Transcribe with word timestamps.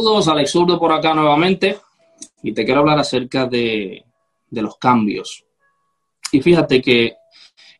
Saludos, 0.00 0.28
Alex 0.28 0.54
Urdo 0.54 0.78
por 0.78 0.92
acá 0.92 1.12
nuevamente 1.12 1.78
y 2.42 2.54
te 2.54 2.64
quiero 2.64 2.80
hablar 2.80 2.98
acerca 2.98 3.44
de, 3.44 4.02
de 4.48 4.62
los 4.62 4.78
cambios. 4.78 5.44
Y 6.32 6.40
fíjate 6.40 6.80
que 6.80 7.16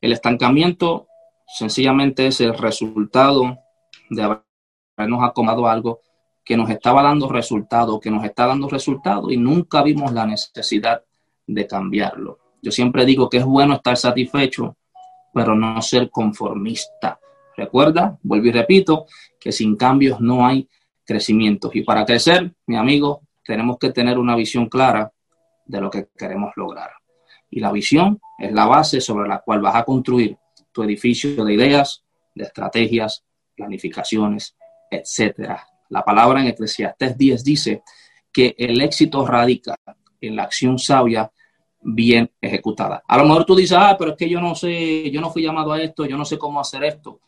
el 0.03 0.13
estancamiento 0.13 1.07
sencillamente 1.47 2.27
es 2.27 2.43
el 2.43 2.53
resultado 2.53 3.57
de 4.11 4.23
habernos 4.99 5.25
acomodado 5.25 5.67
algo 5.67 6.01
que 6.45 6.59
nos 6.59 6.69
estaba 6.69 7.03
dando 7.03 7.27
resultado, 7.27 7.99
que 7.99 8.11
nos 8.11 8.23
está 8.23 8.47
dando 8.47 8.69
resultado 8.69 9.31
y 9.31 9.39
nunca 9.39 9.83
vimos 9.83 10.13
la 10.13 10.27
necesidad 10.27 11.03
de 11.47 11.67
cambiarlo. 11.67 12.39
Yo 12.61 12.71
siempre 12.71 13.07
digo 13.07 13.31
que 13.31 13.39
es 13.39 13.47
bueno 13.47 13.77
estar 13.77 13.97
satisfecho, 13.97 14.77
pero 15.33 15.55
no 15.55 15.81
ser 15.81 16.11
conformista. 16.11 17.19
Recuerda, 17.57 18.19
vuelvo 18.23 18.49
y 18.49 18.53
repito, 18.53 19.07
que 19.39 19.53
sin 19.53 19.75
cambios 19.75 20.21
no 20.21 20.47
hay 20.47 20.69
crecimiento. 21.11 21.71
Y 21.75 21.83
para 21.83 22.05
crecer, 22.05 22.53
mi 22.67 22.77
amigo, 22.77 23.23
tenemos 23.45 23.79
que 23.79 23.91
tener 23.91 24.17
una 24.17 24.37
visión 24.37 24.69
clara 24.69 25.11
de 25.65 25.81
lo 25.81 25.91
que 25.91 26.09
queremos 26.17 26.53
lograr. 26.55 26.91
Y 27.51 27.59
la 27.59 27.73
visión 27.73 28.21
es 28.39 28.53
la 28.53 28.67
base 28.67 29.01
sobre 29.01 29.29
la 29.29 29.41
cual 29.41 29.61
vas 29.61 29.75
a 29.75 29.85
construir 29.85 30.37
tu 30.71 30.85
edificio 30.85 31.45
de 31.45 31.55
ideas, 31.55 32.05
de 32.33 32.45
estrategias, 32.45 33.25
planificaciones, 33.57 34.57
etcétera. 34.89 35.67
La 35.89 36.05
palabra 36.05 36.43
en 36.43 36.47
Eclesiastes 36.47 37.19
10 37.19 37.43
dice 37.43 37.83
que 38.33 38.55
el 38.57 38.81
éxito 38.81 39.27
radica 39.27 39.75
en 40.21 40.37
la 40.37 40.45
acción 40.45 40.79
sabia 40.79 41.33
bien 41.83 42.31
ejecutada. 42.41 43.03
A 43.09 43.19
lo 43.19 43.25
mejor 43.25 43.45
tú 43.45 43.57
dices, 43.57 43.77
ah, 43.77 43.97
pero 43.99 44.13
es 44.13 44.17
que 44.17 44.29
yo 44.29 44.41
no 44.41 44.55
sé, 44.55 45.11
yo 45.11 45.21
no 45.21 45.31
fui 45.31 45.43
llamado 45.43 45.73
a 45.73 45.83
esto, 45.83 46.05
yo 46.05 46.17
no 46.17 46.25
sé 46.25 46.39
cómo 46.39 46.61
hacer 46.61 46.85
esto. 46.85 47.21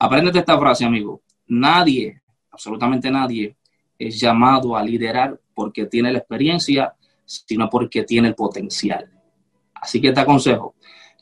Apréndete 0.00 0.40
esta 0.40 0.58
frase, 0.58 0.84
amigo. 0.84 1.22
Nadie, 1.46 2.23
absolutamente 2.54 3.10
nadie, 3.10 3.56
es 3.98 4.20
llamado 4.20 4.76
a 4.76 4.82
liderar 4.82 5.38
porque 5.54 5.86
tiene 5.86 6.12
la 6.12 6.18
experiencia, 6.18 6.94
sino 7.24 7.68
porque 7.68 8.04
tiene 8.04 8.28
el 8.28 8.34
potencial. 8.34 9.10
Así 9.74 10.00
que 10.00 10.12
te 10.12 10.20
aconsejo 10.20 10.76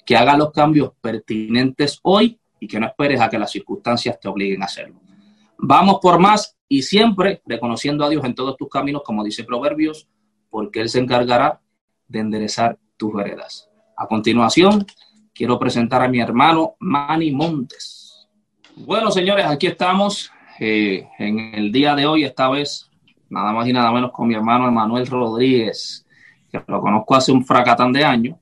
que 0.04 0.16
hagas 0.16 0.36
los 0.36 0.52
cambios 0.52 0.92
pertinentes 1.00 1.98
hoy 2.02 2.38
y 2.60 2.68
que 2.68 2.78
no 2.78 2.86
esperes 2.86 3.20
a 3.20 3.28
que 3.28 3.38
las 3.38 3.50
circunstancias 3.50 4.20
te 4.20 4.28
obliguen 4.28 4.62
a 4.62 4.66
hacerlo. 4.66 5.00
Vamos 5.58 5.98
por 6.02 6.18
más 6.18 6.56
y 6.68 6.82
siempre 6.82 7.40
reconociendo 7.46 8.04
a 8.04 8.08
Dios 8.08 8.24
en 8.24 8.34
todos 8.34 8.56
tus 8.56 8.68
caminos, 8.68 9.02
como 9.04 9.24
dice 9.24 9.44
Proverbios, 9.44 10.08
porque 10.50 10.80
Él 10.80 10.88
se 10.88 10.98
encargará 10.98 11.60
de 12.08 12.18
enderezar 12.18 12.78
tus 12.96 13.14
veredas. 13.14 13.70
A 13.96 14.06
continuación, 14.06 14.86
quiero 15.32 15.58
presentar 15.58 16.02
a 16.02 16.08
mi 16.08 16.20
hermano 16.20 16.76
Manny 16.78 17.32
Montes. 17.32 18.28
Bueno, 18.76 19.10
señores, 19.10 19.46
aquí 19.46 19.66
estamos 19.66 20.30
en 20.62 21.54
el 21.54 21.72
día 21.72 21.94
de 21.94 22.06
hoy, 22.06 22.24
esta 22.24 22.48
vez 22.48 22.88
nada 23.28 23.52
más 23.52 23.66
y 23.66 23.72
nada 23.72 23.90
menos 23.90 24.12
con 24.12 24.28
mi 24.28 24.34
hermano 24.34 24.68
Emanuel 24.68 25.06
Rodríguez, 25.06 26.06
que 26.50 26.62
lo 26.68 26.80
conozco 26.80 27.14
hace 27.14 27.32
un 27.32 27.44
fracatán 27.44 27.92
de 27.92 28.04
años. 28.04 28.38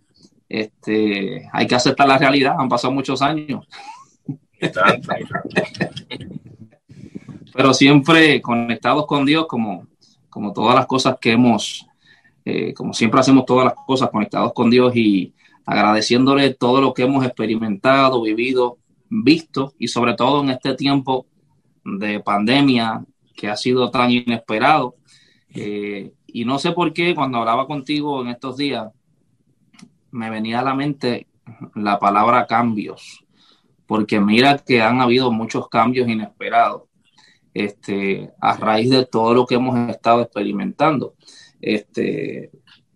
Este, 0.49 1.49
hay 1.53 1.67
que 1.67 1.75
aceptar 1.77 2.09
la 2.09 2.19
realidad, 2.19 2.57
han 2.59 2.69
pasado 2.69 2.93
muchos 2.93 3.23
años. 3.23 3.67
Pero 7.55 7.73
siempre 7.73 8.43
conectados 8.43 9.07
con 9.07 9.25
Dios, 9.25 9.47
como, 9.47 9.87
como 10.29 10.53
todas 10.53 10.75
las 10.75 10.87
cosas 10.87 11.17
que 11.21 11.33
hemos, 11.33 11.87
eh, 12.45 12.75
como 12.75 12.93
siempre 12.93 13.21
hacemos 13.21 13.47
todas 13.47 13.65
las 13.65 13.75
cosas 13.87 14.11
conectados 14.11 14.53
con 14.53 14.71
Dios 14.71 14.95
y 14.97 15.33
agradeciéndole 15.65 16.53
todo 16.55 16.81
lo 16.81 16.93
que 16.93 17.05
hemos 17.05 17.25
experimentado, 17.25 18.21
vivido, 18.23 18.79
visto 19.09 19.73
y 19.79 19.89
sobre 19.89 20.15
todo 20.15 20.43
en 20.43 20.51
este 20.51 20.75
tiempo 20.75 21.27
de 21.99 22.21
pandemia 22.21 23.05
que 23.35 23.49
ha 23.49 23.57
sido 23.57 23.91
tan 23.91 24.11
inesperado. 24.11 24.97
Eh, 25.55 26.13
y 26.27 26.45
no 26.45 26.59
sé 26.59 26.73
por 26.73 26.93
qué 26.93 27.15
cuando 27.15 27.39
hablaba 27.39 27.67
contigo 27.67 28.23
en 28.23 28.29
estos 28.29 28.57
días, 28.57 28.89
me 30.11 30.31
venía 30.31 30.61
a 30.61 30.65
la 30.65 30.75
mente 30.75 31.29
la 31.75 31.99
palabra 31.99 32.47
cambios, 32.47 33.25
porque 33.87 34.21
mira 34.21 34.59
que 34.59 34.83
han 34.83 35.01
habido 35.01 35.33
muchos 35.33 35.69
cambios 35.69 36.09
inesperados 36.09 36.83
este, 37.55 38.31
a 38.41 38.57
raíz 38.57 38.91
de 38.91 39.07
todo 39.07 39.35
lo 39.35 39.47
que 39.47 39.57
hemos 39.57 39.91
estado 39.91 40.23
experimentando. 40.23 41.15
Este, 41.61 42.51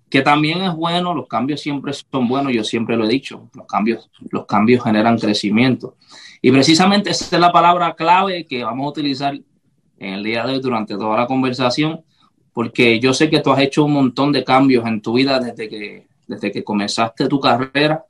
que 0.08 0.22
también 0.22 0.62
es 0.62 0.74
bueno, 0.74 1.12
los 1.12 1.26
cambios 1.26 1.60
siempre 1.60 1.92
son 1.92 2.28
buenos, 2.28 2.52
yo 2.52 2.62
siempre 2.62 2.96
lo 2.96 3.04
he 3.04 3.08
dicho, 3.08 3.50
los 3.54 3.66
cambios, 3.66 4.10
los 4.30 4.46
cambios 4.46 4.84
generan 4.84 5.18
crecimiento. 5.18 5.96
Y 6.44 6.52
precisamente 6.52 7.08
esa 7.08 7.24
es 7.24 7.40
la 7.40 7.50
palabra 7.50 7.94
clave 7.94 8.44
que 8.44 8.62
vamos 8.62 8.84
a 8.84 8.90
utilizar 8.90 9.34
en 9.34 10.12
el 10.12 10.22
día 10.22 10.44
de 10.44 10.52
hoy 10.52 10.60
durante 10.60 10.94
toda 10.94 11.16
la 11.16 11.26
conversación, 11.26 12.04
porque 12.52 13.00
yo 13.00 13.14
sé 13.14 13.30
que 13.30 13.40
tú 13.40 13.50
has 13.50 13.60
hecho 13.60 13.86
un 13.86 13.94
montón 13.94 14.30
de 14.30 14.44
cambios 14.44 14.86
en 14.86 15.00
tu 15.00 15.14
vida 15.14 15.40
desde 15.40 15.70
que, 15.70 16.06
desde 16.26 16.52
que 16.52 16.62
comenzaste 16.62 17.28
tu 17.28 17.40
carrera 17.40 18.04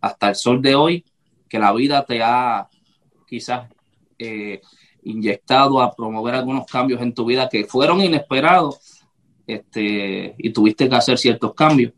hasta 0.00 0.30
el 0.30 0.34
sol 0.34 0.62
de 0.62 0.74
hoy, 0.74 1.04
que 1.46 1.58
la 1.58 1.74
vida 1.74 2.06
te 2.06 2.22
ha 2.22 2.66
quizás 3.28 3.68
eh, 4.18 4.62
inyectado 5.02 5.82
a 5.82 5.94
promover 5.94 6.36
algunos 6.36 6.64
cambios 6.64 7.02
en 7.02 7.12
tu 7.12 7.26
vida 7.26 7.50
que 7.50 7.66
fueron 7.66 8.00
inesperados 8.00 9.04
este, 9.46 10.34
y 10.38 10.50
tuviste 10.54 10.88
que 10.88 10.96
hacer 10.96 11.18
ciertos 11.18 11.52
cambios, 11.52 11.92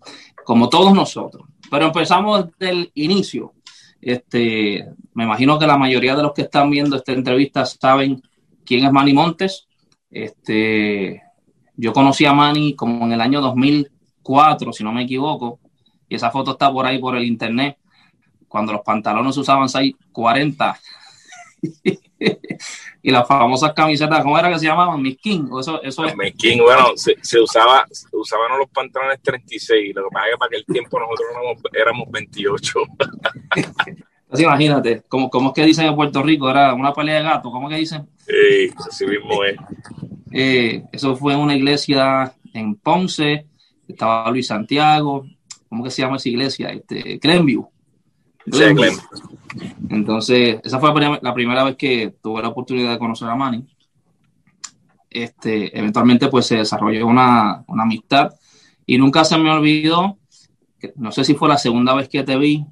como 0.45 0.69
todos 0.69 0.93
nosotros. 0.93 1.47
Pero 1.71 1.87
empezamos 1.87 2.47
desde 2.59 2.73
el 2.73 2.91
inicio. 2.97 3.53
Este, 4.01 4.87
me 5.15 5.25
imagino 5.25 5.59
que 5.59 5.67
la 5.67 5.77
mayoría 5.77 6.17
de 6.17 6.23
los 6.23 6.33
que 6.33 6.43
están 6.43 6.71
viendo 6.71 6.97
esta 6.97 7.13
entrevista 7.13 7.67
saben 7.67 8.23
quién 8.65 8.85
es 8.85 8.93
Manny 8.93 9.13
Montes. 9.13 9.67
Este, 10.11 11.23
yo 11.77 11.93
conocí 11.93 12.25
a 12.25 12.33
Manny 12.33 12.75
como 12.75 13.07
en 13.07 13.13
el 13.13 13.21
año 13.21 13.41
2004, 13.41 14.73
si 14.73 14.85
no 14.85 14.93
me 14.93 15.03
equivoco, 15.03 15.61
y 16.09 16.17
esa 16.17 16.31
foto 16.31 16.53
está 16.53 16.73
por 16.73 16.87
ahí 16.87 16.99
por 16.99 17.17
el 17.17 17.25
internet, 17.25 17.79
cuando 18.49 18.73
los 18.73 18.83
pantalones 18.83 19.37
usaban 19.37 19.69
640 19.69 20.81
y 23.03 23.11
las 23.11 23.27
famosas 23.27 23.73
camisetas, 23.73 24.23
¿cómo 24.23 24.39
era 24.39 24.53
que 24.53 24.59
se 24.59 24.67
llamaban? 24.67 25.01
Miss 25.01 25.17
King. 25.19 25.49
eso, 25.59 25.83
eso 25.83 26.05
es. 26.05 26.17
Miss 26.17 26.35
King, 26.37 26.59
bueno, 26.59 26.93
se, 26.97 27.41
usaba, 27.41 27.85
usaban 28.13 28.59
los 28.59 28.69
pantalones 28.71 29.21
36, 29.23 29.95
lo 29.95 30.05
que 30.05 30.09
pasa 30.13 30.27
es 30.27 30.33
que 30.33 30.39
para 30.39 30.49
aquel 30.49 30.65
tiempo 30.67 31.01
nosotros 31.01 31.71
éramos, 31.73 32.11
28. 32.11 32.73
Entonces 33.87 34.47
imagínate, 34.47 35.03
como, 35.09 35.29
como 35.29 35.49
es 35.49 35.55
que 35.55 35.65
dicen 35.65 35.87
en 35.87 35.97
Puerto 35.97 36.23
Rico, 36.23 36.49
era 36.49 36.73
una 36.75 36.93
pelea 36.93 37.17
de 37.17 37.25
gato, 37.25 37.51
¿cómo 37.51 37.69
que 37.69 37.77
dicen? 37.77 38.09
Sí, 38.19 38.73
así 38.89 39.07
mismo 39.07 39.43
es. 39.43 39.57
Eh, 40.31 40.85
eso 40.93 41.17
fue 41.17 41.33
en 41.33 41.41
una 41.41 41.57
iglesia 41.57 42.33
en 42.53 42.77
Ponce, 42.77 43.47
estaba 43.89 44.31
Luis 44.31 44.47
Santiago, 44.47 45.27
¿cómo 45.69 45.83
que 45.83 45.91
se 45.91 46.03
llama 46.03 46.17
esa 46.17 46.29
iglesia? 46.29 46.71
Este, 46.71 47.19
Glenview. 47.19 47.69
Entonces, 49.89 50.61
esa 50.63 50.79
fue 50.79 50.93
la 51.23 51.35
primera 51.35 51.65
vez 51.65 51.77
que 51.77 52.15
tuve 52.23 52.43
la 52.43 52.49
oportunidad 52.49 52.93
de 52.93 52.99
conocer 52.99 53.29
a 53.29 53.35
Manny. 53.35 53.67
Este, 55.09 55.77
eventualmente, 55.77 56.29
pues 56.29 56.47
se 56.47 56.59
desarrolló 56.59 57.07
una, 57.07 57.65
una 57.67 57.83
amistad 57.83 58.33
y 58.87 58.99
nunca 58.99 59.25
se 59.25 59.39
me 59.39 59.51
olvidó, 59.51 60.19
no 60.97 61.13
sé 61.13 61.25
si 61.25 61.35
fue 61.35 61.49
la 61.49 61.59
segunda 61.59 61.95
vez 61.95 62.09
que 62.09 62.23
te 62.23 62.37
vi 62.37 62.65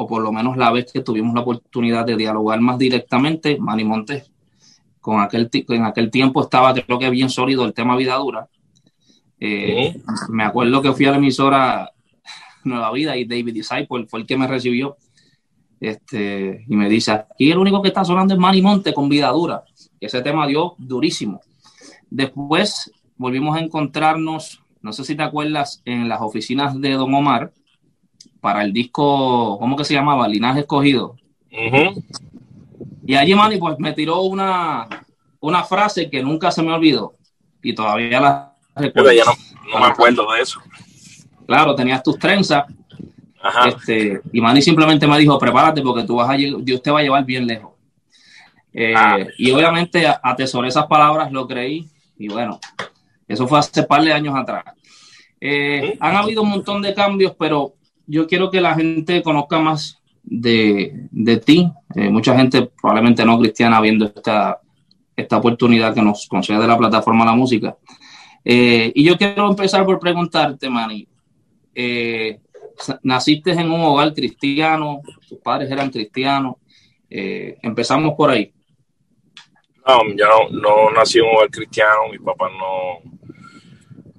o 0.00 0.06
por 0.06 0.22
lo 0.22 0.30
menos 0.30 0.56
la 0.56 0.70
vez 0.70 0.92
que 0.92 1.00
tuvimos 1.00 1.34
la 1.34 1.40
oportunidad 1.40 2.06
de 2.06 2.16
dialogar 2.16 2.60
más 2.60 2.78
directamente, 2.78 3.58
Manny 3.58 3.82
Montes, 3.82 4.30
con 5.00 5.20
aquel, 5.20 5.50
en 5.52 5.84
aquel 5.84 6.10
tiempo 6.10 6.42
estaba 6.42 6.72
creo 6.72 7.00
que 7.00 7.10
bien 7.10 7.28
sólido 7.28 7.64
el 7.64 7.74
tema 7.74 7.96
vida 7.96 8.14
dura. 8.14 8.48
Eh, 9.40 10.00
me 10.28 10.44
acuerdo 10.44 10.82
que 10.82 10.92
fui 10.92 11.06
a 11.06 11.10
la 11.10 11.16
emisora 11.16 11.90
Nueva 12.62 12.92
Vida 12.92 13.16
y 13.16 13.24
David 13.24 13.54
Disciple 13.54 14.06
fue 14.08 14.20
el 14.20 14.26
que 14.26 14.36
me 14.36 14.46
recibió. 14.46 14.96
Este, 15.80 16.64
y 16.66 16.76
me 16.76 16.88
dice, 16.88 17.12
aquí 17.12 17.50
el 17.50 17.58
único 17.58 17.80
que 17.80 17.88
está 17.88 18.04
sonando 18.04 18.34
es 18.34 18.40
Manny 18.40 18.62
Monte 18.62 18.92
con 18.92 19.08
vida 19.08 19.28
dura. 19.28 19.64
Ese 20.00 20.22
tema 20.22 20.46
dio 20.46 20.74
durísimo. 20.78 21.40
Después 22.10 22.90
volvimos 23.16 23.56
a 23.56 23.60
encontrarnos, 23.60 24.62
no 24.82 24.92
sé 24.92 25.04
si 25.04 25.14
te 25.14 25.22
acuerdas, 25.22 25.82
en 25.84 26.08
las 26.08 26.20
oficinas 26.20 26.80
de 26.80 26.92
Don 26.92 27.14
Omar 27.14 27.52
para 28.40 28.62
el 28.62 28.72
disco, 28.72 29.58
¿cómo 29.58 29.76
que 29.76 29.84
se 29.84 29.94
llamaba? 29.94 30.28
Linaje 30.28 30.60
Escogido. 30.60 31.16
Y 33.06 33.14
allí 33.14 33.34
Manny 33.34 33.58
pues 33.58 33.78
me 33.78 33.92
tiró 33.92 34.20
una, 34.22 34.88
una 35.40 35.64
frase 35.64 36.10
que 36.10 36.22
nunca 36.22 36.50
se 36.50 36.62
me 36.62 36.72
olvidó 36.72 37.14
y 37.62 37.74
todavía 37.74 38.20
la 38.20 38.56
recuerdo. 38.74 39.12
ya 39.12 39.24
no 39.24 39.80
me 39.80 39.86
acuerdo 39.86 40.30
de 40.32 40.42
eso. 40.42 40.60
Claro, 41.46 41.74
tenías 41.74 42.02
tus 42.02 42.18
trenzas. 42.18 42.64
Este, 43.66 44.20
y 44.32 44.40
Manny 44.40 44.62
simplemente 44.62 45.06
me 45.06 45.18
dijo, 45.18 45.38
prepárate 45.38 45.82
porque 45.82 46.04
tú 46.04 46.16
vas 46.16 46.30
a 46.30 46.34
Dios 46.34 46.82
te 46.82 46.90
va 46.90 47.00
a 47.00 47.02
llevar 47.02 47.24
bien 47.24 47.46
lejos. 47.46 47.72
Eh, 48.72 48.94
ah. 48.96 49.18
Y 49.36 49.50
obviamente 49.50 50.06
atesoré 50.06 50.68
esas 50.68 50.86
palabras, 50.86 51.32
lo 51.32 51.46
creí. 51.46 51.86
Y 52.18 52.28
bueno, 52.28 52.58
eso 53.26 53.46
fue 53.46 53.58
hace 53.58 53.82
par 53.84 54.02
de 54.02 54.12
años 54.12 54.34
atrás. 54.36 54.64
Eh, 55.40 55.96
han 56.00 56.16
habido 56.16 56.42
un 56.42 56.50
montón 56.50 56.82
de 56.82 56.94
cambios, 56.94 57.34
pero 57.38 57.74
yo 58.06 58.26
quiero 58.26 58.50
que 58.50 58.60
la 58.60 58.74
gente 58.74 59.22
conozca 59.22 59.58
más 59.60 60.00
de, 60.22 61.42
ti. 61.44 61.70
Eh, 61.94 62.10
mucha 62.10 62.36
gente, 62.36 62.70
probablemente 62.80 63.24
no 63.24 63.38
cristiana, 63.38 63.80
viendo 63.80 64.06
esta, 64.06 64.60
esta 65.16 65.36
oportunidad 65.36 65.94
que 65.94 66.02
nos 66.02 66.26
concede 66.26 66.66
la 66.66 66.76
plataforma 66.76 67.24
La 67.24 67.34
Música. 67.34 67.76
Y 68.44 69.04
yo 69.04 69.18
quiero 69.18 69.50
empezar 69.50 69.84
por 69.84 69.98
preguntarte, 69.98 70.70
Manny, 70.70 71.06
eh, 71.80 72.40
naciste 73.02 73.52
en 73.52 73.70
un 73.70 73.80
hogar 73.80 74.12
cristiano, 74.14 75.00
tus 75.28 75.38
padres 75.38 75.70
eran 75.70 75.90
cristianos, 75.90 76.56
eh, 77.10 77.56
empezamos 77.62 78.14
por 78.16 78.30
ahí. 78.30 78.52
No, 79.86 80.00
yo 80.14 80.48
no, 80.50 80.90
nací 80.90 81.18
en 81.18 81.24
un 81.24 81.36
hogar 81.36 81.50
cristiano, 81.50 82.08
mi 82.10 82.18
papá 82.18 82.50
no, 82.50 83.00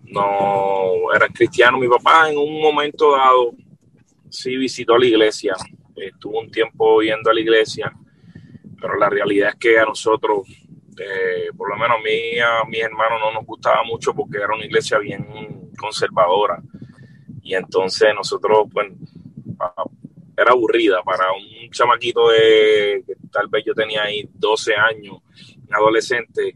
no 0.06 1.14
era 1.14 1.28
cristiano, 1.28 1.78
mi 1.78 1.88
papá 1.88 2.30
en 2.30 2.38
un 2.38 2.62
momento 2.62 3.12
dado 3.12 3.54
sí 4.30 4.56
visitó 4.58 4.98
la 4.98 5.06
iglesia, 5.06 5.56
estuvo 5.96 6.40
un 6.40 6.52
tiempo 6.52 7.02
yendo 7.02 7.30
a 7.30 7.34
la 7.34 7.42
iglesia, 7.42 7.92
pero 8.80 8.98
la 8.98 9.10
realidad 9.10 9.50
es 9.50 9.56
que 9.56 9.80
a 9.80 9.86
nosotros, 9.86 10.48
eh, 11.00 11.50
por 11.56 11.70
lo 11.70 11.76
menos 11.78 11.98
a 11.98 12.02
mí 12.02 12.40
a 12.40 12.66
mis 12.68 12.82
hermanos 12.82 13.20
no 13.20 13.32
nos 13.32 13.46
gustaba 13.46 13.84
mucho 13.84 14.14
porque 14.14 14.38
era 14.38 14.54
una 14.54 14.66
iglesia 14.66 14.98
bien 15.00 15.72
conservadora 15.78 16.62
y 17.41 17.56
entonces 17.56 18.09
nosotros, 18.15 18.68
pues, 18.71 18.88
era 20.38 20.51
aburrida 20.51 21.01
para 21.03 21.25
un 21.33 21.69
chamaquito 21.71 22.30
de, 22.30 23.03
tal 23.31 23.47
vez 23.47 23.63
yo 23.65 23.74
tenía 23.74 24.03
ahí 24.03 24.27
12 24.33 24.74
años, 24.75 25.18
un 25.68 25.75
adolescente, 25.75 26.56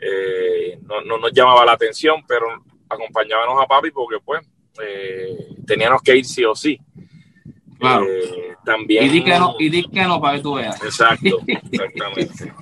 eh, 0.00 0.78
no, 0.82 1.18
nos 1.18 1.32
llamaba 1.32 1.64
la 1.64 1.72
atención, 1.72 2.24
pero 2.26 2.46
acompañábamos 2.88 3.62
a 3.62 3.66
papi 3.66 3.90
porque 3.90 4.18
pues 4.24 4.46
eh, 4.82 5.54
teníamos 5.66 6.02
que 6.02 6.16
ir 6.16 6.24
sí 6.24 6.44
o 6.44 6.54
sí. 6.54 6.78
Claro. 7.78 8.04
Eh, 8.06 8.54
también, 8.64 9.04
y 9.04 9.08
di 9.08 9.24
que 9.24 9.38
no, 9.38 9.56
y 9.58 9.68
di 9.68 9.84
que 9.84 10.02
no 10.02 10.20
para 10.20 10.36
que 10.36 10.42
tú 10.42 10.54
veas. 10.54 10.82
Exacto, 10.82 11.38
exactamente. 11.46 12.52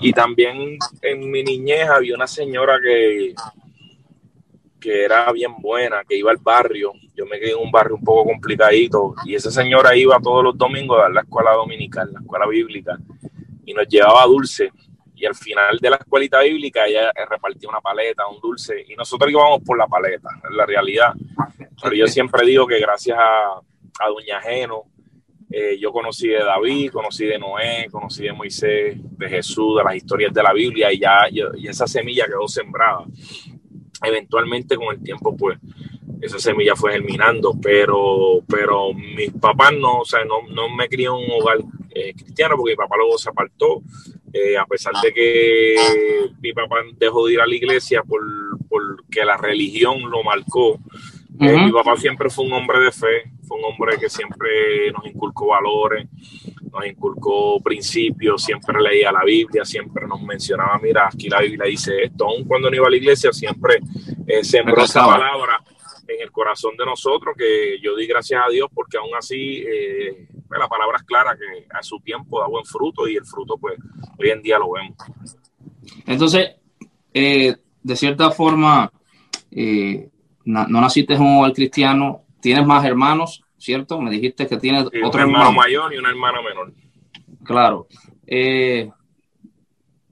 y 0.00 0.12
también 0.12 0.78
en 1.02 1.30
mi 1.30 1.42
niñez 1.42 1.88
había 1.88 2.14
una 2.14 2.26
señora 2.26 2.78
que, 2.82 3.34
que 4.86 5.02
era 5.02 5.32
bien 5.32 5.52
buena, 5.58 6.04
que 6.08 6.16
iba 6.16 6.30
al 6.30 6.36
barrio. 6.36 6.92
Yo 7.12 7.26
me 7.26 7.40
quedé 7.40 7.50
en 7.50 7.58
un 7.58 7.72
barrio 7.72 7.96
un 7.96 8.04
poco 8.04 8.30
complicadito 8.30 9.16
y 9.24 9.34
esa 9.34 9.50
señora 9.50 9.96
iba 9.96 10.20
todos 10.20 10.44
los 10.44 10.56
domingos 10.56 10.96
a 10.96 11.02
dar 11.02 11.10
la 11.10 11.20
escuela 11.22 11.54
dominical, 11.54 12.12
la 12.12 12.20
escuela 12.20 12.46
bíblica, 12.46 12.96
y 13.64 13.74
nos 13.74 13.88
llevaba 13.88 14.24
dulce. 14.26 14.70
Y 15.16 15.26
al 15.26 15.34
final 15.34 15.78
de 15.78 15.90
la 15.90 15.96
escuelita 15.96 16.40
bíblica 16.40 16.86
ella 16.86 17.10
repartía 17.28 17.68
una 17.68 17.80
paleta, 17.80 18.28
un 18.28 18.40
dulce, 18.40 18.84
y 18.86 18.94
nosotros 18.94 19.28
íbamos 19.28 19.60
por 19.66 19.76
la 19.76 19.88
paleta, 19.88 20.28
en 20.48 20.56
la 20.56 20.64
realidad. 20.64 21.14
Pero 21.82 21.96
yo 21.96 22.06
siempre 22.06 22.46
digo 22.46 22.64
que 22.64 22.78
gracias 22.78 23.18
a, 23.18 23.54
a 23.56 24.08
Doña 24.08 24.40
Geno, 24.40 24.84
eh, 25.50 25.78
yo 25.80 25.90
conocí 25.90 26.28
de 26.28 26.44
David, 26.44 26.92
conocí 26.92 27.24
de 27.24 27.40
Noé, 27.40 27.88
conocí 27.90 28.22
de 28.22 28.32
Moisés, 28.32 28.98
de 29.00 29.28
Jesús, 29.28 29.78
de 29.78 29.82
las 29.82 29.96
historias 29.96 30.32
de 30.32 30.42
la 30.44 30.52
Biblia 30.52 30.92
y 30.92 31.00
ya 31.00 31.28
y 31.28 31.66
esa 31.66 31.88
semilla 31.88 32.26
quedó 32.26 32.46
sembrada. 32.46 33.04
Eventualmente 34.02 34.76
con 34.76 34.94
el 34.94 35.02
tiempo, 35.02 35.36
pues, 35.36 35.58
esa 36.20 36.38
semilla 36.38 36.74
fue 36.74 36.92
germinando, 36.92 37.54
pero, 37.60 38.42
pero 38.48 38.92
mis 38.92 39.32
papás 39.32 39.72
no, 39.78 40.00
o 40.00 40.04
sea, 40.04 40.24
no, 40.24 40.42
no 40.52 40.68
me 40.74 40.88
crió 40.88 41.18
en 41.18 41.24
un 41.24 41.40
hogar 41.40 41.58
eh, 41.90 42.14
cristiano 42.14 42.56
porque 42.56 42.72
mi 42.72 42.76
papá 42.76 42.96
luego 42.96 43.18
se 43.18 43.28
apartó, 43.28 43.82
eh, 44.32 44.56
a 44.56 44.66
pesar 44.66 44.92
de 45.02 45.12
que 45.12 45.74
mi 46.40 46.52
papá 46.52 46.76
dejó 46.98 47.26
de 47.26 47.34
ir 47.34 47.40
a 47.40 47.46
la 47.46 47.54
iglesia 47.54 48.02
por, 48.02 48.22
porque 48.68 49.24
la 49.24 49.36
religión 49.36 50.10
lo 50.10 50.22
marcó. 50.22 50.78
mi 51.38 51.72
papá 51.72 51.96
siempre 51.96 52.30
fue 52.30 52.44
un 52.44 52.52
hombre 52.52 52.80
de 52.80 52.92
fe, 52.92 53.30
fue 53.46 53.58
un 53.58 53.64
hombre 53.64 53.98
que 53.98 54.08
siempre 54.08 54.90
nos 54.92 55.06
inculcó 55.06 55.48
valores, 55.48 56.08
nos 56.72 56.86
inculcó 56.86 57.60
principios, 57.60 58.42
siempre 58.42 58.80
leía 58.80 59.12
la 59.12 59.24
Biblia, 59.24 59.64
siempre 59.64 60.06
nos 60.06 60.20
mencionaba, 60.22 60.78
mira, 60.82 61.08
aquí 61.08 61.28
la 61.28 61.40
Biblia 61.40 61.66
dice 61.66 62.04
esto, 62.04 62.26
aun 62.26 62.44
cuando 62.44 62.70
no 62.70 62.76
iba 62.76 62.86
a 62.86 62.90
la 62.90 62.96
iglesia, 62.96 63.32
siempre 63.32 63.78
eh, 64.26 64.44
sembró 64.44 64.82
esa 64.82 65.06
palabra 65.06 65.62
en 66.08 66.22
el 66.22 66.30
corazón 66.30 66.76
de 66.76 66.84
nosotros, 66.84 67.34
que 67.36 67.78
yo 67.82 67.96
di 67.96 68.06
gracias 68.06 68.40
a 68.44 68.50
Dios 68.50 68.68
porque 68.72 68.96
aún 68.96 69.14
así 69.16 69.64
eh, 69.66 70.26
pues, 70.46 70.60
la 70.60 70.68
palabra 70.68 70.98
es 70.98 71.04
clara, 71.04 71.36
que 71.36 71.66
a 71.70 71.82
su 71.82 72.00
tiempo 72.00 72.40
da 72.40 72.46
buen 72.46 72.64
fruto 72.64 73.08
y 73.08 73.16
el 73.16 73.24
fruto 73.24 73.56
pues 73.58 73.78
hoy 74.18 74.30
en 74.30 74.42
día 74.42 74.58
lo 74.58 74.72
vemos. 74.72 74.96
Entonces, 76.06 76.56
eh, 77.12 77.56
de 77.82 77.96
cierta 77.96 78.30
forma, 78.30 78.90
eh, 79.50 80.08
no, 80.44 80.66
naciste 80.66 81.14
en 81.14 81.22
un 81.22 81.38
hogar 81.38 81.52
cristiano, 81.52 82.24
tienes 82.46 82.64
más 82.64 82.84
hermanos, 82.84 83.42
¿cierto? 83.58 84.00
Me 84.00 84.08
dijiste 84.08 84.46
que 84.46 84.56
tienes 84.56 84.86
otro 85.04 85.20
hermano, 85.20 85.50
mayor 85.50 85.92
y 85.92 85.96
una 85.96 86.10
hermana 86.10 86.40
menor. 86.40 86.72
Claro. 87.42 87.88
Eh, 88.24 88.88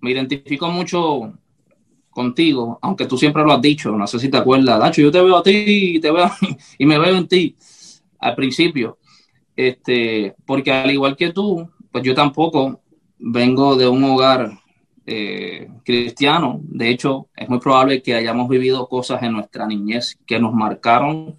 me 0.01 0.11
identifico 0.11 0.69
mucho 0.69 1.33
contigo, 2.11 2.77
aunque 2.83 3.07
tú 3.07 3.17
siempre 3.17 3.45
lo 3.45 3.53
has 3.53 3.63
dicho, 3.63 3.93
no 3.93 4.09
sé 4.09 4.19
si 4.19 4.29
te 4.29 4.37
acuerdas, 4.37 4.81
Dacho, 4.81 5.01
yo 5.01 5.13
te 5.13 5.23
veo 5.23 5.37
a 5.37 5.45
ti 5.45 5.65
y 5.97 6.01
te 6.01 6.11
veo 6.11 6.29
y 6.79 6.87
me 6.87 6.99
veo 6.99 7.15
en 7.15 7.29
ti 7.29 7.55
al 8.19 8.35
principio, 8.35 8.99
este, 9.55 10.35
porque 10.45 10.73
al 10.73 10.91
igual 10.91 11.15
que 11.15 11.33
tú, 11.33 11.71
pues 11.93 12.03
yo 12.03 12.17
tampoco 12.17 12.81
vengo 13.17 13.77
de 13.77 13.87
un 13.87 14.03
hogar 14.03 14.59
eh, 15.07 15.69
cristiano, 15.85 16.59
de 16.65 16.89
hecho 16.91 17.29
es 17.37 17.49
muy 17.49 17.61
probable 17.61 18.03
que 18.03 18.17
hayamos 18.17 18.49
vivido 18.49 18.89
cosas 18.89 19.23
en 19.23 19.35
nuestra 19.35 19.69
niñez 19.69 20.19
que 20.27 20.41
nos 20.41 20.53
marcaron 20.53 21.37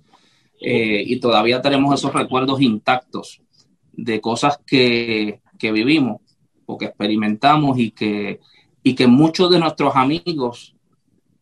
eh, 0.68 1.04
y 1.06 1.20
todavía 1.20 1.62
tenemos 1.62 1.94
esos 1.94 2.12
recuerdos 2.12 2.60
intactos 2.60 3.40
de 3.94 4.20
cosas 4.20 4.60
que, 4.66 5.40
que 5.60 5.72
vivimos 5.72 6.22
o 6.66 6.76
que 6.76 6.86
experimentamos 6.86 7.78
y 7.78 7.92
que, 7.92 8.40
y 8.82 8.96
que 8.96 9.06
muchos 9.06 9.52
de 9.52 9.60
nuestros 9.60 9.96
amigos 9.96 10.76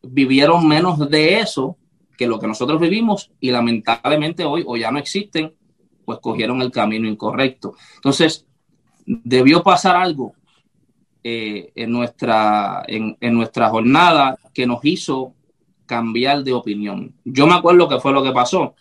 vivieron 0.01 0.67
menos 0.67 1.09
de 1.09 1.39
eso 1.39 1.77
que 2.17 2.27
lo 2.27 2.37
que 2.37 2.47
nosotros 2.47 2.81
vivimos 2.81 3.31
y 3.39 3.51
lamentablemente 3.51 4.43
hoy 4.43 4.65
o 4.67 4.75
ya 4.75 4.91
no 4.91 4.99
existen, 4.99 5.53
pues 6.03 6.19
cogieron 6.19 6.61
el 6.61 6.69
camino 6.69 7.07
incorrecto. 7.07 7.75
Entonces, 7.95 8.45
debió 9.05 9.63
pasar 9.63 9.95
algo 9.95 10.33
eh, 11.23 11.71
en, 11.75 11.93
nuestra, 11.93 12.83
en, 12.87 13.15
en, 13.21 13.33
nuestra 13.35 13.69
jornada 13.69 14.37
que 14.53 14.67
nos 14.67 14.83
hizo 14.83 15.33
cambiar 15.85 16.43
de 16.43 16.51
opinión. 16.51 17.15
Yo 17.23 17.47
me 17.47 17.53
acuerdo 17.53 17.87
que 17.87 18.01
fue 18.01 18.11
lo 18.11 18.21
que 18.21 18.33
pasó. 18.33 18.75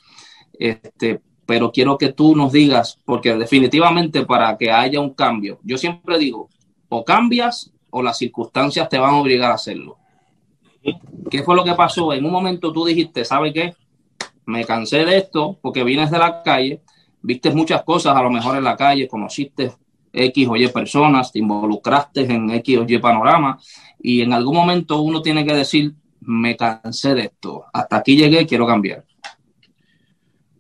Este, 0.58 1.20
pero 1.46 1.72
quiero 1.72 1.98
que 1.98 2.12
tú 2.12 2.36
nos 2.36 2.52
digas, 2.52 2.98
porque 3.04 3.34
definitivamente 3.34 4.24
para 4.24 4.56
que 4.56 4.70
haya 4.70 5.00
un 5.00 5.14
cambio, 5.14 5.58
yo 5.62 5.76
siempre 5.76 6.18
digo, 6.18 6.48
o 6.88 7.04
cambias 7.04 7.72
o 7.90 8.02
las 8.02 8.18
circunstancias 8.18 8.88
te 8.88 8.98
van 8.98 9.14
a 9.14 9.20
obligar 9.20 9.50
a 9.50 9.54
hacerlo. 9.54 9.98
¿Qué 11.30 11.42
fue 11.42 11.54
lo 11.54 11.64
que 11.64 11.74
pasó? 11.74 12.12
En 12.12 12.24
un 12.24 12.32
momento 12.32 12.72
tú 12.72 12.84
dijiste, 12.84 13.24
¿sabe 13.24 13.52
qué? 13.52 13.74
Me 14.46 14.64
cansé 14.64 15.04
de 15.04 15.18
esto 15.18 15.58
porque 15.60 15.84
vienes 15.84 16.10
de 16.10 16.18
la 16.18 16.42
calle, 16.42 16.80
viste 17.20 17.50
muchas 17.50 17.82
cosas 17.84 18.16
a 18.16 18.22
lo 18.22 18.30
mejor 18.30 18.56
en 18.56 18.64
la 18.64 18.76
calle, 18.76 19.06
conociste 19.06 19.72
X 20.12 20.48
o 20.48 20.56
Y 20.56 20.68
personas, 20.68 21.32
te 21.32 21.38
involucraste 21.38 22.22
en 22.22 22.50
X 22.50 22.78
o 22.78 22.84
Y 22.86 22.98
panorama 22.98 23.58
y 24.00 24.22
en 24.22 24.32
algún 24.32 24.56
momento 24.56 25.00
uno 25.00 25.22
tiene 25.22 25.44
que 25.44 25.54
decir, 25.54 25.94
me 26.20 26.56
cansé 26.56 27.14
de 27.14 27.24
esto, 27.24 27.64
hasta 27.72 27.96
aquí 27.96 28.16
llegué, 28.16 28.46
quiero 28.46 28.66
cambiar. 28.66 29.04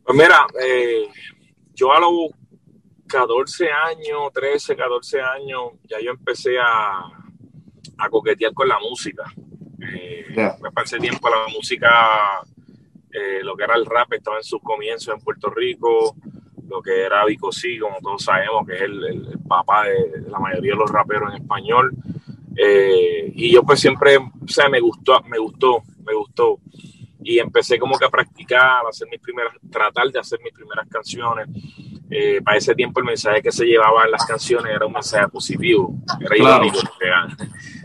Pues 0.04 0.18
mira, 0.18 0.46
eh, 0.60 1.08
yo 1.74 1.92
a 1.92 2.00
los 2.00 2.30
14 3.06 3.68
años, 3.70 4.32
13, 4.32 4.76
14 4.76 5.20
años, 5.20 5.72
ya 5.84 6.00
yo 6.00 6.10
empecé 6.10 6.58
a, 6.58 7.02
a 7.98 8.08
coquetear 8.10 8.52
con 8.52 8.68
la 8.68 8.78
música. 8.78 9.24
Eh, 9.80 10.26
Me 10.60 10.70
pasé 10.72 10.98
tiempo 10.98 11.28
la 11.28 11.46
música, 11.52 12.40
eh, 13.12 13.40
lo 13.42 13.56
que 13.56 13.64
era 13.64 13.76
el 13.76 13.86
rap 13.86 14.12
estaba 14.12 14.38
en 14.38 14.44
sus 14.44 14.62
comienzos 14.62 15.14
en 15.14 15.20
Puerto 15.20 15.50
Rico, 15.50 16.16
lo 16.68 16.80
que 16.80 17.02
era 17.02 17.24
Vico 17.24 17.52
C, 17.52 17.78
como 17.78 17.98
todos 18.00 18.24
sabemos, 18.24 18.66
que 18.66 18.74
es 18.74 18.82
el, 18.82 19.38
papá 19.46 19.84
de, 19.84 20.22
la 20.28 20.38
mayoría 20.38 20.72
de 20.72 20.78
los 20.78 20.90
raperos 20.90 21.34
en 21.34 21.42
español. 21.42 21.94
Eh, 22.56 23.32
y 23.34 23.52
yo 23.52 23.62
pues 23.62 23.80
siempre, 23.80 24.16
o 24.16 24.48
sea, 24.48 24.68
me 24.68 24.80
gustó, 24.80 25.22
me 25.24 25.38
gustó, 25.38 25.82
me 26.04 26.14
gustó 26.14 26.58
y 27.24 27.38
empecé 27.38 27.78
como 27.78 27.98
que 27.98 28.04
a 28.04 28.08
practicar, 28.08 28.84
a 28.84 28.88
hacer 28.88 29.08
mis 29.08 29.20
primeras, 29.20 29.54
tratar 29.70 30.10
de 30.10 30.18
hacer 30.18 30.40
mis 30.42 30.52
primeras 30.52 30.88
canciones. 30.88 31.48
Eh, 32.10 32.42
para 32.42 32.58
ese 32.58 32.74
tiempo 32.74 33.00
el 33.00 33.06
mensaje 33.06 33.40
que 33.40 33.50
se 33.50 33.64
llevaba 33.64 34.04
en 34.04 34.10
las 34.10 34.26
canciones 34.26 34.74
era 34.74 34.84
un 34.84 34.92
mensaje 34.92 35.28
positivo, 35.28 35.94
era 36.20 36.36
irónico, 36.36 36.78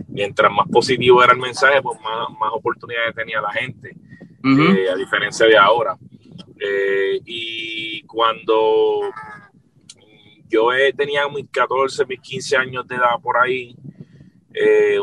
mientras 0.09 0.51
más 0.51 0.67
positivo 0.69 1.23
era 1.23 1.31
el 1.31 1.39
mensaje, 1.39 1.81
pues 1.81 1.97
más, 2.01 2.29
más 2.37 2.49
oportunidades 2.51 3.15
tenía 3.15 3.39
la 3.39 3.53
gente, 3.53 3.95
eh, 4.43 4.89
a 4.91 4.95
diferencia 4.95 5.45
de 5.45 5.57
ahora. 5.57 5.97
Eh, 6.59 7.21
y 7.25 8.01
cuando 8.03 9.01
yo 10.49 10.69
tenía 10.97 11.27
mis 11.29 11.49
14, 11.49 12.05
mis 12.05 12.19
15 12.19 12.57
años 12.57 12.87
de 12.87 12.95
edad 12.95 13.19
por 13.21 13.37
ahí, 13.37 13.75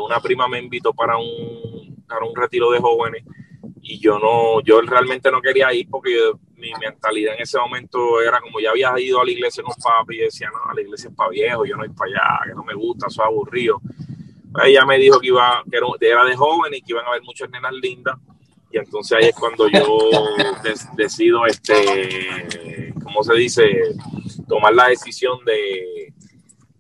una 0.05 0.21
prima 0.21 0.49
me 0.49 0.59
invitó 0.59 0.93
para 0.93 1.17
un, 1.17 2.05
para 2.07 2.27
un 2.27 2.35
retiro 2.35 2.73
de 2.73 2.81
jóvenes 2.81 3.25
y 3.87 3.99
yo 4.01 4.19
no, 4.19 4.63
yo 4.63 4.81
realmente 4.81 5.31
no 5.31 5.43
quería 5.43 5.73
ir 5.75 5.89
porque 5.91 6.17
mi 6.57 6.73
mentalidad 6.81 7.35
en 7.35 7.43
ese 7.43 7.59
momento 7.59 8.21
era 8.23 8.41
como 8.41 8.59
ya 8.59 8.71
había 8.71 8.99
ido 8.99 9.21
a 9.21 9.25
la 9.25 9.31
iglesia 9.31 9.63
con 9.63 9.75
papi 9.75 10.17
y 10.17 10.21
decía, 10.21 10.49
no, 10.51 10.73
la 10.73 10.81
iglesia 10.81 11.11
es 11.11 11.15
para 11.15 11.29
viejo, 11.29 11.67
yo 11.67 11.77
no 11.77 11.85
voy 11.85 11.95
para 11.95 12.11
allá, 12.11 12.47
que 12.47 12.55
no 12.55 12.65
me 12.65 12.75
gusta, 12.75 13.11
soy 13.11 13.27
aburrido. 13.27 13.83
ella 14.65 14.87
me 14.87 14.99
dijo 14.99 15.21
que 15.21 15.27
iba, 15.27 15.63
que 15.71 15.77
era 16.07 16.25
de 16.25 16.35
joven 16.35 16.73
y 16.73 16.81
que 16.81 16.93
iban 16.93 17.05
a 17.05 17.09
haber 17.09 17.23
muchas 17.23 17.51
nenas 17.51 17.75
lindas. 17.75 18.19
Y 18.71 18.79
entonces 18.79 19.19
ahí 19.19 19.29
es 19.29 19.37
cuando 19.37 19.69
yo 19.69 19.99
decido, 20.97 21.45
este, 21.45 22.95
¿cómo 23.03 23.23
se 23.23 23.35
dice? 23.35 23.65
Tomar 24.49 24.75
la 24.75 24.89
decisión 24.89 25.45
de, 25.45 26.11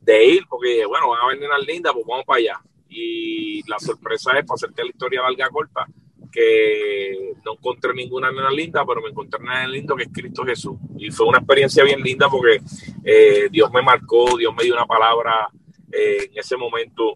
de 0.00 0.24
ir, 0.24 0.46
porque 0.48 0.86
bueno, 0.86 1.10
van 1.10 1.20
a 1.20 1.24
haber 1.24 1.38
nenas 1.38 1.66
lindas, 1.66 1.92
pues 1.92 2.06
vamos 2.06 2.24
para 2.24 2.38
allá. 2.38 2.60
Y 2.88 3.62
la 3.68 3.78
sorpresa 3.78 4.38
es, 4.38 4.46
para 4.46 4.54
hacerte 4.54 4.84
la 4.84 4.90
historia 4.90 5.20
valga 5.20 5.50
corta, 5.50 5.86
que 6.34 7.36
no 7.44 7.52
encontré 7.52 7.94
ninguna 7.94 8.32
nena 8.32 8.50
linda, 8.50 8.84
pero 8.84 9.00
me 9.00 9.10
encontré 9.10 9.40
una 9.40 9.54
nena 9.54 9.68
linda 9.68 9.94
que 9.96 10.02
es 10.02 10.08
Cristo 10.12 10.44
Jesús. 10.44 10.76
Y 10.98 11.12
fue 11.12 11.26
una 11.26 11.38
experiencia 11.38 11.84
bien 11.84 12.00
linda 12.00 12.28
porque 12.28 12.60
eh, 13.04 13.48
Dios 13.52 13.70
me 13.72 13.82
marcó, 13.82 14.36
Dios 14.36 14.52
me 14.52 14.64
dio 14.64 14.74
una 14.74 14.84
palabra 14.84 15.48
eh, 15.92 16.28
en 16.32 16.36
ese 16.36 16.56
momento 16.56 17.14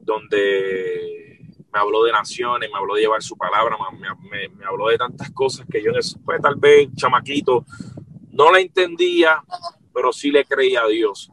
donde 0.00 1.38
me 1.72 1.78
habló 1.78 2.02
de 2.02 2.10
naciones, 2.10 2.68
me 2.68 2.76
habló 2.76 2.96
de 2.96 3.02
llevar 3.02 3.22
su 3.22 3.36
palabra, 3.36 3.76
me, 3.92 4.48
me, 4.48 4.64
habló 4.64 4.88
de 4.88 4.98
tantas 4.98 5.30
cosas 5.30 5.64
que 5.70 5.80
yo 5.80 5.92
en 5.92 5.98
ese, 5.98 6.18
pues, 6.24 6.42
tal 6.42 6.56
vez, 6.56 6.88
chamaquito, 6.96 7.64
no 8.32 8.50
la 8.50 8.58
entendía, 8.58 9.44
pero 9.94 10.12
sí 10.12 10.32
le 10.32 10.44
creía 10.44 10.80
a 10.82 10.88
Dios. 10.88 11.30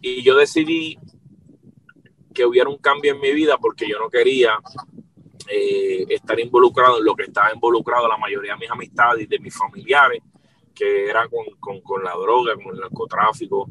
Y 0.00 0.22
yo 0.22 0.36
decidí 0.36 0.98
que 2.32 2.46
hubiera 2.46 2.70
un 2.70 2.78
cambio 2.78 3.12
en 3.12 3.20
mi 3.20 3.32
vida 3.32 3.58
porque 3.58 3.88
yo 3.88 3.98
no 3.98 4.08
quería 4.08 4.56
eh, 5.52 6.06
estar 6.08 6.38
involucrado 6.38 6.98
en 6.98 7.04
lo 7.04 7.14
que 7.16 7.24
estaba 7.24 7.52
involucrado 7.52 8.06
la 8.06 8.16
mayoría 8.16 8.52
de 8.52 8.58
mis 8.60 8.70
amistades 8.70 9.24
y 9.24 9.26
de 9.26 9.38
mis 9.40 9.56
familiares, 9.56 10.22
que 10.72 11.08
era 11.08 11.26
con, 11.28 11.80
con, 11.80 12.04
la 12.04 12.12
droga, 12.12 12.54
con 12.54 12.74
el 12.74 12.80
narcotráfico. 12.80 13.68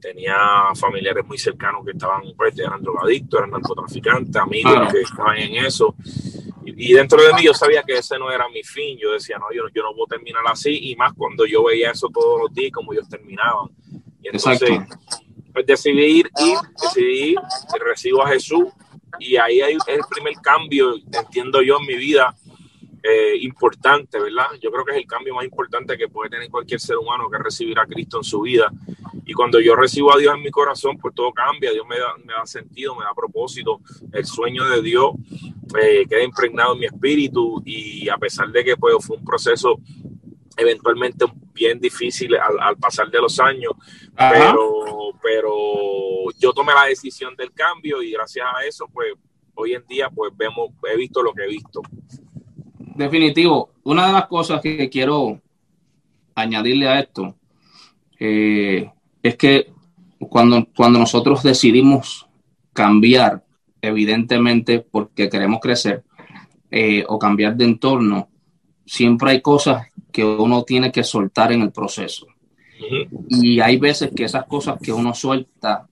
Tenía 0.00 0.36
familiares 0.74 1.24
muy 1.24 1.38
cercanos 1.38 1.82
que 1.82 1.92
estaban, 1.92 2.22
pues, 2.36 2.58
eran 2.58 2.82
drogadictos, 2.82 3.38
eran 3.38 3.52
narcotraficantes, 3.52 4.36
amigos 4.36 4.92
que 4.92 5.00
estaban 5.00 5.38
en 5.38 5.64
eso. 5.64 5.94
Y, 6.66 6.92
dentro 6.92 7.22
de 7.22 7.32
mí 7.32 7.42
yo 7.42 7.54
sabía 7.54 7.82
que 7.82 7.94
ese 7.94 8.18
no 8.18 8.30
era 8.30 8.46
mi 8.50 8.62
fin. 8.62 8.98
Yo 8.98 9.12
decía, 9.12 9.38
no, 9.38 9.46
yo, 9.50 9.62
yo 9.74 9.82
no 9.82 9.94
puedo 9.94 10.08
terminar 10.08 10.42
así. 10.46 10.90
Y 10.90 10.96
más 10.96 11.14
cuando 11.14 11.46
yo 11.46 11.64
veía 11.64 11.92
eso 11.92 12.10
todos 12.12 12.38
los 12.42 12.52
días, 12.52 12.70
como 12.70 12.92
ellos 12.92 13.08
terminaban. 13.08 13.70
Y 14.22 14.28
entonces, 14.28 14.78
pues 15.54 15.64
decidí 15.64 16.20
ir, 16.20 16.30
y 16.38 16.54
decidí 16.82 17.30
ir, 17.30 17.38
recibo 17.82 18.22
a 18.22 18.28
Jesús 18.28 18.64
y 19.18 19.36
ahí 19.36 19.60
hay, 19.60 19.74
es 19.74 19.88
el 19.88 20.00
primer 20.10 20.34
cambio, 20.42 20.94
entiendo 21.12 21.62
yo, 21.62 21.78
en 21.78 21.86
mi 21.86 21.96
vida 21.96 22.34
eh, 23.02 23.36
importante, 23.40 24.18
¿verdad? 24.18 24.46
Yo 24.62 24.70
creo 24.70 24.84
que 24.84 24.92
es 24.92 24.98
el 24.98 25.06
cambio 25.06 25.34
más 25.34 25.44
importante 25.44 25.96
que 25.98 26.08
puede 26.08 26.30
tener 26.30 26.48
cualquier 26.48 26.80
ser 26.80 26.96
humano 26.96 27.28
que 27.30 27.36
recibir 27.36 27.78
a 27.78 27.86
Cristo 27.86 28.16
en 28.16 28.24
su 28.24 28.40
vida. 28.40 28.72
Y 29.26 29.34
cuando 29.34 29.60
yo 29.60 29.76
recibo 29.76 30.14
a 30.14 30.18
Dios 30.18 30.34
en 30.34 30.42
mi 30.42 30.50
corazón, 30.50 30.96
pues 30.96 31.14
todo 31.14 31.32
cambia, 31.32 31.70
Dios 31.72 31.86
me 31.86 31.98
da, 31.98 32.14
me 32.24 32.32
da 32.32 32.46
sentido, 32.46 32.94
me 32.94 33.04
da 33.04 33.12
propósito, 33.14 33.80
el 34.12 34.24
sueño 34.24 34.64
de 34.64 34.80
Dios 34.80 35.12
eh, 35.82 36.06
queda 36.08 36.22
impregnado 36.22 36.74
en 36.74 36.80
mi 36.80 36.86
espíritu 36.86 37.62
y 37.64 38.08
a 38.08 38.16
pesar 38.16 38.48
de 38.48 38.64
que 38.64 38.76
pues, 38.76 38.94
fue 39.04 39.16
un 39.16 39.24
proceso 39.24 39.78
eventualmente 40.56 41.24
bien 41.52 41.80
difícil 41.80 42.34
al, 42.36 42.76
pasar 42.76 43.10
de 43.10 43.20
los 43.20 43.38
años, 43.40 43.72
pero, 44.16 45.12
pero 45.22 45.52
yo 46.38 46.52
tomé 46.52 46.72
la 46.74 46.86
decisión 46.86 47.34
del 47.36 47.52
cambio 47.52 48.02
y 48.02 48.12
gracias 48.12 48.46
a 48.54 48.64
eso, 48.64 48.88
pues 48.92 49.14
hoy 49.54 49.74
en 49.74 49.86
día, 49.86 50.10
pues 50.10 50.32
vemos, 50.36 50.70
he 50.92 50.96
visto 50.96 51.22
lo 51.22 51.32
que 51.32 51.44
he 51.44 51.48
visto. 51.48 51.80
Definitivo. 52.78 53.70
Una 53.84 54.06
de 54.06 54.12
las 54.12 54.26
cosas 54.26 54.60
que 54.60 54.88
quiero 54.88 55.40
añadirle 56.34 56.88
a 56.88 57.00
esto 57.00 57.34
eh, 58.18 58.90
es 59.22 59.36
que 59.36 59.72
cuando, 60.18 60.66
cuando 60.76 60.98
nosotros 60.98 61.42
decidimos 61.42 62.26
cambiar, 62.72 63.44
evidentemente 63.80 64.80
porque 64.80 65.28
queremos 65.28 65.60
crecer 65.60 66.04
eh, 66.70 67.04
o 67.08 67.18
cambiar 67.18 67.56
de 67.56 67.64
entorno, 67.64 68.28
siempre 68.84 69.32
hay 69.32 69.40
cosas 69.40 69.88
que 70.12 70.24
uno 70.24 70.62
tiene 70.62 70.92
que 70.92 71.04
soltar 71.04 71.52
en 71.52 71.62
el 71.62 71.72
proceso. 71.72 72.26
Y 73.28 73.60
hay 73.60 73.76
veces 73.78 74.10
que 74.14 74.24
esas 74.24 74.44
cosas 74.44 74.78
que 74.82 74.92
uno 74.92 75.14
suelta 75.14 75.88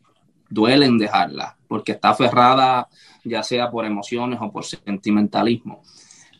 duelen 0.48 0.98
dejarlas, 0.98 1.54
porque 1.66 1.92
está 1.92 2.10
aferrada 2.10 2.88
ya 3.24 3.42
sea 3.42 3.70
por 3.70 3.84
emociones 3.84 4.38
o 4.40 4.50
por 4.50 4.64
sentimentalismo. 4.64 5.82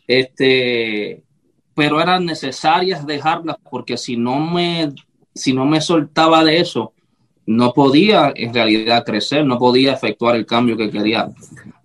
Este, 0.07 1.23
pero 1.73 2.01
eran 2.01 2.25
necesarias 2.25 3.05
dejarlas 3.05 3.57
porque 3.69 3.97
si 3.97 4.17
no 4.17 4.39
me, 4.39 4.93
si 5.33 5.53
no 5.53 5.65
me 5.65 5.81
soltaba 5.81 6.43
de 6.43 6.59
eso, 6.59 6.93
no 7.45 7.73
podía 7.73 8.31
en 8.35 8.53
realidad 8.53 9.03
crecer, 9.05 9.45
no 9.45 9.57
podía 9.57 9.93
efectuar 9.93 10.35
el 10.35 10.45
cambio 10.45 10.77
que 10.77 10.91
quería 10.91 11.29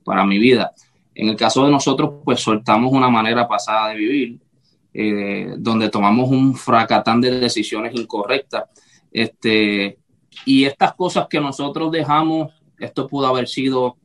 para 0.04 0.24
mi 0.24 0.38
vida. 0.38 0.72
En 1.14 1.28
el 1.28 1.36
caso 1.36 1.64
de 1.64 1.70
nosotros, 1.70 2.14
pues 2.24 2.40
soltamos 2.40 2.92
una 2.92 3.08
manera 3.08 3.48
pasada 3.48 3.88
de 3.88 3.96
vivir 3.96 4.38
eh, 4.92 5.54
donde 5.58 5.90
tomamos 5.90 6.30
un 6.30 6.54
fracatán 6.54 7.20
de 7.20 7.38
decisiones 7.38 7.94
incorrectas. 7.94 8.64
Este, 9.12 9.98
y 10.44 10.64
estas 10.64 10.94
cosas 10.94 11.26
que 11.28 11.40
nosotros 11.40 11.90
dejamos, 11.90 12.52
esto 12.78 13.06
pudo 13.06 13.26
haber 13.26 13.48
sido 13.48 13.96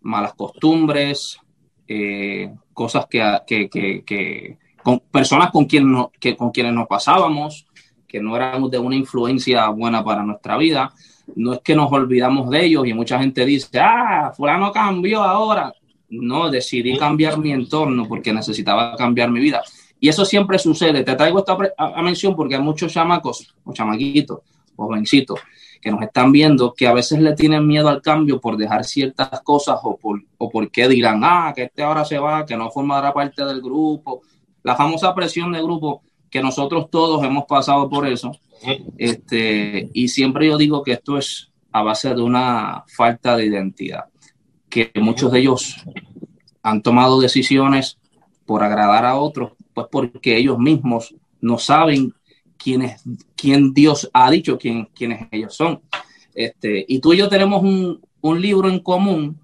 malas 0.00 0.34
costumbres, 0.34 1.38
eh, 1.86 2.54
cosas 2.72 3.06
que, 3.06 3.22
que, 3.46 3.68
que, 3.68 4.58
con 4.82 5.00
personas 5.00 5.50
con, 5.50 5.64
quien 5.64 5.90
no, 5.90 6.12
que, 6.20 6.36
con 6.36 6.50
quienes 6.50 6.72
nos 6.72 6.86
pasábamos, 6.86 7.66
que 8.06 8.20
no 8.20 8.36
éramos 8.36 8.70
de 8.70 8.78
una 8.78 8.96
influencia 8.96 9.68
buena 9.68 10.04
para 10.04 10.22
nuestra 10.22 10.56
vida. 10.56 10.92
No 11.36 11.54
es 11.54 11.60
que 11.60 11.74
nos 11.74 11.92
olvidamos 11.92 12.48
de 12.48 12.64
ellos 12.64 12.86
y 12.86 12.94
mucha 12.94 13.18
gente 13.18 13.44
dice, 13.44 13.78
ah, 13.80 14.32
fulano 14.34 14.72
cambió 14.72 15.22
ahora. 15.22 15.72
No, 16.10 16.50
decidí 16.50 16.96
cambiar 16.96 17.38
mi 17.38 17.52
entorno 17.52 18.08
porque 18.08 18.32
necesitaba 18.32 18.96
cambiar 18.96 19.30
mi 19.30 19.40
vida. 19.40 19.62
Y 20.00 20.08
eso 20.08 20.24
siempre 20.24 20.58
sucede. 20.58 21.02
Te 21.02 21.16
traigo 21.16 21.38
esta 21.40 21.56
a, 21.76 22.02
mención 22.02 22.36
porque 22.36 22.54
hay 22.54 22.62
muchos 22.62 22.92
chamacos 22.92 23.54
o 23.64 23.72
chamaquitos 23.72 24.40
jovencitos 24.76 25.40
que 25.80 25.90
nos 25.90 26.02
están 26.02 26.32
viendo 26.32 26.72
que 26.72 26.86
a 26.86 26.92
veces 26.92 27.20
le 27.20 27.34
tienen 27.34 27.66
miedo 27.66 27.88
al 27.88 28.02
cambio 28.02 28.40
por 28.40 28.56
dejar 28.56 28.84
ciertas 28.84 29.28
cosas 29.42 29.78
o 29.82 29.96
por, 29.96 30.22
o 30.38 30.48
porque 30.48 30.88
dirán, 30.88 31.20
ah, 31.24 31.52
que 31.54 31.64
este 31.64 31.82
ahora 31.82 32.04
se 32.04 32.18
va, 32.18 32.46
que 32.46 32.56
no 32.56 32.70
formará 32.70 33.12
parte 33.12 33.44
del 33.44 33.60
grupo. 33.60 34.22
La 34.62 34.76
famosa 34.76 35.14
presión 35.14 35.52
de 35.52 35.62
grupo 35.62 36.02
que 36.30 36.42
nosotros 36.42 36.90
todos 36.90 37.24
hemos 37.24 37.44
pasado 37.46 37.88
por 37.88 38.06
eso. 38.06 38.32
Este, 38.96 39.88
y 39.92 40.08
siempre 40.08 40.46
yo 40.46 40.56
digo 40.56 40.82
que 40.82 40.92
esto 40.92 41.18
es 41.18 41.50
a 41.72 41.82
base 41.82 42.14
de 42.14 42.22
una 42.22 42.84
falta 42.88 43.36
de 43.36 43.46
identidad, 43.46 44.04
que 44.68 44.90
muchos 44.96 45.30
de 45.30 45.40
ellos 45.40 45.76
han 46.62 46.82
tomado 46.82 47.20
decisiones 47.20 47.98
por 48.46 48.62
agradar 48.62 49.04
a 49.04 49.16
otros 49.16 49.52
pues 49.78 50.08
porque 50.10 50.36
ellos 50.36 50.58
mismos 50.58 51.14
no 51.40 51.58
saben 51.58 52.12
quién, 52.56 52.82
es, 52.82 53.02
quién 53.36 53.72
Dios 53.72 54.10
ha 54.12 54.30
dicho, 54.30 54.58
quién, 54.58 54.88
quiénes 54.94 55.28
ellos 55.30 55.54
son. 55.54 55.80
Este, 56.34 56.84
y 56.86 57.00
tú 57.00 57.12
y 57.12 57.18
yo 57.18 57.28
tenemos 57.28 57.62
un, 57.62 58.00
un 58.20 58.40
libro 58.40 58.68
en 58.68 58.80
común. 58.80 59.38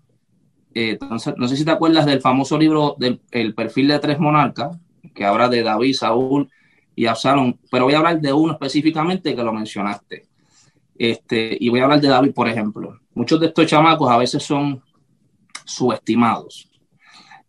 Eh, 0.75 0.99
no 1.37 1.49
sé 1.49 1.57
si 1.57 1.65
te 1.65 1.71
acuerdas 1.71 2.05
del 2.05 2.21
famoso 2.21 2.59
libro 2.59 2.97
del 2.99 3.21
el 3.31 3.55
perfil 3.55 3.89
de 3.89 3.99
tres 4.01 4.19
monarcas, 4.19 4.77
que 5.15 5.25
habla 5.25 5.49
de 5.49 5.63
David, 5.63 5.95
Saúl 5.95 6.51
y 6.97 7.07
Absalón, 7.07 7.59
pero 7.71 7.85
voy 7.85 7.95
a 7.95 7.99
hablar 7.99 8.21
de 8.21 8.33
uno 8.33 8.53
específicamente 8.53 9.37
que 9.37 9.43
lo 9.43 9.53
mencionaste. 9.53 10.27
Este, 10.97 11.57
y 11.59 11.69
voy 11.69 11.81
a 11.81 11.85
hablar 11.85 12.01
de 12.01 12.09
David, 12.09 12.33
por 12.33 12.49
ejemplo. 12.49 12.99
Muchos 13.15 13.39
de 13.41 13.47
estos 13.47 13.67
chamacos 13.67 14.11
a 14.11 14.19
veces 14.19 14.43
son 14.43 14.83
subestimados. 15.65 16.69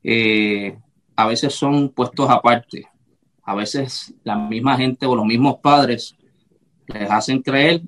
Eh, 0.04 0.78
a 1.16 1.28
veces 1.28 1.54
son 1.54 1.90
puestos 1.90 2.30
aparte. 2.30 2.88
A 3.44 3.56
veces 3.56 4.14
la 4.24 4.36
misma 4.36 4.78
gente 4.78 5.06
o 5.06 5.16
los 5.16 5.26
mismos 5.26 5.58
padres 5.62 6.16
les 6.88 7.10
hacen 7.10 7.42
creer 7.42 7.82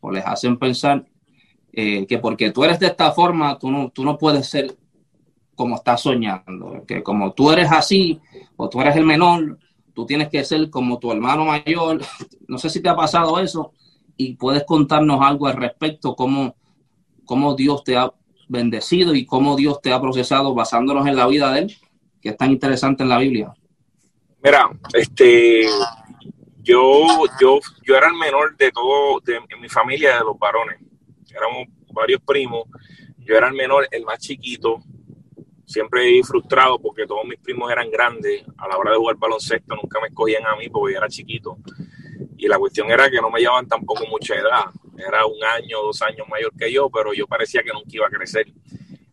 o 0.00 0.10
les 0.10 0.24
hacen 0.24 0.58
pensar 0.58 1.04
eh, 1.72 2.06
que 2.06 2.18
porque 2.18 2.50
tú 2.50 2.64
eres 2.64 2.78
de 2.78 2.86
esta 2.86 3.12
forma, 3.12 3.58
tú 3.58 3.70
no, 3.70 3.90
tú 3.90 4.04
no 4.04 4.16
puedes 4.16 4.48
ser 4.48 4.76
como 5.54 5.76
estás 5.76 6.02
soñando, 6.02 6.84
que 6.86 7.02
como 7.02 7.32
tú 7.32 7.50
eres 7.50 7.70
así 7.70 8.20
o 8.56 8.68
tú 8.68 8.80
eres 8.80 8.96
el 8.96 9.04
menor, 9.04 9.58
tú 9.92 10.04
tienes 10.04 10.28
que 10.28 10.44
ser 10.44 10.70
como 10.70 10.98
tu 10.98 11.12
hermano 11.12 11.44
mayor. 11.44 12.00
No 12.46 12.58
sé 12.58 12.68
si 12.68 12.82
te 12.82 12.90
ha 12.90 12.94
pasado 12.94 13.38
eso 13.40 13.72
y 14.18 14.34
puedes 14.34 14.64
contarnos 14.64 15.20
algo 15.22 15.46
al 15.46 15.56
respecto, 15.56 16.14
cómo, 16.14 16.54
cómo 17.24 17.54
Dios 17.54 17.82
te 17.84 17.96
ha 17.96 18.12
bendecido 18.48 19.14
y 19.14 19.24
cómo 19.24 19.56
Dios 19.56 19.80
te 19.80 19.92
ha 19.92 20.00
procesado 20.00 20.54
basándonos 20.54 21.06
en 21.06 21.16
la 21.16 21.26
vida 21.26 21.50
de 21.52 21.60
Él 21.60 21.76
que 22.24 22.30
es 22.30 22.36
tan 22.38 22.50
interesante 22.50 23.02
en 23.02 23.10
la 23.10 23.18
Biblia? 23.18 23.52
Mira, 24.42 24.70
este, 24.94 25.66
yo, 26.62 27.06
yo, 27.38 27.60
yo 27.82 27.94
era 27.94 28.08
el 28.08 28.14
menor 28.14 28.56
de 28.56 28.72
todo, 28.72 29.20
de, 29.20 29.40
mi 29.60 29.68
familia, 29.68 30.16
de 30.16 30.24
los 30.24 30.38
varones. 30.38 30.80
Éramos 31.30 31.68
varios 31.92 32.22
primos. 32.22 32.64
Yo 33.18 33.36
era 33.36 33.48
el 33.48 33.54
menor, 33.54 33.86
el 33.90 34.06
más 34.06 34.18
chiquito. 34.20 34.82
Siempre 35.66 36.22
frustrado 36.22 36.78
porque 36.78 37.06
todos 37.06 37.26
mis 37.26 37.38
primos 37.40 37.70
eran 37.70 37.90
grandes. 37.90 38.42
A 38.56 38.68
la 38.68 38.78
hora 38.78 38.92
de 38.92 38.96
jugar 38.96 39.16
baloncesto 39.16 39.76
nunca 39.76 40.00
me 40.00 40.08
escogían 40.08 40.46
a 40.46 40.56
mí 40.56 40.70
porque 40.70 40.94
yo 40.94 40.98
era 41.00 41.08
chiquito. 41.08 41.58
Y 42.38 42.48
la 42.48 42.58
cuestión 42.58 42.90
era 42.90 43.10
que 43.10 43.20
no 43.20 43.30
me 43.30 43.40
llevaban 43.40 43.68
tampoco 43.68 44.06
mucha 44.06 44.34
edad. 44.34 44.64
Era 44.96 45.26
un 45.26 45.44
año, 45.44 45.82
dos 45.82 46.00
años 46.00 46.26
mayor 46.30 46.52
que 46.58 46.72
yo, 46.72 46.88
pero 46.88 47.12
yo 47.12 47.26
parecía 47.26 47.62
que 47.62 47.72
nunca 47.72 47.90
iba 47.90 48.06
a 48.06 48.10
crecer. 48.10 48.46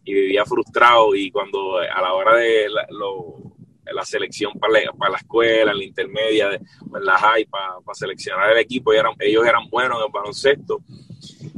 Y 0.03 0.13
vivía 0.13 0.45
frustrado 0.45 1.15
y 1.15 1.31
cuando 1.31 1.77
a 1.77 2.01
la 2.01 2.13
hora 2.13 2.37
de 2.37 2.67
la, 2.69 4.05
selección 4.05 4.53
para 4.53 4.73
la, 4.73 4.93
para 4.93 5.11
la 5.11 5.17
escuela, 5.17 5.71
en 5.71 5.77
la 5.77 5.83
intermedia, 5.83 6.49
en 6.53 7.05
la 7.05 7.17
high, 7.17 7.45
para, 7.45 7.75
seleccionar 7.93 8.51
el 8.51 8.57
equipo, 8.57 8.93
ellos 8.93 9.03
eran, 9.03 9.15
ellos 9.19 9.45
eran 9.45 9.69
buenos 9.69 9.97
en 9.99 10.05
el 10.05 10.11
baloncesto. 10.11 10.81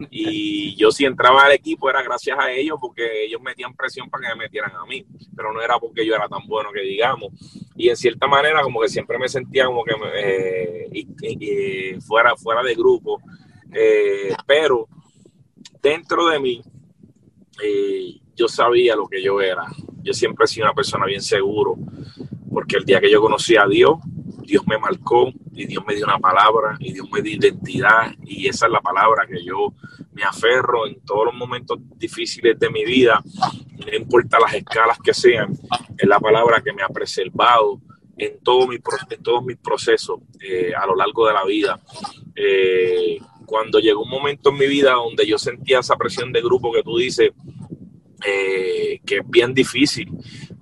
Y 0.09 0.75
yo 0.77 0.91
si 0.91 1.05
entraba 1.05 1.45
al 1.45 1.53
equipo 1.53 1.89
era 1.89 2.01
gracias 2.01 2.38
a 2.38 2.51
ellos 2.51 2.77
porque 2.81 3.25
ellos 3.25 3.41
metían 3.41 3.73
presión 3.75 4.09
para 4.09 4.27
que 4.27 4.35
me 4.35 4.43
metieran 4.43 4.75
a 4.75 4.85
mí, 4.85 5.05
pero 5.35 5.53
no 5.53 5.62
era 5.62 5.79
porque 5.79 6.05
yo 6.05 6.15
era 6.15 6.27
tan 6.27 6.45
bueno 6.47 6.71
que 6.73 6.81
digamos. 6.81 7.31
Y 7.75 7.89
en 7.89 7.95
cierta 7.95 8.27
manera 8.27 8.62
como 8.62 8.81
que 8.81 8.89
siempre 8.89 9.17
me 9.17 9.29
sentía 9.29 9.65
como 9.65 9.83
que 9.83 9.93
eh, 10.15 11.97
fuera, 12.05 12.35
fuera 12.35 12.62
de 12.62 12.75
grupo, 12.75 13.21
eh, 13.71 14.33
pero 14.45 14.88
dentro 15.81 16.27
de 16.27 16.39
mí 16.39 16.62
eh, 17.62 18.19
yo 18.35 18.47
sabía 18.47 18.95
lo 18.95 19.07
que 19.07 19.21
yo 19.21 19.41
era. 19.41 19.65
Yo 20.01 20.13
siempre 20.13 20.45
he 20.45 20.47
sido 20.47 20.65
una 20.65 20.73
persona 20.73 21.05
bien 21.05 21.21
seguro, 21.21 21.75
porque 22.51 22.77
el 22.77 22.85
día 22.85 22.99
que 22.99 23.11
yo 23.11 23.21
conocí 23.21 23.55
a 23.55 23.65
Dios, 23.65 23.97
Dios 24.45 24.63
me 24.67 24.77
marcó 24.77 25.31
y 25.53 25.65
Dios 25.65 25.83
me 25.87 25.95
dio 25.95 26.05
una 26.05 26.19
palabra 26.19 26.75
y 26.79 26.93
Dios 26.93 27.07
me 27.11 27.21
dio 27.21 27.37
identidad 27.37 28.13
y 28.25 28.47
esa 28.47 28.65
es 28.65 28.71
la 28.71 28.81
palabra 28.81 29.25
que 29.25 29.43
yo 29.43 29.73
me 30.11 30.23
aferro 30.23 30.85
en 30.87 30.99
todos 31.05 31.25
los 31.25 31.33
momentos 31.33 31.79
difíciles 31.97 32.59
de 32.59 32.69
mi 32.69 32.85
vida, 32.85 33.23
no 33.85 33.95
importa 33.95 34.39
las 34.39 34.53
escalas 34.53 34.97
que 35.03 35.13
sean, 35.13 35.53
es 35.97 36.07
la 36.07 36.19
palabra 36.19 36.61
que 36.61 36.73
me 36.73 36.83
ha 36.83 36.89
preservado 36.89 37.79
en, 38.17 38.39
todo 38.43 38.67
mi, 38.67 38.75
en 38.75 39.23
todos 39.23 39.43
mis 39.43 39.57
procesos 39.57 40.19
eh, 40.39 40.71
a 40.75 40.85
lo 40.85 40.95
largo 40.95 41.27
de 41.27 41.33
la 41.33 41.45
vida. 41.45 41.79
Eh, 42.35 43.19
cuando 43.45 43.79
llegó 43.79 44.03
un 44.03 44.09
momento 44.09 44.49
en 44.49 44.57
mi 44.57 44.67
vida 44.67 44.93
donde 44.93 45.27
yo 45.27 45.37
sentía 45.37 45.79
esa 45.79 45.95
presión 45.95 46.31
de 46.31 46.41
grupo 46.41 46.71
que 46.71 46.83
tú 46.83 46.97
dices, 46.97 47.31
eh, 48.25 49.00
que 49.06 49.18
es 49.18 49.30
bien 49.30 49.53
difícil, 49.53 50.10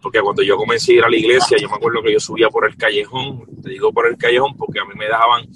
porque 0.02 0.20
cuando 0.20 0.42
yo 0.42 0.58
comencé 0.58 0.94
a 0.94 0.96
ir 0.96 1.04
a 1.04 1.10
la 1.10 1.18
iglesia, 1.18 1.58
yo 1.60 1.70
me 1.70 1.76
acuerdo 1.76 2.02
que 2.02 2.14
yo 2.14 2.20
subía 2.20 2.50
por 2.50 2.68
el 2.68 2.76
callejón, 2.76 3.46
te 3.62 3.70
digo 3.70 3.92
por 3.92 4.08
el 4.08 4.18
callejón 4.18 4.58
porque 4.58 4.80
a 4.80 4.86
mí 4.86 4.94
me 4.96 5.06
dejaban 5.06 5.48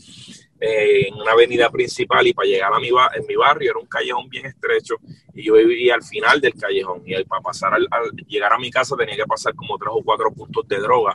eh, 0.59 1.07
en 1.07 1.15
una 1.15 1.31
avenida 1.31 1.69
principal 1.69 2.25
y 2.27 2.33
para 2.33 2.47
llegar 2.47 2.73
a 2.73 2.79
mi, 2.79 2.87
en 2.87 3.27
mi 3.27 3.35
barrio 3.35 3.71
era 3.71 3.79
un 3.79 3.87
callejón 3.87 4.29
bien 4.29 4.45
estrecho 4.45 4.95
y 5.33 5.43
yo 5.43 5.55
vivía 5.55 5.95
al 5.95 6.03
final 6.03 6.39
del 6.39 6.53
callejón 6.53 7.01
y 7.05 7.23
para 7.25 7.41
pasar 7.41 7.73
al, 7.73 7.87
llegar 8.27 8.53
a 8.53 8.57
mi 8.57 8.71
casa 8.71 8.95
tenía 8.95 9.15
que 9.15 9.25
pasar 9.25 9.53
como 9.53 9.77
tres 9.77 9.91
o 9.93 10.01
cuatro 10.03 10.31
puntos 10.31 10.65
de 10.67 10.79
droga. 10.79 11.13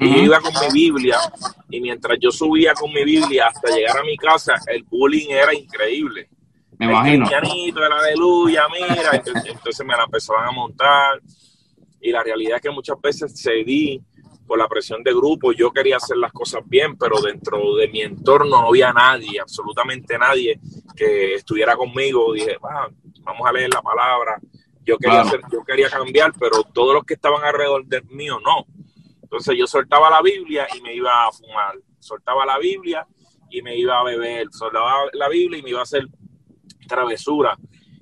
Y 0.00 0.16
yo 0.16 0.22
iba 0.24 0.40
con 0.40 0.52
mi 0.52 0.72
Biblia 0.72 1.18
y 1.70 1.80
mientras 1.80 2.18
yo 2.20 2.32
subía 2.32 2.74
con 2.74 2.92
mi 2.92 3.04
Biblia 3.04 3.46
hasta 3.46 3.74
llegar 3.74 3.98
a 3.98 4.02
mi 4.02 4.16
casa 4.16 4.54
el 4.66 4.82
bullying 4.82 5.30
era 5.30 5.54
increíble 5.54 6.28
me 6.86 6.92
imagino 6.92 7.26
el 7.28 7.92
aleluya 7.92 8.62
mira 8.68 9.10
entonces 9.46 9.86
me 9.86 9.96
la 9.96 10.04
empezaban 10.04 10.48
a 10.48 10.52
montar 10.52 11.20
y 12.00 12.10
la 12.10 12.22
realidad 12.22 12.56
es 12.56 12.62
que 12.62 12.70
muchas 12.70 13.00
veces 13.00 13.32
cedí 13.40 14.02
por 14.46 14.58
la 14.58 14.68
presión 14.68 15.02
de 15.02 15.14
grupo, 15.14 15.52
yo 15.52 15.70
quería 15.72 15.96
hacer 15.96 16.16
las 16.16 16.32
cosas 16.32 16.62
bien, 16.66 16.96
pero 16.98 17.20
dentro 17.22 17.76
de 17.76 17.88
mi 17.88 18.02
entorno 18.02 18.60
no 18.60 18.68
había 18.68 18.92
nadie, 18.92 19.40
absolutamente 19.40 20.18
nadie 20.18 20.60
que 20.94 21.36
estuviera 21.36 21.76
conmigo. 21.76 22.32
Dije, 22.34 22.58
vamos 22.60 23.46
a 23.46 23.52
leer 23.52 23.72
la 23.72 23.80
palabra. 23.80 24.38
Yo 24.84 24.98
quería, 24.98 25.22
hacer, 25.22 25.40
yo 25.50 25.64
quería 25.64 25.88
cambiar, 25.88 26.32
pero 26.38 26.64
todos 26.64 26.92
los 26.94 27.04
que 27.04 27.14
estaban 27.14 27.42
alrededor 27.44 27.86
del 27.86 28.04
mío 28.10 28.40
no. 28.40 28.66
Entonces 29.22 29.56
yo 29.56 29.66
soltaba 29.66 30.10
la 30.10 30.20
Biblia 30.20 30.66
y 30.76 30.82
me 30.82 30.94
iba 30.94 31.26
a 31.26 31.32
fumar. 31.32 31.78
Soltaba 31.98 32.44
la 32.44 32.58
Biblia 32.58 33.06
y 33.48 33.62
me 33.62 33.76
iba 33.76 34.00
a 34.00 34.04
beber. 34.04 34.48
Soltaba 34.50 35.04
la 35.12 35.28
Biblia 35.28 35.60
y 35.60 35.62
me 35.62 35.70
iba 35.70 35.80
a 35.80 35.84
hacer 35.84 36.06
travesura. 36.92 37.56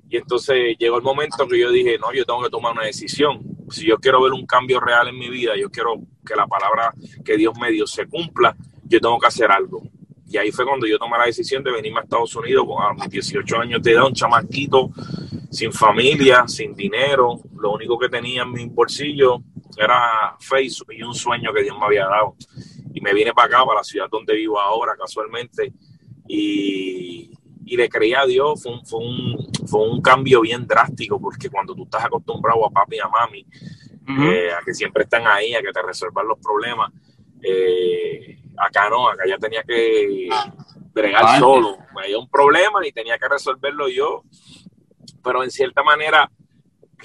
Y 0.09 0.17
entonces 0.17 0.75
llegó 0.77 0.97
el 0.97 1.03
momento 1.03 1.47
que 1.47 1.59
yo 1.59 1.71
dije, 1.71 1.97
no, 1.97 2.13
yo 2.13 2.25
tengo 2.25 2.43
que 2.43 2.49
tomar 2.49 2.73
una 2.73 2.83
decisión. 2.83 3.41
Si 3.69 3.85
yo 3.85 3.97
quiero 3.97 4.21
ver 4.21 4.33
un 4.33 4.45
cambio 4.45 4.79
real 4.79 5.07
en 5.07 5.17
mi 5.17 5.29
vida, 5.29 5.53
yo 5.57 5.69
quiero 5.69 5.95
que 6.25 6.35
la 6.35 6.45
palabra 6.47 6.93
que 7.23 7.37
Dios 7.37 7.53
me 7.59 7.71
dio 7.71 7.87
se 7.87 8.07
cumpla, 8.07 8.55
yo 8.83 8.99
tengo 8.99 9.17
que 9.17 9.27
hacer 9.27 9.49
algo. 9.49 9.81
Y 10.27 10.37
ahí 10.37 10.51
fue 10.51 10.65
cuando 10.65 10.85
yo 10.85 10.97
tomé 10.97 11.17
la 11.17 11.25
decisión 11.25 11.63
de 11.63 11.71
venirme 11.71 11.99
a 11.99 12.03
Estados 12.03 12.35
Unidos 12.35 12.65
a 12.79 12.93
mis 12.93 13.09
18 13.09 13.57
años 13.57 13.81
de 13.81 13.91
edad, 13.91 14.05
un 14.05 14.13
chamaquito, 14.13 14.89
sin 15.49 15.71
familia, 15.71 16.45
sin 16.47 16.73
dinero. 16.73 17.39
Lo 17.57 17.73
único 17.73 17.97
que 17.97 18.09
tenía 18.09 18.43
en 18.43 18.51
mi 18.51 18.65
bolsillo 18.65 19.41
era 19.77 20.35
Facebook 20.39 20.93
y 20.93 21.03
un 21.03 21.13
sueño 21.13 21.53
que 21.53 21.63
Dios 21.63 21.77
me 21.77 21.85
había 21.85 22.05
dado. 22.05 22.35
Y 22.93 23.01
me 23.01 23.13
vine 23.13 23.33
para 23.33 23.47
acá, 23.47 23.65
para 23.65 23.79
la 23.79 23.83
ciudad 23.83 24.07
donde 24.09 24.35
vivo 24.35 24.59
ahora, 24.59 24.93
casualmente. 24.97 25.73
Y, 26.27 27.31
y 27.71 27.77
le 27.77 27.87
creía 27.87 28.19
a 28.19 28.25
Dios, 28.25 28.61
fue 28.61 28.73
un, 28.73 28.85
fue, 28.85 28.99
un, 28.99 29.47
fue 29.65 29.87
un, 29.87 30.01
cambio 30.01 30.41
bien 30.41 30.67
drástico, 30.67 31.21
porque 31.21 31.49
cuando 31.49 31.73
tú 31.73 31.83
estás 31.83 32.03
acostumbrado 32.03 32.65
a 32.65 32.69
papi 32.69 32.97
y 32.97 32.99
a 32.99 33.07
mami, 33.07 33.45
eh, 34.27 34.51
a 34.51 34.61
que 34.61 34.73
siempre 34.73 35.03
están 35.03 35.25
ahí, 35.25 35.55
a 35.55 35.61
que 35.61 35.71
te 35.71 35.81
resuelvan 35.81 36.27
los 36.27 36.37
problemas, 36.39 36.91
eh, 37.41 38.41
acá 38.57 38.89
no, 38.89 39.07
acá 39.07 39.23
ya 39.25 39.37
tenía 39.37 39.63
que 39.63 40.27
bregar 40.93 41.39
solo, 41.39 41.77
me 41.95 42.01
había 42.01 42.19
un 42.19 42.29
problema 42.29 42.85
y 42.85 42.91
tenía 42.91 43.17
que 43.17 43.29
resolverlo 43.29 43.87
yo, 43.87 44.25
pero 45.23 45.41
en 45.41 45.49
cierta 45.49 45.81
manera 45.81 46.29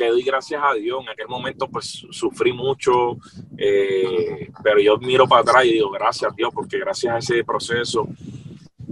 le 0.01 0.09
doy 0.09 0.25
gracias 0.25 0.61
a 0.65 0.75
Dios, 0.75 1.01
en 1.01 1.11
aquel 1.11 1.29
momento 1.29 1.69
pues 1.69 2.09
sufrí 2.11 2.53
mucho, 2.53 3.19
eh, 3.57 4.51
pero 4.65 4.81
yo 4.81 4.99
miro 4.99 5.29
para 5.29 5.43
atrás 5.43 5.65
y 5.65 5.75
digo 5.75 5.93
gracias 5.93 6.33
a 6.33 6.35
Dios, 6.35 6.51
porque 6.53 6.81
gracias 6.81 7.15
a 7.15 7.19
ese 7.19 7.45
proceso 7.45 8.09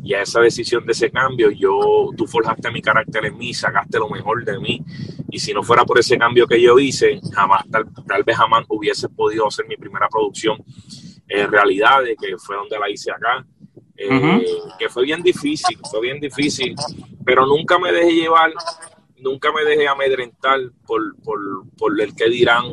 y 0.04 0.12
a 0.12 0.20
esa 0.20 0.38
decisión 0.40 0.84
de 0.84 0.92
ese 0.92 1.10
cambio, 1.10 1.50
yo, 1.50 2.10
tú 2.14 2.26
forjaste 2.26 2.70
mi 2.70 2.82
carácter 2.82 3.24
en 3.24 3.38
mí, 3.38 3.54
sacaste 3.54 3.98
lo 3.98 4.10
mejor 4.10 4.44
de 4.44 4.58
mí. 4.60 4.82
Y 5.30 5.38
si 5.38 5.54
no 5.54 5.62
fuera 5.62 5.84
por 5.86 5.98
ese 5.98 6.18
cambio 6.18 6.46
que 6.46 6.60
yo 6.60 6.78
hice, 6.78 7.18
jamás, 7.32 7.64
tal, 7.70 8.22
vez 8.22 8.36
jamás 8.36 8.66
hubiese 8.68 9.08
podido 9.08 9.48
hacer 9.48 9.66
mi 9.66 9.76
primera 9.78 10.06
producción 10.10 10.62
en 11.26 11.50
realidad, 11.50 12.02
de 12.02 12.16
que 12.16 12.36
fue 12.36 12.54
donde 12.54 12.78
la 12.78 12.90
hice 12.90 13.10
acá. 13.10 13.46
Eh, 13.96 14.44
que 14.78 14.90
fue 14.90 15.04
bien 15.04 15.22
difícil, 15.22 15.78
fue 15.90 16.02
bien 16.02 16.20
difícil, 16.20 16.74
pero 17.24 17.46
nunca 17.46 17.78
me 17.78 17.90
dejé 17.90 18.12
llevar, 18.12 18.52
nunca 19.20 19.52
me 19.52 19.64
dejé 19.64 19.88
amedrentar 19.88 20.60
por, 20.84 21.16
por, 21.22 21.38
por 21.78 21.98
el 21.98 22.14
que 22.14 22.28
dirán, 22.28 22.64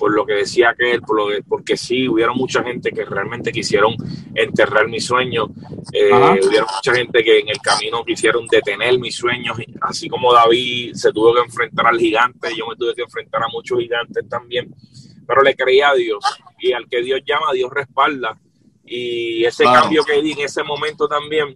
por 0.00 0.14
lo 0.14 0.24
que 0.24 0.32
decía 0.32 0.70
aquel, 0.70 1.02
por 1.02 1.14
lo 1.14 1.42
porque 1.46 1.76
sí, 1.76 2.08
hubieron 2.08 2.34
mucha 2.34 2.62
gente 2.62 2.90
que 2.90 3.04
realmente 3.04 3.52
quisieron 3.52 3.94
enterrar 4.34 4.88
mi 4.88 4.98
sueño, 4.98 5.48
eh, 5.92 6.10
hubieron 6.10 6.68
mucha 6.74 6.94
gente 6.94 7.22
que 7.22 7.40
en 7.40 7.50
el 7.50 7.58
camino 7.58 8.02
quisieron 8.02 8.46
detener 8.46 8.98
mis 8.98 9.14
sueños, 9.14 9.58
así 9.82 10.08
como 10.08 10.32
David 10.32 10.94
se 10.94 11.12
tuvo 11.12 11.34
que 11.34 11.40
enfrentar 11.40 11.86
al 11.86 11.98
gigante, 11.98 12.48
yo 12.56 12.66
me 12.66 12.76
tuve 12.76 12.94
que 12.94 13.02
enfrentar 13.02 13.42
a 13.42 13.48
muchos 13.48 13.78
gigantes 13.78 14.26
también, 14.26 14.74
pero 15.26 15.42
le 15.42 15.54
creía 15.54 15.90
a 15.90 15.94
Dios 15.94 16.24
y 16.58 16.72
al 16.72 16.88
que 16.88 17.02
Dios 17.02 17.20
llama, 17.26 17.52
Dios 17.52 17.70
respalda. 17.70 18.40
Y 18.86 19.44
ese 19.44 19.64
cambio 19.64 20.02
que 20.02 20.22
di 20.22 20.32
en 20.32 20.40
ese 20.40 20.62
momento 20.62 21.06
también 21.06 21.54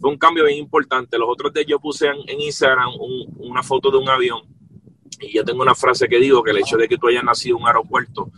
fue 0.00 0.10
un 0.10 0.16
cambio 0.16 0.44
bien 0.44 0.58
importante. 0.58 1.18
Los 1.18 1.28
otros 1.28 1.52
días 1.52 1.66
yo 1.66 1.80
puse 1.80 2.06
en, 2.06 2.40
Instagram 2.40 2.90
una 3.36 3.64
foto 3.64 3.90
de 3.90 3.98
un 3.98 4.08
avión 4.08 4.59
y 5.18 5.32
yo 5.32 5.44
tengo 5.44 5.62
una 5.62 5.74
frase 5.74 6.08
que 6.08 6.18
digo 6.18 6.42
que 6.42 6.50
el 6.50 6.58
hecho 6.58 6.76
de 6.76 6.88
que 6.88 6.96
tú 6.96 7.08
hayas 7.08 7.24
nacido 7.24 7.56
en 7.56 7.62
un 7.62 7.68
aeropuerto 7.68 8.30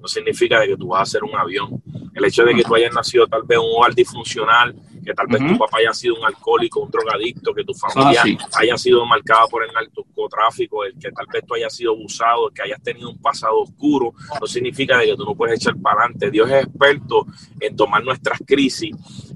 no 0.00 0.08
significa 0.08 0.60
de 0.60 0.68
que 0.68 0.76
tú 0.76 0.88
vas 0.88 1.02
a 1.02 1.12
ser 1.12 1.24
un 1.24 1.34
avión. 1.34 1.82
El 2.14 2.24
hecho 2.24 2.44
de 2.44 2.54
que 2.54 2.62
tú 2.62 2.74
hayas 2.74 2.94
nacido 2.94 3.26
tal 3.26 3.42
vez 3.42 3.58
en 3.58 3.64
un 3.64 3.70
hogar 3.76 3.94
disfuncional, 3.94 4.74
que 5.04 5.12
tal 5.14 5.26
vez 5.26 5.46
tu 5.46 5.58
papá 5.58 5.78
haya 5.78 5.92
sido 5.92 6.16
un 6.16 6.24
alcohólico, 6.24 6.80
un 6.80 6.90
drogadicto, 6.90 7.52
que 7.54 7.64
tu 7.64 7.74
familia 7.74 8.22
haya 8.58 8.76
sido 8.78 9.04
marcada 9.06 9.46
por 9.50 9.64
el 9.64 9.72
narcotráfico, 9.72 10.84
el 10.84 10.98
que 10.98 11.10
tal 11.10 11.26
vez 11.32 11.44
tú 11.46 11.54
hayas 11.54 11.74
sido 11.74 11.92
abusado, 11.92 12.50
que 12.50 12.62
hayas 12.62 12.82
tenido 12.82 13.10
un 13.10 13.18
pasado 13.18 13.60
oscuro, 13.60 14.12
no 14.40 14.46
significa 14.46 14.98
de 14.98 15.06
que 15.06 15.16
tú 15.16 15.24
no 15.24 15.34
puedes 15.34 15.60
echar 15.60 15.76
para 15.76 16.02
adelante. 16.02 16.30
Dios 16.30 16.50
es 16.50 16.64
experto 16.64 17.26
en 17.60 17.76
tomar 17.76 18.04
nuestras 18.04 18.38
crisis 18.46 18.92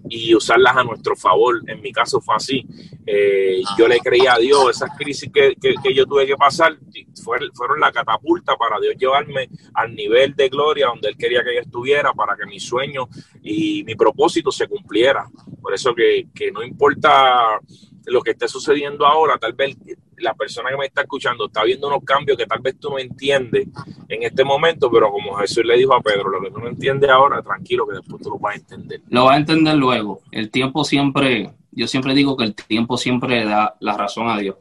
y 0.09 0.35
usarlas 0.35 0.77
a 0.77 0.85
nuestro 0.85 1.17
favor. 1.17 1.63
En 1.67 1.81
mi 1.81 1.93
caso 1.93 2.21
fue 2.21 2.37
así. 2.37 2.65
Eh, 3.07 3.63
yo 3.79 3.89
le 3.89 3.99
creía 4.01 4.35
a 4.35 4.39
Dios, 4.39 4.71
esas 4.71 4.97
crisis 4.97 5.31
que, 5.33 5.55
que, 5.61 5.95
yo 5.95 6.07
tuve 6.07 6.27
que 6.27 6.37
pasar 6.37 6.77
fueron, 7.23 7.81
la 7.81 7.93
catapulta 7.93 8.57
para 8.57 8.79
Dios 8.81 8.95
llevarme 8.99 9.49
al 9.75 9.95
nivel 9.95 10.35
de 10.35 10.49
gloria 10.49 10.87
donde 10.87 11.09
Él 11.09 11.17
quería 11.17 11.43
que 11.43 11.55
yo 11.55 11.61
estuviera 11.61 12.13
para 12.13 12.37
que 12.37 12.47
mi 12.47 12.61
sueño 12.61 13.09
y 13.43 13.85
mi 13.85 13.95
propósito 13.95 14.51
se 14.51 14.69
cumpliera. 14.69 15.27
Por 15.61 15.75
eso 15.75 15.95
que, 15.95 16.29
que 16.35 16.51
no 16.51 16.63
importa 16.63 17.61
lo 18.09 18.23
que 18.23 18.33
esté 18.33 18.49
sucediendo 18.49 19.07
ahora, 19.07 19.39
tal 19.39 19.53
vez 19.53 19.77
la 20.19 20.35
persona 20.35 20.71
que 20.71 20.77
me 20.77 20.87
está 20.87 21.03
escuchando 21.03 21.47
está 21.47 21.63
viendo 21.65 21.87
unos 21.87 22.03
cambios 22.05 22.37
que 22.37 22.47
tal 22.47 22.61
vez 22.61 22.77
tú 22.79 22.91
no 22.91 22.99
entiendes 22.99 23.69
en 24.09 24.23
este 24.23 24.45
momento, 24.45 24.91
pero 24.91 25.11
como 25.11 25.35
Jesús 25.37 25.65
le 25.65 25.77
dijo 25.77 25.95
a 25.95 26.01
Pedro, 26.01 26.31
lo 26.31 26.41
que 26.41 26.51
tú 26.51 26.59
no 26.59 26.69
entiendes 26.69 27.11
ahora, 27.11 27.43
tranquilo 27.43 27.87
que 27.87 27.97
después 27.97 28.23
tú 28.23 28.31
lo 28.31 28.39
vas 28.39 28.55
a 28.55 28.59
entender. 28.59 29.01
Lo 29.09 29.25
vas 29.25 29.37
a 29.37 29.39
entender 29.39 29.77
luego. 29.77 30.23
El 30.33 30.51
tiempo 30.51 30.85
siempre, 30.85 31.53
yo 31.73 31.87
siempre 31.87 32.15
digo 32.15 32.37
que 32.37 32.45
el 32.45 32.55
tiempo 32.55 32.97
siempre 32.97 33.45
da 33.45 33.77
la 33.81 33.97
razón 33.97 34.29
a 34.29 34.39
Dios. 34.39 34.57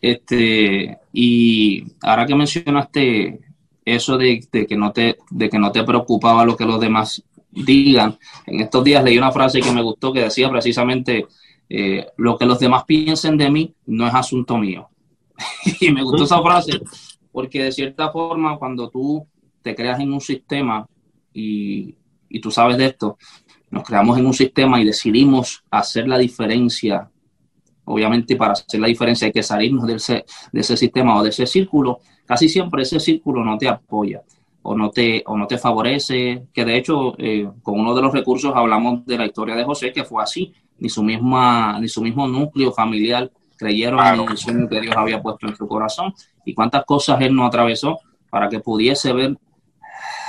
Este, 0.00 0.98
y 1.12 1.84
ahora 2.02 2.26
que 2.26 2.34
mencionaste 2.34 3.40
eso 3.84 4.18
de, 4.18 4.46
que 4.50 4.76
no 4.76 4.92
te, 4.92 5.18
de 5.30 5.48
que 5.48 5.58
no 5.58 5.72
te 5.72 5.82
preocupaba 5.82 6.44
lo 6.44 6.56
que 6.56 6.64
los 6.64 6.80
demás 6.80 7.22
digan, 7.50 8.18
en 8.46 8.60
estos 8.60 8.82
días 8.82 9.04
leí 9.04 9.16
una 9.16 9.32
frase 9.32 9.60
que 9.60 9.70
me 9.70 9.82
gustó 9.82 10.12
que 10.12 10.22
decía 10.22 10.50
precisamente 10.50 11.26
eh, 11.76 12.06
lo 12.18 12.38
que 12.38 12.46
los 12.46 12.60
demás 12.60 12.84
piensen 12.84 13.36
de 13.36 13.50
mí 13.50 13.74
no 13.86 14.06
es 14.06 14.14
asunto 14.14 14.56
mío. 14.56 14.88
y 15.80 15.90
me 15.90 16.04
gustó 16.04 16.22
esa 16.22 16.40
frase 16.40 16.80
porque 17.32 17.64
de 17.64 17.72
cierta 17.72 18.12
forma 18.12 18.56
cuando 18.58 18.88
tú 18.90 19.26
te 19.60 19.74
creas 19.74 19.98
en 19.98 20.12
un 20.12 20.20
sistema 20.20 20.86
y, 21.32 21.96
y 22.28 22.40
tú 22.40 22.52
sabes 22.52 22.76
de 22.78 22.86
esto, 22.86 23.18
nos 23.70 23.82
creamos 23.82 24.16
en 24.18 24.26
un 24.26 24.34
sistema 24.34 24.80
y 24.80 24.84
decidimos 24.84 25.64
hacer 25.68 26.06
la 26.06 26.16
diferencia. 26.16 27.10
Obviamente 27.86 28.36
para 28.36 28.52
hacer 28.52 28.78
la 28.78 28.86
diferencia 28.86 29.26
hay 29.26 29.32
que 29.32 29.42
salirnos 29.42 29.84
de 29.88 29.96
ese, 29.96 30.24
de 30.52 30.60
ese 30.60 30.76
sistema 30.76 31.18
o 31.18 31.24
de 31.24 31.30
ese 31.30 31.44
círculo. 31.44 31.98
Casi 32.24 32.48
siempre 32.48 32.82
ese 32.82 33.00
círculo 33.00 33.44
no 33.44 33.58
te 33.58 33.66
apoya 33.66 34.22
o 34.62 34.76
no 34.76 34.90
te, 34.90 35.24
o 35.26 35.36
no 35.36 35.48
te 35.48 35.58
favorece, 35.58 36.46
que 36.52 36.64
de 36.64 36.78
hecho 36.78 37.14
eh, 37.18 37.50
con 37.62 37.80
uno 37.80 37.96
de 37.96 38.00
los 38.00 38.12
recursos 38.12 38.52
hablamos 38.54 39.04
de 39.04 39.18
la 39.18 39.26
historia 39.26 39.56
de 39.56 39.64
José, 39.64 39.92
que 39.92 40.04
fue 40.04 40.22
así, 40.22 40.54
ni 40.78 40.88
su, 40.88 41.02
misma, 41.02 41.78
ni 41.80 41.88
su 41.88 42.02
mismo 42.02 42.26
núcleo 42.26 42.72
familiar 42.72 43.30
creyeron 43.56 44.04
en 44.04 44.28
el 44.28 44.36
sueño 44.36 44.68
que 44.68 44.80
Dios 44.80 44.96
había 44.96 45.22
puesto 45.22 45.46
en 45.46 45.56
su 45.56 45.66
corazón 45.66 46.12
y 46.44 46.54
cuántas 46.54 46.84
cosas 46.84 47.20
él 47.20 47.34
no 47.34 47.46
atravesó 47.46 47.98
para 48.30 48.48
que 48.48 48.60
pudiese 48.60 49.12
ver 49.12 49.38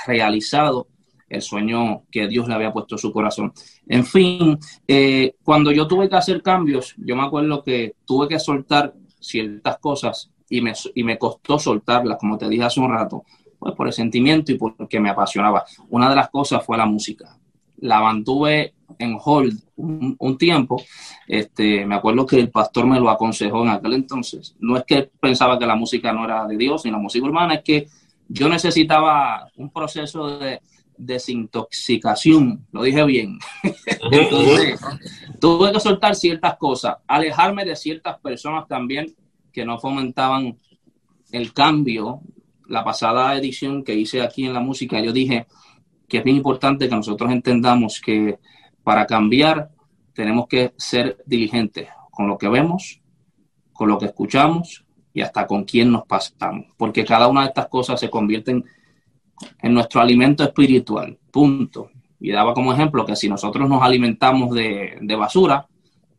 realizado 0.05 0.87
el 1.27 1.41
sueño 1.41 2.03
que 2.11 2.27
Dios 2.27 2.47
le 2.47 2.53
había 2.53 2.71
puesto 2.71 2.95
en 2.95 2.99
su 2.99 3.11
corazón. 3.11 3.51
En 3.87 4.05
fin, 4.05 4.57
eh, 4.87 5.35
cuando 5.43 5.71
yo 5.71 5.87
tuve 5.87 6.07
que 6.07 6.15
hacer 6.15 6.41
cambios, 6.41 6.93
yo 6.97 7.15
me 7.15 7.23
acuerdo 7.23 7.63
que 7.63 7.95
tuve 8.05 8.27
que 8.27 8.39
soltar 8.39 8.93
ciertas 9.19 9.79
cosas 9.79 10.31
y 10.49 10.61
me, 10.61 10.73
y 10.93 11.03
me 11.03 11.17
costó 11.17 11.57
soltarlas, 11.57 12.17
como 12.19 12.37
te 12.37 12.47
dije 12.47 12.63
hace 12.63 12.79
un 12.79 12.91
rato, 12.91 13.23
pues 13.57 13.73
por 13.73 13.87
el 13.87 13.93
sentimiento 13.93 14.51
y 14.51 14.57
porque 14.57 14.99
me 14.99 15.09
apasionaba. 15.09 15.65
Una 15.89 16.09
de 16.09 16.15
las 16.15 16.29
cosas 16.29 16.63
fue 16.63 16.77
la 16.77 16.85
música. 16.85 17.37
La 17.77 17.99
mantuve 18.01 18.75
en 18.99 19.17
hold 19.23 19.59
un, 19.75 20.37
tiempo. 20.37 20.81
Este, 21.27 21.85
me 21.85 21.95
acuerdo 21.95 22.25
que 22.25 22.39
el 22.39 22.49
pastor 22.49 22.87
me 22.87 22.99
lo 22.99 23.09
aconsejó 23.09 23.63
en 23.63 23.69
aquel 23.69 23.93
entonces. 23.93 24.55
No 24.59 24.77
es 24.77 24.83
que 24.85 25.09
pensaba 25.19 25.59
que 25.59 25.65
la 25.65 25.75
música 25.75 26.13
no 26.13 26.25
era 26.25 26.45
de 26.45 26.57
Dios 26.57 26.85
ni 26.85 26.91
la 26.91 26.97
música 26.97 27.25
urbana, 27.25 27.55
es 27.55 27.63
que 27.63 27.87
yo 28.27 28.49
necesitaba 28.49 29.49
un 29.57 29.69
proceso 29.69 30.37
de 30.37 30.61
desintoxicación, 30.97 32.65
lo 32.71 32.83
dije 32.83 33.03
bien. 33.05 33.39
Entonces, 34.11 34.79
tuve 35.39 35.71
que 35.71 35.79
soltar 35.79 36.15
ciertas 36.15 36.57
cosas, 36.57 36.97
alejarme 37.07 37.65
de 37.65 37.75
ciertas 37.75 38.19
personas 38.19 38.67
también 38.67 39.13
que 39.51 39.65
no 39.65 39.79
fomentaban 39.79 40.57
el 41.31 41.53
cambio. 41.53 42.21
La 42.67 42.83
pasada 42.83 43.37
edición 43.37 43.83
que 43.83 43.93
hice 43.93 44.21
aquí 44.21 44.45
en 44.45 44.53
la 44.53 44.59
música, 44.59 44.99
yo 44.99 45.11
dije 45.11 45.45
que 46.07 46.19
es 46.19 46.23
bien 46.23 46.37
importante 46.37 46.89
que 46.89 46.95
nosotros 46.95 47.31
entendamos 47.31 48.01
que 48.01 48.39
para 48.85 49.07
cambiar 49.07 49.71
tenemos 50.13 50.47
que 50.47 50.73
ser 50.77 51.17
diligentes 51.25 51.89
con 52.11 52.27
lo 52.27 52.37
que 52.37 52.47
vemos, 52.47 53.01
con 53.73 53.89
lo 53.89 53.97
que 53.97 54.05
escuchamos 54.05 54.85
y 55.11 55.21
hasta 55.21 55.47
con 55.47 55.65
quién 55.65 55.91
nos 55.91 56.05
pasamos, 56.05 56.67
porque 56.77 57.03
cada 57.03 57.27
una 57.27 57.41
de 57.41 57.47
estas 57.47 57.67
cosas 57.67 57.99
se 57.99 58.11
convierten 58.11 58.63
en 59.61 59.73
nuestro 59.73 59.99
alimento 59.99 60.43
espiritual, 60.43 61.17
punto. 61.31 61.89
Y 62.19 62.31
daba 62.31 62.53
como 62.53 62.71
ejemplo 62.71 63.05
que 63.05 63.15
si 63.15 63.27
nosotros 63.27 63.67
nos 63.67 63.81
alimentamos 63.81 64.53
de, 64.53 65.15
basura, 65.17 65.67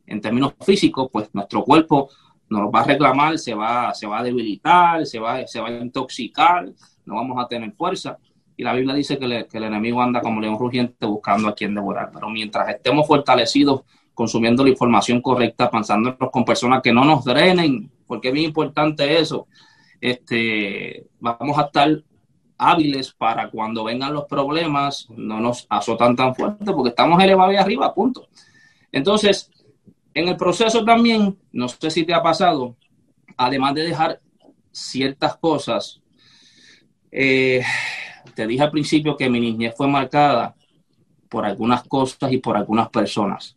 en 0.05 0.21
términos 0.21 0.55
físicos, 0.61 1.09
pues 1.11 1.29
nuestro 1.33 1.63
cuerpo 1.65 2.11
nos 2.49 2.69
va 2.73 2.81
a 2.81 2.85
reclamar, 2.85 3.39
se 3.39 3.55
va, 3.55 3.95
se 3.95 4.07
va 4.07 4.19
a 4.19 4.23
debilitar, 4.25 5.07
se 5.07 5.19
va, 5.21 5.47
se 5.47 5.61
va 5.61 5.69
a 5.69 5.73
intoxicar, 5.73 6.69
no 7.05 7.15
vamos 7.15 7.43
a 7.43 7.47
tener 7.47 7.73
fuerza. 7.73 8.19
Y 8.57 8.63
la 8.63 8.73
Biblia 8.73 8.95
dice 8.95 9.19
que, 9.19 9.25
el 9.25 9.65
enemigo 9.65 10.01
anda 10.01 10.21
como 10.21 10.41
león 10.41 10.59
rugiente 10.59 11.07
buscando 11.07 11.49
a 11.49 11.55
quien 11.55 11.75
devorar. 11.75 12.11
Pero 12.13 12.31
mientras 12.31 12.69
estemos 12.69 13.07
fortalecidos, 13.07 13.83
consumiendo 14.15 14.65
la 14.65 14.71
información 14.71 15.21
correcta, 15.21 15.71
pensándonos 15.71 16.31
con 16.31 16.45
personas 16.45 16.81
que 16.83 16.93
no 16.93 17.05
nos 17.05 17.25
drenen, 17.25 17.91
porque 18.07 18.29
es 18.29 18.35
bien 18.35 18.47
importante 18.47 19.19
eso, 19.19 19.47
este, 20.01 21.07
vamos 21.21 21.59
a 21.59 21.63
estar 21.63 22.03
hábiles 22.59 23.13
para 23.13 23.51
cuando 23.51 23.85
vengan 23.85 24.15
los 24.15 24.25
problemas 24.25 25.09
no 25.15 25.41
nos 25.41 25.67
azotan 25.69 26.17
tan 26.17 26.35
fuerte 26.35 26.73
porque 26.73 26.89
estamos 26.89 27.23
elevados 27.23 27.51
ahí 27.51 27.57
arriba, 27.57 27.93
punto. 27.95 28.29
Entonces, 28.93 29.51
en 30.15 30.29
el 30.29 30.37
proceso 30.37 30.85
también, 30.85 31.39
no 31.53 31.69
sé 31.69 31.91
si 31.91 32.05
te 32.05 32.15
ha 32.15 32.23
pasado, 32.23 32.77
además 33.37 33.75
de 33.75 33.83
dejar 33.83 34.21
ciertas 34.73 35.37
cosas, 35.37 36.01
eh, 37.11 37.63
te 38.37 38.47
dije 38.47 38.63
al 38.63 38.71
principio 38.71 39.17
que 39.17 39.29
mi 39.29 39.41
niñez 39.41 39.75
fue 39.77 39.89
marcada 39.89 40.55
por 41.29 41.45
algunas 41.45 41.83
cosas 41.83 42.31
y 42.31 42.39
por 42.39 42.57
algunas 42.57 42.89
personas. 42.91 43.57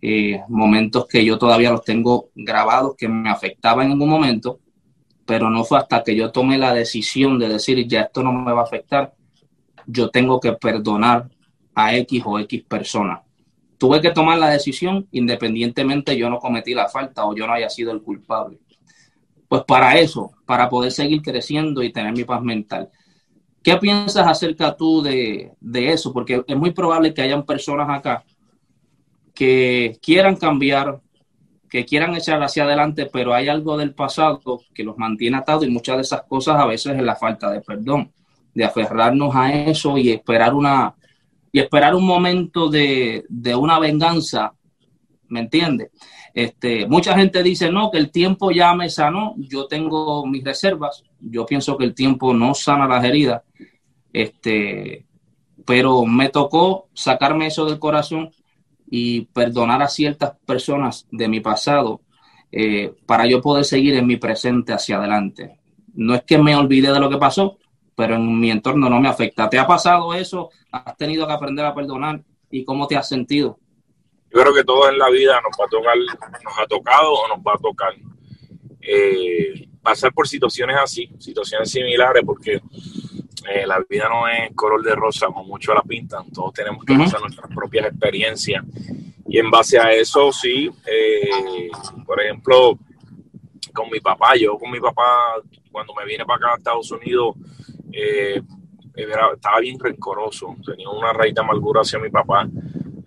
Eh, 0.00 0.40
momentos 0.48 1.06
que 1.08 1.24
yo 1.24 1.38
todavía 1.38 1.72
los 1.72 1.84
tengo 1.84 2.28
grabados 2.34 2.94
que 2.96 3.08
me 3.08 3.28
afectaban 3.28 3.86
en 3.86 3.92
algún 3.92 4.08
momento 4.08 4.60
pero 5.30 5.48
no 5.48 5.62
fue 5.62 5.78
hasta 5.78 6.02
que 6.02 6.16
yo 6.16 6.32
tomé 6.32 6.58
la 6.58 6.74
decisión 6.74 7.38
de 7.38 7.48
decir, 7.48 7.86
ya 7.86 8.00
esto 8.00 8.20
no 8.20 8.32
me 8.32 8.50
va 8.50 8.62
a 8.62 8.64
afectar, 8.64 9.14
yo 9.86 10.10
tengo 10.10 10.40
que 10.40 10.54
perdonar 10.54 11.30
a 11.72 11.94
X 11.98 12.22
o 12.26 12.36
X 12.40 12.64
persona. 12.64 13.22
Tuve 13.78 14.00
que 14.00 14.10
tomar 14.10 14.38
la 14.38 14.50
decisión 14.50 15.06
independientemente 15.12 16.16
yo 16.16 16.28
no 16.28 16.40
cometí 16.40 16.74
la 16.74 16.88
falta 16.88 17.26
o 17.26 17.36
yo 17.36 17.46
no 17.46 17.52
haya 17.52 17.70
sido 17.70 17.92
el 17.92 18.02
culpable. 18.02 18.58
Pues 19.46 19.62
para 19.62 20.00
eso, 20.00 20.32
para 20.46 20.68
poder 20.68 20.90
seguir 20.90 21.22
creciendo 21.22 21.84
y 21.84 21.92
tener 21.92 22.12
mi 22.12 22.24
paz 22.24 22.42
mental. 22.42 22.90
¿Qué 23.62 23.76
piensas 23.76 24.26
acerca 24.26 24.74
tú 24.76 25.02
de, 25.02 25.52
de 25.60 25.92
eso? 25.92 26.12
Porque 26.12 26.42
es 26.46 26.56
muy 26.56 26.70
probable 26.70 27.12
que 27.12 27.22
hayan 27.22 27.44
personas 27.44 27.88
acá 27.90 28.24
que 29.34 29.98
quieran 30.02 30.36
cambiar, 30.36 31.00
que 31.70 31.84
quieran 31.84 32.14
echar 32.14 32.42
hacia 32.42 32.64
adelante, 32.64 33.08
pero 33.10 33.32
hay 33.32 33.48
algo 33.48 33.76
del 33.76 33.94
pasado 33.94 34.40
que 34.74 34.84
los 34.84 34.98
mantiene 34.98 35.38
atados 35.38 35.64
y 35.64 35.70
muchas 35.70 35.96
de 35.96 36.02
esas 36.02 36.22
cosas 36.24 36.56
a 36.56 36.66
veces 36.66 36.96
es 36.96 37.02
la 37.02 37.16
falta 37.16 37.50
de 37.50 37.62
perdón, 37.62 38.12
de 38.54 38.64
aferrarnos 38.64 39.34
a 39.34 39.50
eso 39.50 39.96
y 39.96 40.10
esperar 40.10 40.52
una 40.54 40.94
y 41.52 41.58
esperar 41.58 41.94
un 41.94 42.06
momento 42.06 42.68
de, 42.68 43.24
de 43.28 43.54
una 43.54 43.78
venganza, 43.78 44.52
¿me 45.28 45.40
entiendes? 45.40 45.90
Este, 46.34 46.86
mucha 46.86 47.16
gente 47.16 47.42
dice, 47.42 47.70
no, 47.70 47.90
que 47.90 47.98
el 47.98 48.10
tiempo 48.10 48.50
ya 48.50 48.74
me 48.74 48.88
sanó, 48.88 49.34
yo 49.36 49.66
tengo 49.66 50.26
mis 50.26 50.44
reservas, 50.44 51.02
yo 51.20 51.44
pienso 51.44 51.76
que 51.76 51.84
el 51.84 51.94
tiempo 51.94 52.32
no 52.32 52.54
sana 52.54 52.86
las 52.86 53.04
heridas, 53.04 53.42
este, 54.12 55.06
pero 55.66 56.04
me 56.04 56.28
tocó 56.28 56.88
sacarme 56.94 57.46
eso 57.46 57.66
del 57.66 57.78
corazón 57.78 58.30
y 58.88 59.22
perdonar 59.26 59.82
a 59.82 59.88
ciertas 59.88 60.36
personas 60.44 61.06
de 61.10 61.28
mi 61.28 61.40
pasado 61.40 62.00
eh, 62.52 62.92
para 63.06 63.26
yo 63.26 63.40
poder 63.40 63.64
seguir 63.64 63.94
en 63.94 64.06
mi 64.06 64.16
presente 64.16 64.72
hacia 64.72 64.98
adelante. 64.98 65.60
No 65.94 66.14
es 66.14 66.22
que 66.22 66.38
me 66.38 66.56
olvide 66.56 66.92
de 66.92 67.00
lo 67.00 67.08
que 67.10 67.18
pasó, 67.18 67.58
pero 67.94 68.16
en 68.16 68.38
mi 68.38 68.50
entorno 68.50 68.88
no 68.88 69.00
me 69.00 69.08
afecta. 69.08 69.48
¿Te 69.48 69.58
ha 69.58 69.66
pasado 69.66 70.14
eso? 70.14 70.50
¿Has 70.72 70.96
tenido 70.96 71.26
que 71.26 71.32
aprender 71.32 71.64
a 71.64 71.74
perdonar? 71.74 72.22
¿Y 72.50 72.64
cómo 72.64 72.86
te 72.86 72.96
has 72.96 73.08
sentido? 73.08 73.58
Yo 74.32 74.40
creo 74.40 74.54
que 74.54 74.64
todo 74.64 74.88
en 74.88 74.98
la 74.98 75.10
vida 75.10 75.40
nos 75.40 75.52
va 75.60 75.64
a 75.64 75.68
tocar, 75.68 75.96
nos 76.44 76.58
ha 76.58 76.66
tocado 76.66 77.12
o 77.12 77.28
nos 77.28 77.38
va 77.38 77.54
a 77.54 77.58
tocar. 77.58 77.94
Eh, 78.80 79.68
pasar 79.82 80.12
por 80.12 80.28
situaciones 80.28 80.76
así, 80.76 81.10
situaciones 81.18 81.70
similares, 81.70 82.22
porque 82.24 82.60
eh, 83.48 83.66
la 83.66 83.82
vida 83.88 84.08
no 84.08 84.28
es 84.28 84.54
color 84.54 84.82
de 84.82 84.94
rosa 84.94 85.26
como 85.26 85.44
muchos 85.44 85.74
la 85.74 85.82
pintan, 85.82 86.30
todos 86.30 86.52
tenemos 86.52 86.84
que 86.84 86.96
pasar 86.96 87.20
nuestras 87.20 87.52
propias 87.54 87.86
experiencias. 87.86 88.64
Y 89.26 89.38
en 89.38 89.50
base 89.50 89.78
a 89.78 89.92
eso 89.92 90.32
sí, 90.32 90.70
eh, 90.86 91.70
por 92.04 92.20
ejemplo, 92.20 92.78
con 93.72 93.88
mi 93.90 94.00
papá, 94.00 94.36
yo 94.36 94.58
con 94.58 94.70
mi 94.70 94.80
papá 94.80 95.36
cuando 95.70 95.94
me 95.94 96.04
vine 96.04 96.24
para 96.24 96.36
acá 96.36 96.54
a 96.54 96.56
Estados 96.58 96.90
Unidos 96.90 97.36
eh, 97.92 98.42
estaba 98.94 99.60
bien 99.60 99.78
rencoroso, 99.78 100.56
tenía 100.66 100.88
una 100.90 101.12
raíz 101.12 101.34
de 101.34 101.40
amargura 101.40 101.80
hacia 101.80 101.98
mi 101.98 102.10
papá, 102.10 102.48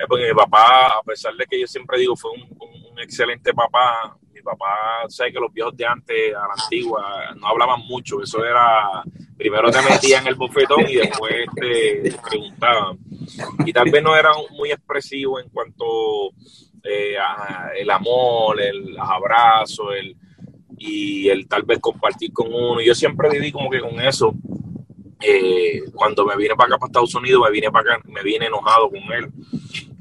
porque 0.07 0.27
mi 0.27 0.33
papá, 0.33 0.99
a 0.99 1.03
pesar 1.03 1.33
de 1.35 1.45
que 1.45 1.59
yo 1.59 1.67
siempre 1.67 1.99
digo 1.99 2.15
fue 2.15 2.31
un 2.31 2.99
excelente 2.99 3.53
papá, 3.53 4.17
papá 4.43 5.05
sabe 5.07 5.31
que 5.31 5.39
los 5.39 5.51
viejos 5.51 5.75
de 5.75 5.85
antes, 5.85 6.35
a 6.35 6.47
la 6.47 6.63
antigua, 6.63 7.33
no 7.35 7.47
hablaban 7.47 7.79
mucho. 7.87 8.21
Eso 8.21 8.45
era, 8.45 9.03
primero 9.37 9.71
te 9.71 9.81
metían 9.81 10.27
el 10.27 10.35
bofetón 10.35 10.87
y 10.87 10.95
después 10.95 11.47
te 11.55 12.13
preguntaban. 12.29 12.99
Y 13.65 13.73
tal 13.73 13.89
vez 13.89 14.03
no 14.03 14.15
eran 14.15 14.33
muy 14.51 14.71
expresivos 14.71 15.41
en 15.41 15.49
cuanto 15.49 15.85
eh, 16.83 17.17
a 17.17 17.71
el 17.75 17.89
amor, 17.89 18.61
el 18.61 18.95
abrazo, 18.99 19.93
el, 19.93 20.15
y 20.77 21.29
el 21.29 21.47
tal 21.47 21.63
vez 21.63 21.79
compartir 21.79 22.31
con 22.33 22.53
uno. 22.53 22.81
Yo 22.81 22.93
siempre 22.93 23.29
viví 23.29 23.51
como 23.51 23.69
que 23.69 23.79
con 23.79 23.99
eso. 24.01 24.33
Eh, 25.25 25.83
cuando 25.93 26.25
me 26.25 26.35
vine 26.35 26.53
para 26.53 26.67
acá, 26.67 26.77
para 26.77 26.89
Estados 26.89 27.15
Unidos, 27.15 27.43
me 27.45 27.51
vine 27.51 27.71
para 27.71 27.93
acá, 27.93 28.03
me 28.09 28.21
vine 28.23 28.47
enojado 28.47 28.89
con 28.89 28.99
él. 29.13 29.31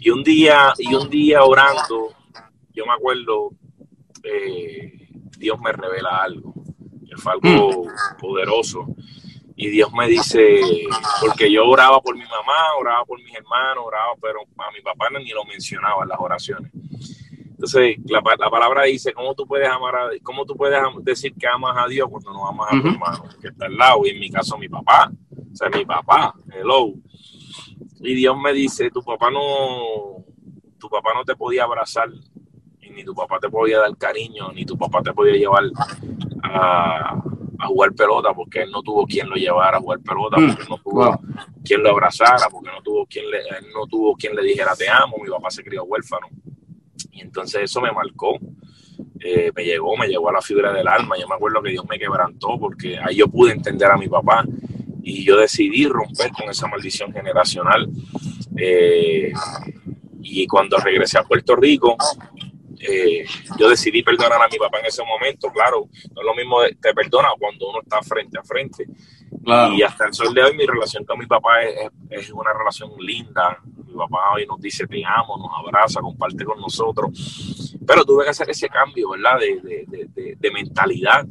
Y 0.05 0.11
un 0.11 0.25
día, 0.25 0.73
y 0.79 0.93
un 0.95 1.09
día 1.09 1.45
orando, 1.45 2.12
yo 2.73 2.85
me 2.85 2.93
acuerdo 2.93 3.51
eh, 4.25 5.09
Dios 5.38 5.61
me 5.61 5.71
revela 5.71 6.23
algo, 6.23 6.53
que 7.09 7.17
fue 7.17 7.33
algo 7.35 7.85
mm. 7.85 8.19
poderoso. 8.19 8.87
Y 9.55 9.69
Dios 9.69 9.93
me 9.93 10.09
dice, 10.09 10.61
porque 11.21 11.53
yo 11.53 11.65
oraba 11.69 12.01
por 12.01 12.17
mi 12.17 12.25
mamá, 12.25 12.75
oraba 12.81 13.05
por 13.05 13.23
mis 13.23 13.33
hermanos, 13.33 13.85
oraba, 13.87 14.15
pero 14.21 14.41
a 14.41 14.73
mi 14.73 14.81
papá 14.81 15.07
ni 15.11 15.31
lo 15.31 15.45
mencionaba 15.45 16.03
en 16.03 16.09
las 16.09 16.19
oraciones. 16.19 16.73
Entonces, 17.51 17.97
la, 18.07 18.21
la, 18.41 18.51
palabra 18.51 18.83
dice, 18.83 19.12
¿cómo 19.12 19.37
tú 19.37 19.47
puedes 19.47 19.69
amar 19.69 19.95
a, 19.95 20.11
cómo 20.25 20.45
tú 20.45 20.57
puedes 20.57 20.81
decir 21.03 21.33
que 21.38 21.47
amas 21.47 21.77
a 21.79 21.87
Dios 21.87 22.09
cuando 22.11 22.33
no 22.33 22.49
amas 22.49 22.73
a 22.73 22.81
tu 22.81 22.88
hermano 22.88 23.25
que 23.41 23.49
está 23.49 23.67
al 23.67 23.77
lado? 23.77 24.01
Y 24.05 24.09
en 24.09 24.19
mi 24.19 24.31
caso, 24.31 24.59
mi 24.59 24.69
papá. 24.69 25.12
O 25.31 25.55
sea, 25.55 25.69
mi 25.69 25.85
papá, 25.85 26.35
hello. 26.53 26.93
Y 28.03 28.15
Dios 28.15 28.37
me 28.37 28.53
dice, 28.53 28.91
tu 28.91 29.03
papá 29.03 29.31
no, 29.31 30.25
tu 30.79 30.88
papá 30.88 31.11
no 31.15 31.25
te 31.25 31.37
podía 31.37 31.65
abrazar, 31.65 32.09
y 32.81 32.91
ni 32.91 33.05
tu 33.05 33.15
papá 33.15 33.38
te 33.38 33.49
podía 33.49 33.79
dar 33.79 33.97
cariño, 33.97 34.53
ni 34.53 34.65
tu 34.65 34.77
papá 34.77 35.03
te 35.03 35.12
podía 35.12 35.37
llevar 35.37 35.65
a, 36.43 37.23
a 37.62 37.67
jugar 37.69 37.93
pelota 37.93 38.35
porque 38.35 38.62
él 38.62 38.73
no 38.73 38.83
tuvo 38.83 39.07
quien 39.07 39.31
lo 39.31 39.37
llevara 39.37 39.77
a 39.77 39.81
jugar 39.81 40.01
pelota, 40.01 40.37
mm, 40.37 40.49
porque 40.49 40.69
no 40.69 40.79
tuvo 40.79 41.21
quien 41.65 41.83
lo 41.83 41.91
abrazara, 41.91 42.49
porque 42.51 42.71
no 42.71 42.83
tuvo 42.83 43.07
quien 43.07 43.31
le, 43.31 43.38
no 43.73 43.87
tuvo 43.87 44.17
quien 44.17 44.35
le 44.35 44.43
dijera 44.43 44.75
te 44.75 44.88
amo, 44.88 45.17
mi 45.23 45.31
papá 45.31 45.51
se 45.51 45.62
crió 45.62 45.85
huérfano. 45.85 46.27
Y 47.12 47.21
entonces 47.21 47.62
eso 47.62 47.81
me 47.81 47.93
marcó, 47.93 48.37
eh, 49.21 49.53
me 49.55 49.65
llegó, 49.65 49.97
me 49.97 50.09
llegó 50.09 50.29
a 50.29 50.33
la 50.33 50.43
fibra 50.43 50.73
del 50.73 50.88
alma. 50.88 51.17
Yo 51.17 51.29
me 51.29 51.37
acuerdo 51.37 51.62
que 51.62 51.71
Dios 51.71 51.85
me 51.88 51.99
quebrantó 51.99 52.59
porque 52.59 52.99
ahí 52.99 53.17
yo 53.17 53.29
pude 53.29 53.53
entender 53.53 53.88
a 53.88 53.97
mi 53.97 54.09
papá 54.09 54.45
y 55.03 55.25
yo 55.25 55.37
decidí 55.37 55.87
romper 55.87 56.31
con 56.33 56.49
esa 56.49 56.67
maldición 56.67 57.12
generacional. 57.12 57.88
Eh, 58.57 59.33
y 60.23 60.47
cuando 60.47 60.79
regresé 60.79 61.19
a 61.19 61.25
Puerto 61.25 61.57
Rico, 61.57 61.97
eh, 62.85 63.25
yo 63.59 63.69
decidí 63.69 64.03
perdonar 64.03 64.43
a 64.43 64.49
mi 64.49 64.59
papá 64.59 64.81
en 64.81 64.87
ese 64.87 65.05
momento, 65.05 65.51
claro, 65.53 65.88
no 66.15 66.21
es 66.21 66.27
lo 66.27 66.35
mismo 66.35 66.59
te 66.81 66.93
perdona 66.93 67.29
cuando 67.38 67.71
uno 67.71 67.81
está 67.81 68.03
frente 68.03 68.38
a 68.38 68.43
frente. 68.43 68.87
Y 69.77 69.83
hasta 69.83 70.07
el 70.07 70.15
sol 70.15 70.35
de 70.35 70.43
hoy 70.43 70.57
mi 70.57 70.67
relación 70.67 71.05
con 71.05 71.19
mi 71.19 71.27
papá 71.27 71.62
es, 72.11 72.31
una 72.31 72.53
relación 72.53 72.91
linda. 72.99 73.59
Mi 73.65 73.95
papá 73.95 74.35
hoy 74.35 74.47
nos 74.47 74.61
dice 74.61 74.87
te 74.87 75.03
amo, 75.05 75.37
nos 75.37 75.51
abraza, 75.59 76.01
comparte 76.01 76.45
con 76.45 76.61
nosotros. 76.61 77.77
Pero 77.87 78.05
tuve 78.05 78.25
que 78.25 78.31
hacer 78.31 78.51
ese 78.51 78.69
cambio, 78.69 79.11
¿verdad? 79.11 79.38
De, 79.38 80.51
mentalidad. 80.53 81.27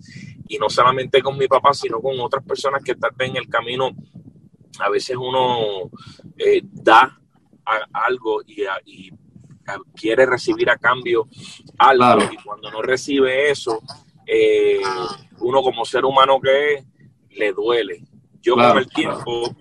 Y 0.51 0.57
no 0.57 0.69
solamente 0.69 1.21
con 1.21 1.37
mi 1.37 1.47
papá, 1.47 1.73
sino 1.73 2.01
con 2.01 2.19
otras 2.19 2.43
personas 2.43 2.83
que 2.83 2.95
tal 2.95 3.11
vez 3.15 3.29
en 3.29 3.37
el 3.37 3.47
camino 3.47 3.89
a 4.79 4.89
veces 4.89 5.15
uno 5.15 5.89
eh, 6.37 6.61
da 6.63 7.17
algo 7.93 8.41
y, 8.45 8.63
y 8.85 9.11
quiere 9.95 10.25
recibir 10.25 10.69
a 10.69 10.77
cambio 10.77 11.27
algo 11.77 12.21
y 12.31 12.35
cuando 12.43 12.69
no 12.69 12.81
recibe 12.81 13.49
eso, 13.49 13.81
eh, 14.25 14.81
uno 15.39 15.61
como 15.61 15.85
ser 15.85 16.03
humano 16.03 16.39
que 16.41 16.73
es, 16.73 16.85
le 17.31 17.53
duele. 17.53 18.03
Yo 18.41 18.55
con 18.55 18.77
el 18.77 18.89
tiempo, 18.89 19.55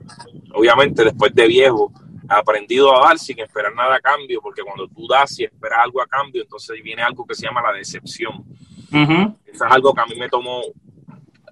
obviamente 0.55 1.05
después 1.05 1.35
de 1.35 1.47
viejo, 1.47 1.93
he 2.29 2.35
aprendido 2.35 2.97
a 2.97 3.09
dar 3.09 3.19
sin 3.19 3.39
esperar 3.39 3.75
nada 3.75 3.97
a 3.97 4.01
cambio, 4.01 4.41
porque 4.41 4.63
cuando 4.63 4.89
tú 4.89 5.07
das 5.07 5.39
y 5.39 5.45
esperas 5.45 5.81
algo 5.85 6.01
a 6.01 6.07
cambio, 6.07 6.43
entonces 6.43 6.83
viene 6.83 7.03
algo 7.03 7.27
que 7.27 7.35
se 7.35 7.47
llama 7.47 7.63
la 7.63 7.73
decepción. 7.73 8.45
Eso 8.93 9.65
es 9.65 9.73
algo 9.73 9.95
que 9.95 10.01
a 10.01 10.07
mí 10.07 10.15
me 10.17 10.29
tomó 10.29 10.63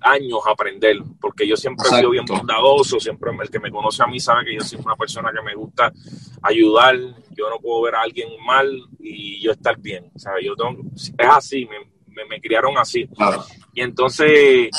años 0.01 0.40
aprender, 0.46 0.96
porque 1.20 1.46
yo 1.46 1.57
siempre 1.57 1.88
he 1.88 1.96
sido 1.96 2.11
bien 2.11 2.24
bondadoso, 2.24 3.01
siempre 3.01 3.31
el 3.40 3.51
que 3.51 3.59
me 3.59 3.70
conoce 3.70 4.03
a 4.03 4.07
mí 4.07 4.20
sabe 4.20 4.44
que 4.44 4.55
yo 4.55 4.61
soy 4.61 4.79
una 4.85 4.96
persona 4.96 5.33
que 5.33 5.42
me 5.42 5.55
gusta 5.55 5.92
ayudar, 6.42 6.96
yo 7.31 7.51
no 7.51 7.59
puedo 7.59 7.83
ver 7.83 7.96
a 7.96 8.03
alguien 8.03 8.29
mal 8.44 8.70
y 8.98 9.40
yo 9.40 9.53
estar 9.53 9.79
bien, 9.79 10.11
¿sabes? 10.16 10.44
Yo 10.44 10.55
es 10.94 11.29
así, 11.29 11.66
me, 11.66 12.24
me, 12.27 12.40
criaron 12.40 12.77
así. 12.79 13.09
Y 13.74 13.81
entonces, 13.81 14.70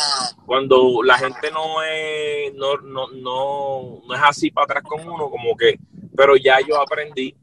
cuando 0.46 1.02
la 1.04 1.18
gente 1.18 1.52
no 1.52 1.82
es, 1.84 2.54
no, 2.56 2.78
no, 2.78 3.08
no, 3.12 4.02
no 4.06 4.16
es 4.16 4.22
así 4.24 4.52
para 4.52 4.66
atrás 4.66 4.84
con 4.84 5.08
uno, 5.08 5.30
como 5.30 5.56
que, 5.56 5.80
pero 6.16 6.36
ya 6.36 6.60
yo 6.68 6.82
aprendí 6.82 7.36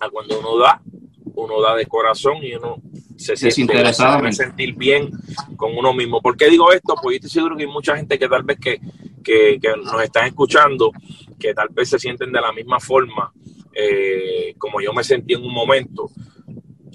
a 0.00 0.10
cuando 0.10 0.40
uno 0.40 0.58
da, 0.58 0.82
uno 1.34 1.60
da 1.60 1.76
de 1.76 1.86
corazón 1.86 2.38
y 2.42 2.54
uno 2.54 2.80
se 3.22 3.50
siente 3.50 3.92
sentir 4.32 4.74
bien 4.74 5.10
con 5.56 5.76
uno 5.76 5.92
mismo. 5.92 6.20
¿Por 6.20 6.36
qué 6.36 6.50
digo 6.50 6.72
esto? 6.72 6.94
Pues 7.00 7.14
yo 7.14 7.16
estoy 7.16 7.30
seguro 7.30 7.56
que 7.56 7.64
hay 7.64 7.68
mucha 7.68 7.96
gente 7.96 8.18
que 8.18 8.28
tal 8.28 8.42
vez 8.42 8.58
que, 8.58 8.80
que, 9.22 9.58
nos 9.82 10.02
están 10.02 10.26
escuchando, 10.26 10.90
que 11.38 11.54
tal 11.54 11.68
vez 11.70 11.88
se 11.88 11.98
sienten 11.98 12.32
de 12.32 12.40
la 12.40 12.52
misma 12.52 12.80
forma 12.80 13.32
eh, 13.74 14.54
como 14.58 14.80
yo 14.80 14.92
me 14.92 15.04
sentí 15.04 15.34
en 15.34 15.42
un 15.42 15.52
momento. 15.52 16.10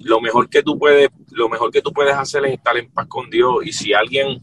Lo 0.04 0.22
mejor 0.22 0.50
que 0.50 0.64
tú 0.64 0.78
puedes, 0.78 1.10
lo 1.32 1.50
mejor 1.50 1.72
que 1.72 1.82
tú 1.82 1.92
puedes 1.92 2.16
hacer 2.16 2.46
es 2.46 2.54
estar 2.54 2.78
en 2.78 2.90
paz 2.92 3.08
con 3.08 3.30
Dios. 3.30 3.66
Y 3.66 3.72
si 3.72 3.94
alguien 3.94 4.40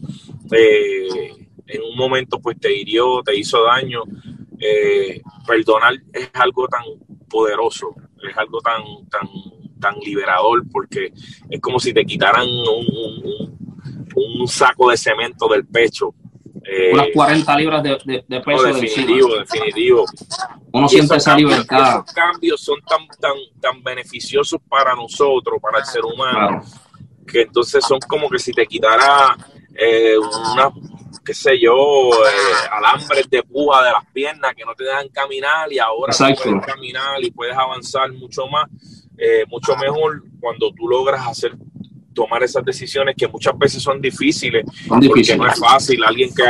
eh, 0.50 1.30
en 1.66 1.82
un 1.82 1.96
momento 1.96 2.40
pues 2.40 2.58
te 2.58 2.74
hirió, 2.76 3.22
te 3.22 3.36
hizo 3.36 3.62
daño, 3.64 4.02
eh, 4.58 5.22
perdonar 5.46 5.94
es 6.12 6.30
algo 6.34 6.66
tan 6.68 6.82
poderoso, 7.28 7.94
es 8.28 8.36
algo 8.36 8.60
tan, 8.60 8.82
tan 9.10 9.28
tan 9.84 9.98
liberador 10.00 10.62
porque 10.72 11.12
es 11.50 11.60
como 11.60 11.78
si 11.78 11.92
te 11.92 12.04
quitaran 12.06 12.48
un, 12.48 13.58
un, 14.14 14.48
saco 14.48 14.90
de 14.90 14.96
cemento 14.96 15.46
del 15.48 15.66
pecho. 15.66 16.14
Eh, 16.64 16.94
Unas 16.94 17.08
40 17.12 17.56
libras 17.58 17.82
de, 17.82 18.24
de, 18.26 18.40
peso. 18.40 18.64
definitivo, 18.64 19.36
definitivo. 19.36 20.04
Uno 20.72 20.88
siente 20.88 21.16
esa 21.16 21.36
libertad. 21.36 22.00
Esos 22.00 22.14
cambios 22.14 22.60
son 22.62 22.80
tan, 22.88 23.06
tan, 23.20 23.32
tan 23.60 23.82
beneficiosos 23.82 24.58
para 24.66 24.94
nosotros, 24.94 25.60
para 25.60 25.80
el 25.80 25.84
ser 25.84 26.02
humano, 26.02 26.62
que 27.26 27.42
entonces 27.42 27.84
son 27.84 27.98
como 28.08 28.30
que 28.30 28.38
si 28.38 28.52
te 28.52 28.66
quitara 28.66 29.36
eh, 29.74 30.16
una, 30.16 30.70
qué 31.22 31.34
sé 31.34 31.60
yo, 31.60 32.10
eh, 32.10 32.68
alambres 32.72 33.28
de 33.28 33.42
puja 33.42 33.82
de 33.82 33.92
las 33.92 34.06
piernas 34.14 34.54
que 34.54 34.64
no 34.64 34.74
te 34.74 34.84
dejan 34.84 35.08
caminar 35.08 35.70
y 35.70 35.78
ahora 35.78 36.14
puedes 36.16 36.64
caminar 36.64 37.22
y 37.22 37.30
puedes 37.30 37.56
avanzar 37.56 38.10
mucho 38.12 38.46
más 38.46 38.70
eh, 39.16 39.44
mucho 39.48 39.77
mejor 39.77 40.22
cuando 40.40 40.72
tú 40.72 40.88
logras 40.88 41.27
hacer 41.27 41.57
tomar 42.14 42.42
esas 42.42 42.64
decisiones 42.64 43.14
que 43.16 43.27
muchas 43.27 43.59
veces 43.59 43.83
son 43.83 44.00
difíciles, 44.00 44.64
porque 44.88 45.37
no 45.37 45.46
es 45.46 45.59
fácil. 45.59 46.03
Alguien 46.05 46.33
que, 46.33 46.44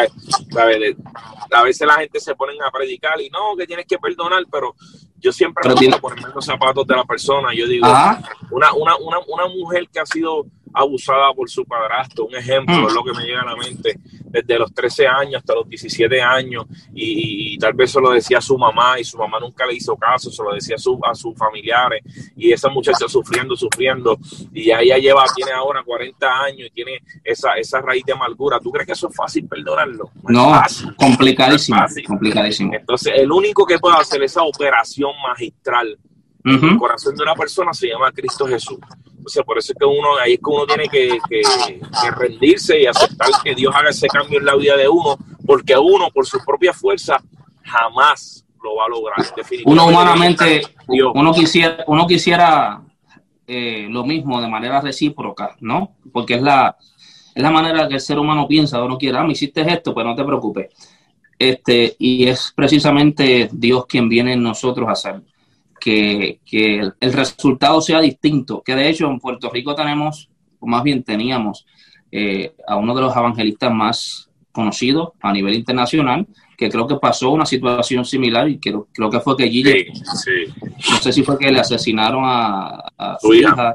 a 1.50 1.62
veces 1.62 1.86
la 1.86 1.94
gente 1.94 2.20
se 2.20 2.34
pone 2.34 2.52
a 2.64 2.70
predicar 2.70 3.20
y 3.20 3.30
no, 3.30 3.56
que 3.56 3.66
tienes 3.66 3.86
que 3.86 3.98
perdonar, 3.98 4.44
pero 4.52 4.74
yo 5.18 5.32
siempre 5.32 5.66
me 5.66 5.74
gusta 5.74 5.98
ponerme 5.98 6.28
los 6.34 6.44
zapatos 6.44 6.86
de 6.86 6.94
la 6.94 7.04
persona. 7.04 7.54
Yo 7.54 7.66
digo, 7.66 7.86
una, 8.50 8.74
una, 8.74 8.96
una, 8.96 9.18
una 9.26 9.46
mujer 9.48 9.88
que 9.90 10.00
ha 10.00 10.06
sido 10.06 10.46
abusada 10.74 11.32
por 11.32 11.48
su 11.48 11.64
padrastro, 11.64 12.24
un 12.24 12.34
ejemplo 12.34 12.74
mm. 12.74 12.86
es 12.86 12.92
lo 12.92 13.04
que 13.04 13.12
me 13.12 13.24
llega 13.24 13.42
a 13.42 13.46
la 13.46 13.56
mente, 13.56 13.98
desde 14.24 14.58
los 14.58 14.74
13 14.74 15.06
años 15.06 15.36
hasta 15.36 15.54
los 15.54 15.68
17 15.68 16.20
años, 16.20 16.64
y, 16.92 17.56
tal 17.58 17.72
vez 17.74 17.92
se 17.92 18.00
lo 18.00 18.10
decía 18.10 18.38
a 18.38 18.40
su 18.40 18.58
mamá, 18.58 18.98
y 18.98 19.04
su 19.04 19.16
mamá 19.16 19.38
nunca 19.38 19.64
le 19.64 19.74
hizo 19.74 19.96
caso, 19.96 20.30
se 20.30 20.42
lo 20.42 20.52
decía 20.52 20.74
a, 20.74 20.78
su, 20.78 20.98
a 21.04 21.14
sus 21.14 21.36
familiares, 21.36 22.02
y 22.36 22.52
esa 22.52 22.68
muchacha 22.68 23.08
sufriendo, 23.08 23.56
sufriendo, 23.56 24.18
y 24.52 24.64
ya 24.64 24.80
ella 24.80 24.98
lleva, 24.98 25.24
tiene 25.34 25.52
ahora 25.52 25.82
40 25.84 26.42
años 26.42 26.68
y 26.68 26.70
tiene 26.70 27.00
esa, 27.22 27.52
esa 27.54 27.80
raíz 27.80 28.04
de 28.04 28.12
amargura. 28.12 28.58
¿Tú 28.58 28.70
crees 28.70 28.86
que 28.86 28.92
eso 28.92 29.08
es 29.08 29.16
fácil 29.16 29.46
perdonarlo? 29.46 30.10
No, 30.28 30.60
complicadísimo, 30.96 31.78
complicadísimo. 32.06 32.74
Entonces, 32.74 33.12
el 33.16 33.30
único 33.30 33.64
que 33.64 33.78
puede 33.78 33.96
hacer 33.96 34.22
esa 34.22 34.42
operación 34.42 35.12
magistral 35.22 35.96
el 36.44 36.78
corazón 36.78 37.16
de 37.16 37.22
una 37.22 37.34
persona 37.34 37.72
se 37.72 37.88
llama 37.88 38.12
Cristo 38.12 38.46
Jesús. 38.46 38.78
O 39.24 39.28
sea, 39.28 39.42
por 39.42 39.56
eso 39.56 39.72
es 39.72 39.78
que 39.78 39.86
uno, 39.86 40.16
ahí 40.22 40.34
es 40.34 40.38
que 40.38 40.50
uno 40.50 40.66
tiene 40.66 40.88
que, 40.88 41.18
rendirse 42.16 42.80
y 42.82 42.86
aceptar 42.86 43.30
que 43.42 43.54
Dios 43.54 43.74
haga 43.74 43.90
ese 43.90 44.06
cambio 44.08 44.38
en 44.38 44.44
la 44.44 44.54
vida 44.54 44.76
de 44.76 44.86
uno, 44.86 45.16
porque 45.46 45.76
uno, 45.76 46.10
por 46.12 46.26
su 46.26 46.38
propia 46.44 46.74
fuerza, 46.74 47.22
jamás 47.62 48.44
lo 48.62 48.76
va 48.76 48.84
a 48.84 48.88
lograr. 48.88 49.16
Uno 49.64 49.86
humanamente, 49.86 50.62
uno 50.86 51.32
quisiera, 51.32 51.84
uno 51.86 52.06
quisiera 52.06 52.82
eh, 53.46 53.86
lo 53.88 54.04
mismo 54.04 54.40
de 54.42 54.48
manera 54.48 54.82
recíproca, 54.82 55.56
¿no? 55.60 55.96
Porque 56.12 56.34
es 56.34 56.42
la, 56.42 56.76
es 57.34 57.42
la 57.42 57.50
manera 57.50 57.88
que 57.88 57.94
el 57.94 58.00
ser 58.00 58.18
humano 58.18 58.46
piensa, 58.46 58.82
uno 58.82 58.98
quiere, 58.98 59.16
ah, 59.16 59.24
me 59.24 59.32
hiciste 59.32 59.62
esto, 59.62 59.94
pues 59.94 60.04
no 60.04 60.14
te 60.14 60.24
preocupes. 60.24 60.68
Este, 61.38 61.96
y 61.98 62.28
es 62.28 62.52
precisamente 62.54 63.48
Dios 63.50 63.86
quien 63.86 64.08
viene 64.08 64.34
en 64.34 64.42
nosotros 64.42 64.88
a 64.88 64.92
hacer 64.92 65.22
que, 65.84 66.40
el, 66.98 67.12
resultado 67.12 67.82
sea 67.82 68.00
distinto, 68.00 68.62
que 68.64 68.74
de 68.74 68.88
hecho 68.88 69.06
en 69.06 69.18
Puerto 69.20 69.50
Rico 69.50 69.74
tenemos, 69.74 70.30
o 70.58 70.66
más 70.66 70.82
bien 70.82 71.02
teníamos, 71.02 71.66
eh, 72.10 72.54
a 72.66 72.76
uno 72.76 72.94
de 72.94 73.02
los 73.02 73.14
evangelistas 73.14 73.70
más 73.70 74.30
conocidos 74.50 75.10
a 75.20 75.30
nivel 75.30 75.54
internacional, 75.54 76.26
que 76.56 76.70
creo 76.70 76.86
que 76.86 76.96
pasó 76.96 77.32
una 77.32 77.44
situación 77.44 78.06
similar 78.06 78.48
y 78.48 78.58
creo, 78.58 78.88
creo 78.94 79.10
que 79.10 79.20
fue 79.20 79.36
que 79.36 79.50
Gille, 79.50 79.92
no 80.90 80.96
sé 81.02 81.12
si 81.12 81.22
fue 81.22 81.36
que 81.36 81.52
le 81.52 81.60
asesinaron 81.60 82.22
a, 82.24 83.18
su 83.20 83.34
hija 83.34 83.74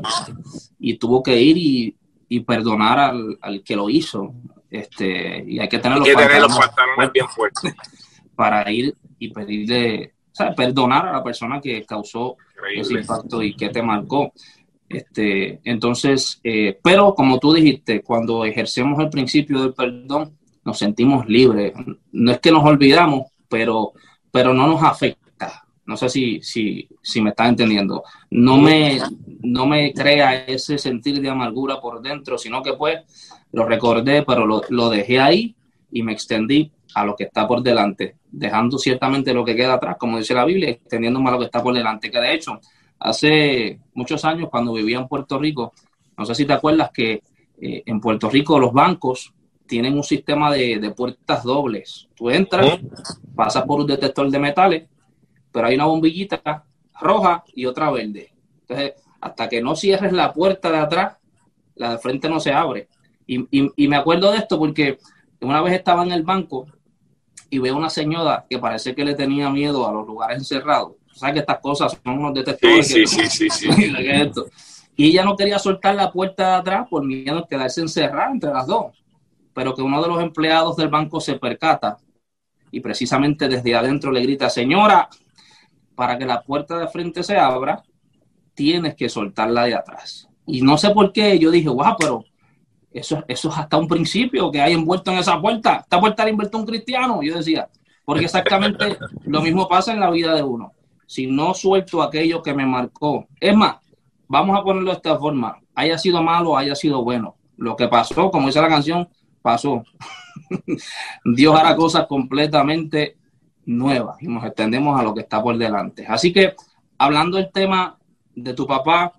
y 0.80 0.96
tuvo 0.98 1.22
que 1.22 1.40
ir 1.40 1.96
y, 2.28 2.40
perdonar 2.40 3.14
al, 3.42 3.64
que 3.64 3.76
lo 3.76 3.88
hizo. 3.90 4.34
Este, 4.72 5.44
y 5.48 5.60
hay 5.60 5.68
que 5.68 5.80
tener, 5.80 6.00
los, 6.00 6.08
pantalones 6.08 7.12
bien 7.12 7.28
fuertes 7.28 7.74
para 8.36 8.72
ir 8.72 8.96
y 9.20 9.30
pedirle 9.32 10.14
perdonar 10.56 11.08
a 11.08 11.14
la 11.14 11.24
persona 11.24 11.60
que 11.62 11.86
causó 11.86 12.38
ese 12.76 12.94
impacto 12.94 13.42
y 13.42 13.56
que 13.56 13.70
te 13.70 13.82
marcó. 13.82 14.34
Este, 14.88 15.60
entonces, 15.64 16.40
eh, 16.44 16.80
pero 16.84 17.14
como 17.14 17.40
tú 17.40 17.54
dijiste, 17.54 18.02
cuando 18.02 18.44
ejercemos 18.44 19.00
el 19.00 19.10
principio 19.10 19.62
del 19.62 19.74
perdón, 19.74 20.38
nos 20.66 20.78
sentimos 20.78 21.28
libres. 21.28 21.74
No 22.12 22.32
es 22.32 22.40
que 22.40 22.52
nos 22.52 22.64
olvidamos, 22.64 23.28
pero, 23.48 23.94
pero 24.32 24.54
no 24.54 24.68
nos 24.68 24.84
afecta, 24.84 25.64
No 25.86 25.96
sé 25.98 26.10
si, 26.10 26.42
si, 26.42 26.88
si 27.02 27.22
me 27.22 27.32
estás 27.32 27.50
entendiendo. 27.50 28.04
No 28.32 28.58
me, 28.58 29.00
no 29.42 29.66
me 29.66 29.94
crea 29.94 30.46
ese 30.46 30.78
sentir 30.78 31.22
de 31.22 31.30
amargura 31.30 31.80
por 31.80 32.02
dentro, 32.02 32.38
sino 32.38 32.64
que 32.64 32.74
pues 32.74 33.00
lo 33.52 33.66
recordé, 33.66 34.24
pero 34.24 34.46
lo, 34.46 34.62
lo 34.70 34.90
dejé 34.90 35.20
ahí 35.20 35.56
y 35.92 36.04
me 36.04 36.14
extendí 36.14 36.72
a 36.96 37.06
lo 37.06 37.16
que 37.16 37.26
está 37.26 37.48
por 37.48 37.62
delante, 37.62 38.16
dejando 38.32 38.78
ciertamente 38.78 39.34
lo 39.34 39.46
que 39.46 39.56
queda 39.56 39.74
atrás, 39.76 39.98
como 40.00 40.18
dice 40.18 40.34
la 40.34 40.46
Biblia, 40.46 40.70
extendiéndome 40.70 41.30
a 41.30 41.34
lo 41.34 41.40
que 41.40 41.46
está 41.46 41.62
por 41.62 41.74
delante, 41.74 42.10
que 42.10 42.20
de 42.20 42.34
hecho, 42.34 42.60
hace 43.00 43.80
muchos 43.94 44.24
años 44.26 44.50
cuando 44.50 44.74
vivía 44.74 45.00
en 45.00 45.08
Puerto 45.08 45.38
Rico, 45.38 45.74
no 46.18 46.26
sé 46.26 46.36
si 46.36 46.46
te 46.46 46.54
acuerdas 46.54 46.92
que 46.94 47.22
eh, 47.62 47.84
en 47.86 48.00
Puerto 48.00 48.30
Rico 48.30 48.60
los 48.60 48.74
bancos 48.74 49.34
tienen 49.66 49.94
un 49.94 50.04
sistema 50.04 50.52
de, 50.52 50.94
puertas 50.98 51.44
dobles. 51.44 52.08
Tú 52.16 52.30
entras, 52.30 52.80
pasas 53.36 53.64
por 53.64 53.80
un 53.80 53.88
detector 53.88 54.30
de 54.30 54.40
metales, 54.40 54.90
pero 55.52 55.68
hay 55.68 55.76
una 55.76 55.86
bombillita 55.86 56.66
roja 57.00 57.44
y 57.54 57.66
otra 57.66 57.92
verde. 57.92 58.34
Entonces, 58.62 58.94
hasta 59.22 59.48
que 59.48 59.62
no 59.62 59.76
cierres 59.76 60.12
la 60.12 60.34
puerta 60.34 60.72
de 60.72 60.78
atrás, 60.78 61.18
la 61.76 61.92
de 61.92 61.98
frente 62.00 62.28
no 62.28 62.40
se 62.40 62.52
abre. 62.52 62.88
Y, 63.28 63.48
y 63.52 63.88
me 63.88 63.96
acuerdo 63.96 64.32
de 64.32 64.40
esto 64.40 64.58
porque 64.58 64.98
una 65.42 65.62
vez 65.62 65.74
estaba 65.74 66.04
en 66.04 66.12
el 66.12 66.24
banco 66.24 66.66
y 67.50 67.60
veo 67.60 67.76
una 67.76 67.90
señora 67.90 68.46
que 68.50 68.60
parece 68.60 68.94
que 68.94 69.04
le 69.04 69.16
tenía 69.16 69.50
miedo 69.50 69.88
a 69.88 69.92
los 69.92 70.06
lugares 70.06 70.38
encerrados. 70.38 70.94
O 71.12 71.16
sabes 71.16 71.34
que 71.34 71.40
estas 71.40 71.60
cosas 71.60 72.00
son 72.04 72.20
unos 72.20 72.34
detectores. 72.34 72.88
Sí, 72.88 73.06
sí, 73.08 73.30
sí, 73.30 73.50
sí, 73.50 73.70
Y 74.96 75.08
ella 75.08 75.24
no 75.24 75.36
quería 75.36 75.58
soltar 75.58 75.96
la 75.96 76.12
puerta 76.12 76.48
de 76.48 76.56
atrás 76.56 76.88
por 76.90 77.04
miedo 77.04 77.40
a 77.40 77.48
quedarse 77.48 77.82
encerrada 77.82 78.32
entre 78.32 78.52
las 78.52 78.68
dos. 78.68 78.96
Pero 79.54 79.74
que 79.74 79.82
uno 79.82 80.02
de 80.02 80.08
los 80.08 80.22
empleados 80.22 80.76
del 80.76 80.90
banco 80.90 81.20
se 81.20 81.36
percata 81.36 81.98
y 82.72 82.82
precisamente 82.82 83.48
desde 83.48 83.76
adentro 83.76 84.12
le 84.12 84.22
grita, 84.22 84.50
señora, 84.50 85.10
para 85.96 86.18
que 86.18 86.26
la 86.26 86.44
puerta 86.44 86.78
de 86.78 86.88
frente 86.88 87.24
se 87.24 87.38
abra, 87.38 87.84
tienes 88.54 88.96
que 88.96 89.10
soltarla 89.10 89.64
de 89.64 89.76
atrás. 89.76 90.30
Y 90.46 90.62
no 90.62 90.78
sé 90.78 90.92
por 90.92 91.12
qué, 91.12 91.38
yo 91.40 91.52
dije, 91.52 91.70
guau, 91.70 91.96
pero 91.98 92.26
eso, 92.92 93.24
eso 93.28 93.50
es 93.50 93.58
hasta 93.58 93.78
un 93.78 93.88
principio 93.88 94.52
que 94.52 94.62
hay 94.62 94.74
envuelto 94.74 95.12
en 95.12 95.20
esa 95.20 95.40
puerta. 95.40 95.78
Esta 95.84 96.00
puerta 96.00 96.24
la 96.24 96.32
inventó 96.32 96.58
un 96.58 96.66
cristiano, 96.66 97.22
yo 97.22 97.38
decía, 97.38 97.70
porque 98.06 98.26
exactamente 98.26 98.98
lo 99.26 99.42
mismo 99.42 99.68
pasa 99.68 99.94
en 99.94 100.00
la 100.00 100.10
vida 100.10 100.34
de 100.34 100.44
uno. 100.44 100.74
Si 101.06 101.28
no 101.28 101.54
suelto 101.54 102.02
aquello 102.02 102.42
que 102.42 102.54
me 102.54 102.66
marcó, 102.66 103.28
es 103.40 103.56
más, 103.56 103.78
vamos 104.28 104.58
a 104.58 104.64
ponerlo 104.64 104.92
de 104.92 104.98
esta 104.98 105.18
forma, 105.18 105.60
haya 105.76 105.98
sido 105.98 106.22
malo, 106.22 106.58
haya 106.58 106.76
sido 106.76 107.04
bueno. 107.04 107.36
Lo 107.58 107.76
que 107.76 107.88
pasó, 107.88 108.32
como 108.32 108.48
dice 108.48 108.62
la 108.62 108.70
canción, 108.70 109.10
pasó. 109.42 109.84
Dios 111.26 111.56
hará 111.60 111.76
cosas 111.76 112.08
completamente 112.08 113.18
nuevas 113.66 114.22
y 114.22 114.28
nos 114.28 114.44
extendemos 114.46 115.00
a 115.00 115.04
lo 115.04 115.14
que 115.14 115.22
está 115.22 115.42
por 115.42 115.58
delante. 115.58 116.06
Así 116.08 116.32
que, 116.32 116.56
hablando 116.98 117.38
del 117.38 117.52
tema 117.52 117.98
de 118.36 118.54
tu 118.54 118.66
papá, 118.66 119.14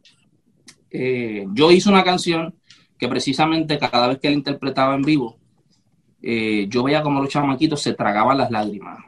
eh, 0.90 1.46
yo 1.52 1.70
hice 1.70 1.88
una 1.88 2.02
canción 2.02 2.54
que 3.00 3.08
precisamente 3.08 3.78
cada 3.78 4.08
vez 4.08 4.18
que 4.18 4.28
él 4.28 4.34
interpretaba 4.34 4.94
en 4.94 5.00
vivo, 5.00 5.38
eh, 6.20 6.66
yo 6.68 6.82
veía 6.82 7.02
como 7.02 7.22
los 7.22 7.30
chamaquitos 7.30 7.80
se 7.80 7.94
tragaban 7.94 8.36
las 8.36 8.50
lágrimas. 8.50 8.98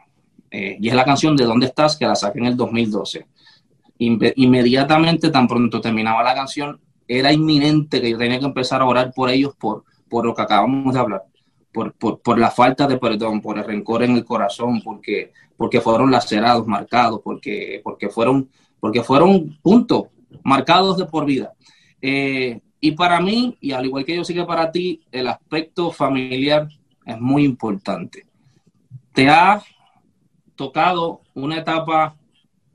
Eh, 0.50 0.78
y 0.80 0.88
es 0.88 0.94
la 0.94 1.04
canción 1.04 1.36
de 1.36 1.44
¿Dónde 1.44 1.66
estás? 1.66 1.96
que 1.96 2.06
la 2.06 2.14
saqué 2.14 2.38
en 2.38 2.46
el 2.46 2.56
2012. 2.56 3.26
inmediatamente, 3.98 5.30
tan 5.30 5.46
pronto 5.46 5.80
terminaba 5.80 6.22
la 6.22 6.34
canción, 6.34 6.80
era 7.06 7.32
inminente 7.32 8.00
que 8.00 8.10
yo 8.10 8.18
tenía 8.18 8.40
que 8.40 8.46
empezar 8.46 8.80
a 8.80 8.86
orar 8.86 9.12
por 9.14 9.28
ellos, 9.28 9.54
por, 9.56 9.84
por 10.08 10.24
lo 10.24 10.34
que 10.34 10.42
acabamos 10.42 10.94
de 10.94 11.00
hablar, 11.00 11.22
por, 11.70 11.92
por, 11.94 12.38
la 12.38 12.50
falta 12.50 12.86
de 12.86 12.96
perdón, 12.96 13.42
por 13.42 13.58
el 13.58 13.64
rencor 13.64 14.02
en 14.02 14.16
el 14.16 14.24
corazón, 14.24 14.80
porque, 14.82 15.32
porque 15.56 15.82
fueron 15.82 16.10
lacerados, 16.10 16.66
marcados, 16.66 17.20
porque, 17.22 17.80
porque 17.84 18.08
fueron, 18.08 18.48
porque 18.80 19.02
fueron 19.02 19.58
puntos 19.60 20.04
marcados 20.42 20.96
de 20.96 21.04
por 21.04 21.26
vida. 21.26 21.52
Eh, 22.00 22.60
y 22.84 22.90
para 22.90 23.20
mí, 23.20 23.56
y 23.60 23.70
al 23.70 23.86
igual 23.86 24.04
que 24.04 24.16
yo 24.16 24.24
sé 24.24 24.34
que 24.34 24.44
para 24.44 24.72
ti, 24.72 25.00
el 25.12 25.28
aspecto 25.28 25.92
familiar 25.92 26.68
es 27.06 27.20
muy 27.20 27.44
importante. 27.44 28.26
Te 29.12 29.28
ha 29.28 29.62
tocado 30.56 31.20
una 31.34 31.58
etapa 31.58 32.16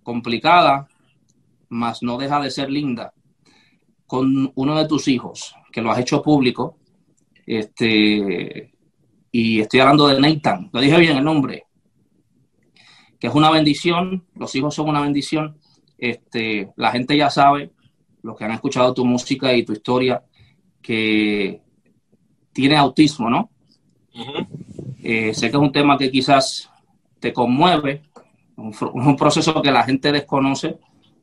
complicada, 0.04 0.88
mas 1.68 2.02
no 2.02 2.18
deja 2.18 2.40
de 2.40 2.52
ser 2.52 2.72
linda, 2.72 3.14
con 4.06 4.50
uno 4.56 4.78
de 4.78 4.88
tus 4.88 5.10
hijos, 5.10 5.54
que 5.74 5.82
lo 5.82 5.92
has 5.92 6.00
hecho 6.00 6.22
público. 6.22 6.78
Este, 7.46 8.72
y 9.30 9.60
estoy 9.60 9.82
hablando 9.82 10.08
de 10.08 10.22
Nathan, 10.22 10.70
lo 10.72 10.80
dije 10.80 10.98
bien 11.00 11.18
el 11.18 11.26
nombre, 11.26 11.66
que 13.20 13.28
es 13.28 13.36
una 13.36 13.52
bendición, 13.52 14.26
los 14.36 14.56
hijos 14.56 14.74
son 14.74 14.88
una 14.88 15.02
bendición. 15.02 15.58
Este, 15.98 16.72
la 16.78 16.92
gente 16.92 17.18
ya 17.18 17.30
sabe 17.30 17.72
los 18.28 18.36
que 18.38 18.44
han 18.44 18.52
escuchado 18.52 18.94
tu 18.94 19.06
música 19.06 19.54
y 19.54 19.64
tu 19.64 19.72
historia, 19.72 20.22
que 20.82 21.62
tiene 22.52 22.76
autismo, 22.76 23.30
¿no? 23.30 23.50
Eh, 25.02 25.34
sé 25.34 25.50
que 25.50 25.56
es 25.56 25.64
un 25.64 25.72
tema 25.72 25.98
que 25.98 26.12
quizás 26.12 26.70
te 27.22 27.32
conmueve, 27.32 28.04
es 28.58 28.82
un 28.82 29.16
proceso 29.16 29.62
que 29.62 29.72
la 29.72 29.84
gente 29.84 30.12
desconoce. 30.12 30.78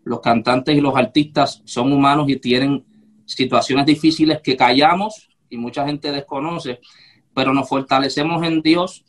Los 0.04 0.20
cantantes 0.20 0.76
y 0.76 0.80
los 0.80 0.96
artistas 0.96 1.60
son 1.64 1.92
humanos 1.92 2.28
y 2.30 2.36
tienen 2.36 2.84
situaciones 3.26 3.84
difíciles 3.84 4.40
que 4.42 4.56
callamos 4.56 5.28
y 5.50 5.58
mucha 5.58 5.84
gente 5.86 6.10
desconoce, 6.10 6.80
pero 7.34 7.52
nos 7.52 7.68
fortalecemos 7.68 8.42
en 8.46 8.62
Dios 8.62 9.04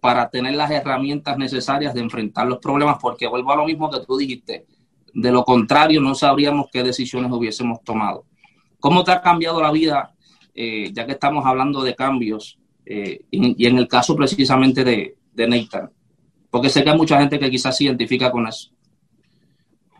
para 0.00 0.28
tener 0.28 0.54
las 0.54 0.70
herramientas 0.70 1.38
necesarias 1.38 1.94
de 1.94 2.00
enfrentar 2.00 2.46
los 2.46 2.58
problemas, 2.58 2.98
porque 3.00 3.26
vuelvo 3.26 3.52
a 3.52 3.56
lo 3.56 3.64
mismo 3.64 3.90
que 3.90 4.00
tú 4.00 4.18
dijiste, 4.18 4.66
de 5.14 5.30
lo 5.30 5.44
contrario, 5.44 6.00
no 6.00 6.14
sabríamos 6.14 6.66
qué 6.72 6.82
decisiones 6.82 7.30
hubiésemos 7.32 7.82
tomado. 7.82 8.24
¿Cómo 8.80 9.04
te 9.04 9.12
ha 9.12 9.20
cambiado 9.20 9.62
la 9.62 9.70
vida, 9.70 10.14
eh, 10.54 10.90
ya 10.92 11.06
que 11.06 11.12
estamos 11.12 11.44
hablando 11.46 11.82
de 11.82 11.94
cambios, 11.94 12.58
eh, 12.84 13.20
y, 13.30 13.66
en 13.66 13.78
el 13.78 13.86
caso 13.86 14.16
precisamente 14.16 14.82
de, 14.84 15.16
de? 15.32 15.68
Porque 16.50 16.68
sé 16.68 16.82
que 16.82 16.90
hay 16.90 16.96
mucha 16.96 17.18
gente 17.18 17.38
que 17.38 17.50
quizás 17.50 17.76
se 17.76 17.84
identifica 17.84 18.30
con 18.30 18.46
eso. 18.46 18.70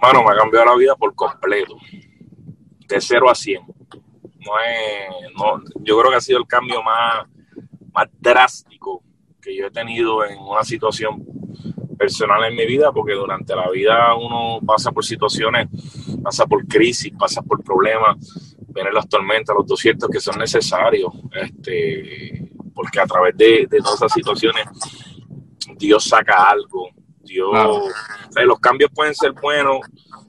Bueno, 0.01 0.25
me 0.25 0.33
ha 0.33 0.37
cambiado 0.37 0.67
la 0.67 0.77
vida 0.77 0.97
por 0.97 1.15
completo, 1.15 1.77
de 2.89 3.01
0 3.01 3.31
a 3.31 3.35
100. 3.35 3.63
No 3.65 4.53
es, 4.59 5.33
no, 5.37 5.63
yo 5.85 5.99
creo 5.99 6.11
que 6.11 6.17
ha 6.17 6.21
sido 6.21 6.41
el 6.41 6.47
cambio 6.47 6.83
más, 6.83 7.29
más 7.93 8.09
drástico 8.19 9.03
que 9.41 9.57
yo 9.57 9.67
he 9.67 9.71
tenido 9.71 10.25
en 10.25 10.39
una 10.39 10.65
situación 10.65 11.25
personal 12.03 12.43
en 12.45 12.57
mi 12.57 12.67
vida, 12.67 12.91
porque 12.91 13.13
durante 13.13 13.55
la 13.55 13.71
vida 13.71 14.13
uno 14.17 14.59
pasa 14.67 14.91
por 14.91 15.05
situaciones, 15.05 15.69
pasa 16.21 16.47
por 16.47 16.67
crisis, 16.67 17.13
pasa 17.17 17.43
por 17.43 17.63
problemas, 17.63 18.17
vienen 18.75 18.93
las 18.93 19.09
tormentas, 19.09 19.55
los 19.57 19.69
desiertos 19.69 20.11
que 20.11 20.19
son 20.19 20.37
necesarios, 20.37 21.13
este, 21.33 22.51
porque 22.75 22.99
a 22.99 23.07
través 23.07 23.37
de, 23.37 23.69
todas 23.79 23.95
esas 23.95 24.13
situaciones 24.13 24.65
Dios 25.77 26.05
saca 26.05 26.51
algo. 26.51 26.89
Dios, 27.23 27.55
los 28.45 28.59
cambios 28.59 28.91
pueden 28.93 29.15
ser 29.15 29.33
buenos 29.41 29.79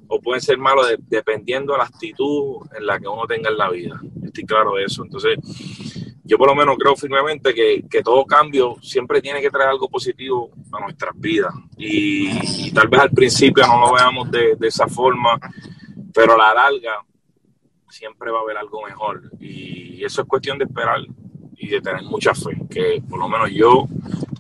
o 0.08 0.20
pueden 0.22 0.42
ser 0.42 0.60
malos 0.60 0.86
dependiendo 1.08 1.74
de 1.74 1.80
la 1.80 1.86
actitud 1.86 2.68
en 2.78 2.86
la 2.86 3.00
que 3.00 3.08
uno 3.08 3.26
tenga 3.26 3.50
en 3.50 3.58
la 3.58 3.72
vida. 3.72 4.00
Estoy 4.24 4.46
claro 4.46 4.76
de 4.76 4.84
eso. 4.84 5.04
Entonces, 5.04 5.40
yo 6.26 6.38
por 6.38 6.48
lo 6.48 6.56
menos 6.56 6.78
creo 6.78 6.96
firmemente 6.96 7.54
que, 7.54 8.02
todo 8.04 8.26
cambio 8.26 8.78
siempre 8.82 9.22
tiene 9.22 9.42
que 9.42 9.50
traer 9.50 9.70
algo 9.70 9.90
positivo 9.90 10.52
a 10.72 10.80
nuestras 10.80 11.14
vidas. 11.20 11.54
Y, 11.78 12.72
tal 12.72 12.88
vez 12.88 13.02
al 13.02 13.12
principio 13.12 13.66
no 13.68 13.80
lo 13.80 13.94
veamos 13.94 14.32
de, 14.32 14.58
esa 14.62 14.88
forma, 14.88 15.38
pero 16.14 16.34
a 16.34 16.38
la 16.38 16.54
larga 16.54 17.04
siempre 17.90 18.32
va 18.32 18.40
a 18.40 18.42
haber 18.42 18.58
algo 18.58 18.82
mejor. 18.84 19.22
Y 19.40 20.04
eso 20.04 20.22
es 20.22 20.28
cuestión 20.28 20.58
de 20.58 20.66
esperar 20.66 21.00
y 21.58 21.68
de 21.68 21.82
tener 21.82 22.04
mucha 22.04 22.34
fe, 22.34 22.58
que 22.70 23.02
por 23.08 23.20
lo 23.20 23.28
menos 23.28 23.52
yo, 23.52 23.88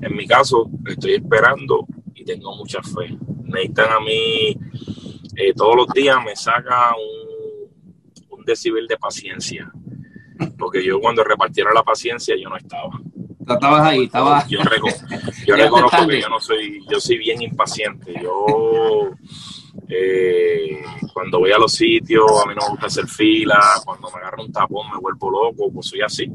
en 0.02 0.15
mi 0.15 0.26
caso, 0.26 0.69
estoy 0.88 1.15
esperando 1.15 1.86
y 2.15 2.23
tengo 2.23 2.56
mucha 2.56 2.81
fe. 2.81 3.17
Necesitan 3.44 3.92
a 3.92 4.00
mí 4.00 4.58
eh, 5.36 5.54
todos 5.56 5.75
los 5.75 5.88
días 5.90 6.17
me 6.23 6.36
saca 6.36 6.94
un, 6.96 8.40
un 8.40 8.46
decibel 8.46 8.88
de 8.88 8.98
paciencia 8.98 9.71
porque 10.64 10.84
yo 10.84 11.00
cuando 11.00 11.24
repartieron 11.24 11.74
la 11.74 11.84
paciencia 11.84 12.36
yo 12.42 12.50
no 12.50 12.56
estaba. 12.56 12.90
estabas 13.42 13.82
ahí, 13.82 14.06
estabas. 14.06 14.48
Yo, 14.48 14.60
reconozco 15.56 16.08
que 16.08 16.22
yo 16.22 16.30
no 16.30 16.40
soy, 16.40 16.82
yo 16.90 17.00
soy 17.00 17.18
bien 17.18 17.42
impaciente. 17.42 18.14
Yo 18.22 19.12
eh, 19.90 20.82
cuando 21.14 21.40
voy 21.40 21.52
a 21.52 21.58
los 21.58 21.74
sitios, 21.74 22.26
a 22.44 22.48
mí 22.48 22.56
no 22.56 22.62
me 22.66 22.70
gusta 22.72 22.88
hacer 22.88 23.08
fila, 23.08 23.60
cuando 23.84 24.10
me 24.10 24.20
agarro 24.20 24.44
un 24.44 24.52
tapón 24.54 24.90
me 24.90 24.98
vuelvo 25.00 25.30
loco, 25.30 25.72
pues 25.74 25.88
soy 25.88 26.02
así. 26.02 26.32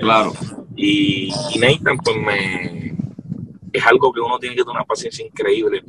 claro. 0.00 0.32
Y, 0.76 1.32
y 1.54 1.58
Nathan, 1.58 1.98
pues 1.98 2.16
me 2.16 2.94
es 3.72 3.84
algo 3.84 4.12
que 4.12 4.20
uno 4.20 4.38
tiene 4.38 4.54
que 4.54 4.62
tener 4.62 4.76
una 4.76 4.84
paciencia 4.84 5.26
increíble. 5.26 5.82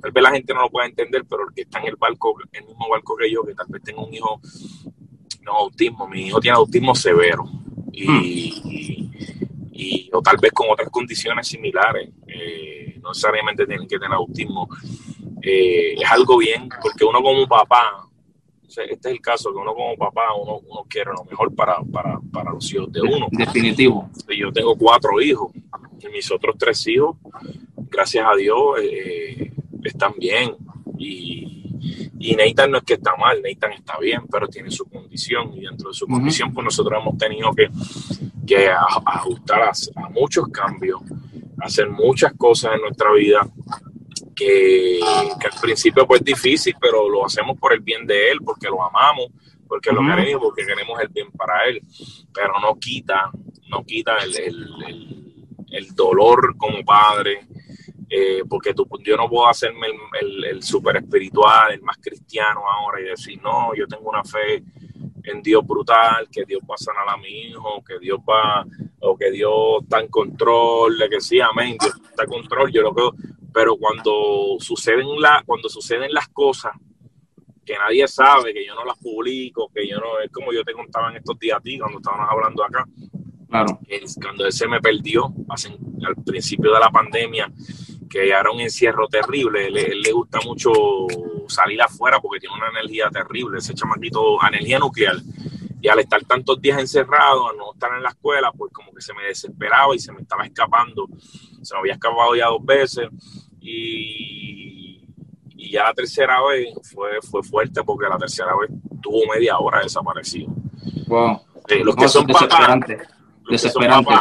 Tal 0.00 0.12
vez 0.12 0.22
la 0.22 0.30
gente 0.30 0.54
no 0.54 0.62
lo 0.62 0.70
pueda 0.70 0.86
entender, 0.86 1.26
pero 1.28 1.46
el 1.46 1.54
que 1.54 1.62
está 1.62 1.78
en 1.80 1.88
el 1.88 1.96
barco, 1.96 2.34
el 2.52 2.64
mismo 2.64 2.88
barco 2.88 3.14
que 3.16 3.30
yo, 3.30 3.44
que 3.44 3.54
tal 3.54 3.66
vez 3.68 3.82
tenga 3.82 4.02
un 4.02 4.14
hijo 4.14 4.40
autismo, 5.56 6.08
mi 6.08 6.26
hijo 6.26 6.40
tiene 6.40 6.56
autismo 6.56 6.94
severo 6.94 7.44
y, 7.92 9.10
y, 9.72 10.10
o 10.12 10.22
tal 10.22 10.36
vez 10.38 10.52
con 10.52 10.68
otras 10.70 10.88
condiciones 10.90 11.46
similares, 11.46 12.10
eh, 12.26 12.98
no 13.02 13.10
necesariamente 13.10 13.66
tienen 13.66 13.88
que 13.88 13.98
tener 13.98 14.14
autismo. 14.14 14.68
eh, 15.42 15.94
es 15.94 16.10
algo 16.10 16.38
bien, 16.38 16.68
porque 16.82 17.04
uno 17.04 17.22
como 17.22 17.46
papá, 17.46 18.08
este 18.66 18.82
es 18.92 19.04
el 19.06 19.20
caso, 19.20 19.52
que 19.52 19.58
uno 19.58 19.74
como 19.74 19.96
papá, 19.96 20.34
uno, 20.34 20.60
uno 20.68 20.84
quiere 20.88 21.10
lo 21.12 21.24
mejor 21.24 21.54
para, 21.54 21.78
para, 21.92 22.20
para, 22.32 22.52
los 22.52 22.72
hijos 22.72 22.92
de 22.92 23.00
uno. 23.00 23.28
Definitivo. 23.30 24.10
Yo 24.36 24.52
tengo 24.52 24.76
cuatro 24.76 25.20
hijos, 25.20 25.52
y 26.00 26.08
mis 26.08 26.30
otros 26.30 26.56
tres 26.58 26.86
hijos, 26.86 27.16
gracias 27.90 28.26
a 28.26 28.36
Dios, 28.36 28.58
eh, 28.82 29.52
están 29.84 30.12
bien. 30.18 30.54
Y, 30.98 31.67
y 31.80 32.34
Nathan 32.34 32.70
no 32.70 32.78
es 32.78 32.84
que 32.84 32.94
está 32.94 33.16
mal, 33.16 33.40
Nathan 33.42 33.72
está 33.72 33.98
bien, 33.98 34.22
pero 34.30 34.48
tiene 34.48 34.70
su 34.70 34.84
condición. 34.86 35.52
Y 35.54 35.60
dentro 35.60 35.90
de 35.90 35.94
su 35.94 36.06
condición 36.06 36.52
pues 36.52 36.64
nosotros 36.64 37.00
hemos 37.00 37.16
tenido 37.16 37.52
que, 37.52 37.68
que 38.46 38.70
ajustar 38.70 39.62
a, 39.62 40.08
muchos 40.10 40.48
cambios, 40.48 41.00
hacer 41.60 41.88
muchas 41.90 42.32
cosas 42.34 42.74
en 42.74 42.82
nuestra 42.82 43.12
vida 43.12 43.48
que, 44.34 45.00
al 45.02 45.60
principio 45.60 46.06
pues 46.06 46.20
es 46.20 46.24
difícil, 46.24 46.74
pero 46.80 47.08
lo 47.08 47.26
hacemos 47.26 47.58
por 47.58 47.72
el 47.72 47.80
bien 47.80 48.06
de 48.06 48.30
él, 48.30 48.38
porque 48.44 48.68
lo 48.68 48.84
amamos, 48.84 49.26
porque 49.66 49.92
lo 49.92 50.00
queremos, 50.00 50.42
porque 50.42 50.64
queremos 50.64 51.00
el 51.00 51.08
bien 51.08 51.30
para 51.32 51.64
él, 51.64 51.82
pero 52.32 52.54
no 52.60 52.78
quita, 52.78 53.30
no 53.68 53.84
quita 53.84 54.16
el, 54.18 54.36
el, 54.38 55.28
el 55.70 55.94
dolor 55.94 56.56
como 56.56 56.84
padre, 56.84 57.46
eh, 58.10 58.42
porque 58.48 58.74
tú, 58.74 58.86
yo 59.04 59.16
no 59.16 59.28
puedo 59.28 59.48
hacerme 59.48 59.88
el, 60.20 60.44
el, 60.44 60.62
super 60.62 60.96
espiritual, 60.96 61.72
el 61.72 61.82
más 61.82 61.98
cristiano 61.98 62.62
ahora 62.70 63.00
y 63.00 63.04
decir, 63.04 63.40
no, 63.42 63.74
yo 63.74 63.86
tengo 63.86 64.08
una 64.08 64.24
fe 64.24 64.62
en 65.24 65.42
Dios 65.42 65.66
brutal, 65.66 66.28
que 66.30 66.44
Dios 66.44 66.62
va 66.62 66.74
a 66.74 66.78
sanar 66.78 67.08
a 67.08 67.16
mi 67.18 67.28
hijo, 67.28 67.82
que 67.86 67.98
Dios 67.98 68.18
va, 68.20 68.64
o 69.00 69.16
que 69.16 69.30
Dios 69.30 69.82
está 69.82 70.00
en 70.00 70.08
control, 70.08 70.98
de 70.98 71.08
que 71.08 71.20
sí, 71.20 71.38
amén, 71.40 71.76
Dios 71.78 71.94
está 72.08 72.24
en 72.24 72.30
control, 72.30 72.72
yo 72.72 72.82
lo 72.82 72.94
creo, 72.94 73.14
pero 73.52 73.76
cuando 73.76 74.56
suceden, 74.58 75.20
la, 75.20 75.42
cuando 75.44 75.68
suceden 75.68 76.12
las 76.12 76.28
cosas 76.28 76.72
que 77.64 77.76
nadie 77.76 78.08
sabe, 78.08 78.54
que 78.54 78.64
yo 78.64 78.74
no 78.74 78.84
las 78.86 78.96
publico, 78.96 79.70
que 79.74 79.86
yo 79.86 79.98
no, 79.98 80.18
es 80.20 80.30
como 80.30 80.52
yo 80.52 80.64
te 80.64 80.72
contaba 80.72 81.10
en 81.10 81.18
estos 81.18 81.38
días 81.38 81.58
a 81.58 81.60
ti, 81.60 81.78
cuando 81.78 81.98
estábamos 81.98 82.26
hablando 82.30 82.64
acá, 82.64 82.86
Claro. 83.48 83.80
Cuando 84.20 84.44
él 84.44 84.52
se 84.52 84.68
me 84.68 84.80
perdió, 84.80 85.32
al 85.48 86.16
principio 86.24 86.72
de 86.72 86.80
la 86.80 86.90
pandemia, 86.90 87.50
que 88.08 88.28
era 88.28 88.50
un 88.50 88.60
encierro 88.60 89.08
terrible. 89.08 89.66
Él, 89.66 90.02
le 90.02 90.12
gusta 90.12 90.38
mucho 90.44 90.72
salir 91.48 91.80
afuera 91.82 92.20
porque 92.20 92.40
tiene 92.40 92.54
una 92.56 92.68
energía 92.68 93.08
terrible, 93.10 93.58
ese 93.58 93.74
chamaquito, 93.74 94.38
energía 94.46 94.78
nuclear. 94.78 95.16
Y 95.80 95.88
al 95.88 96.00
estar 96.00 96.22
tantos 96.24 96.60
días 96.60 96.78
encerrado, 96.78 97.48
al 97.48 97.56
no 97.56 97.72
estar 97.72 97.92
en 97.94 98.02
la 98.02 98.08
escuela, 98.08 98.50
pues 98.52 98.72
como 98.72 98.92
que 98.92 99.00
se 99.00 99.14
me 99.14 99.24
desesperaba 99.24 99.94
y 99.94 99.98
se 99.98 100.12
me 100.12 100.22
estaba 100.22 100.44
escapando. 100.44 101.06
Se 101.62 101.74
me 101.74 101.80
había 101.80 101.94
escapado 101.94 102.34
ya 102.34 102.46
dos 102.46 102.64
veces. 102.64 103.08
Y, 103.60 105.04
y 105.56 105.70
ya 105.70 105.84
la 105.84 105.94
tercera 105.94 106.42
vez 106.42 106.74
fue, 106.92 107.20
fue 107.22 107.42
fuerte 107.42 107.82
porque 107.84 108.08
la 108.08 108.18
tercera 108.18 108.56
vez 108.56 108.70
tuvo 109.00 109.20
media 109.32 109.58
hora 109.58 109.82
desaparecido. 109.82 110.52
Wow. 111.06 111.42
Eh, 111.68 111.84
los 111.84 111.94
que 111.94 112.08
son 112.08 112.26
papás, 112.26 112.80
desesperante 113.48 114.14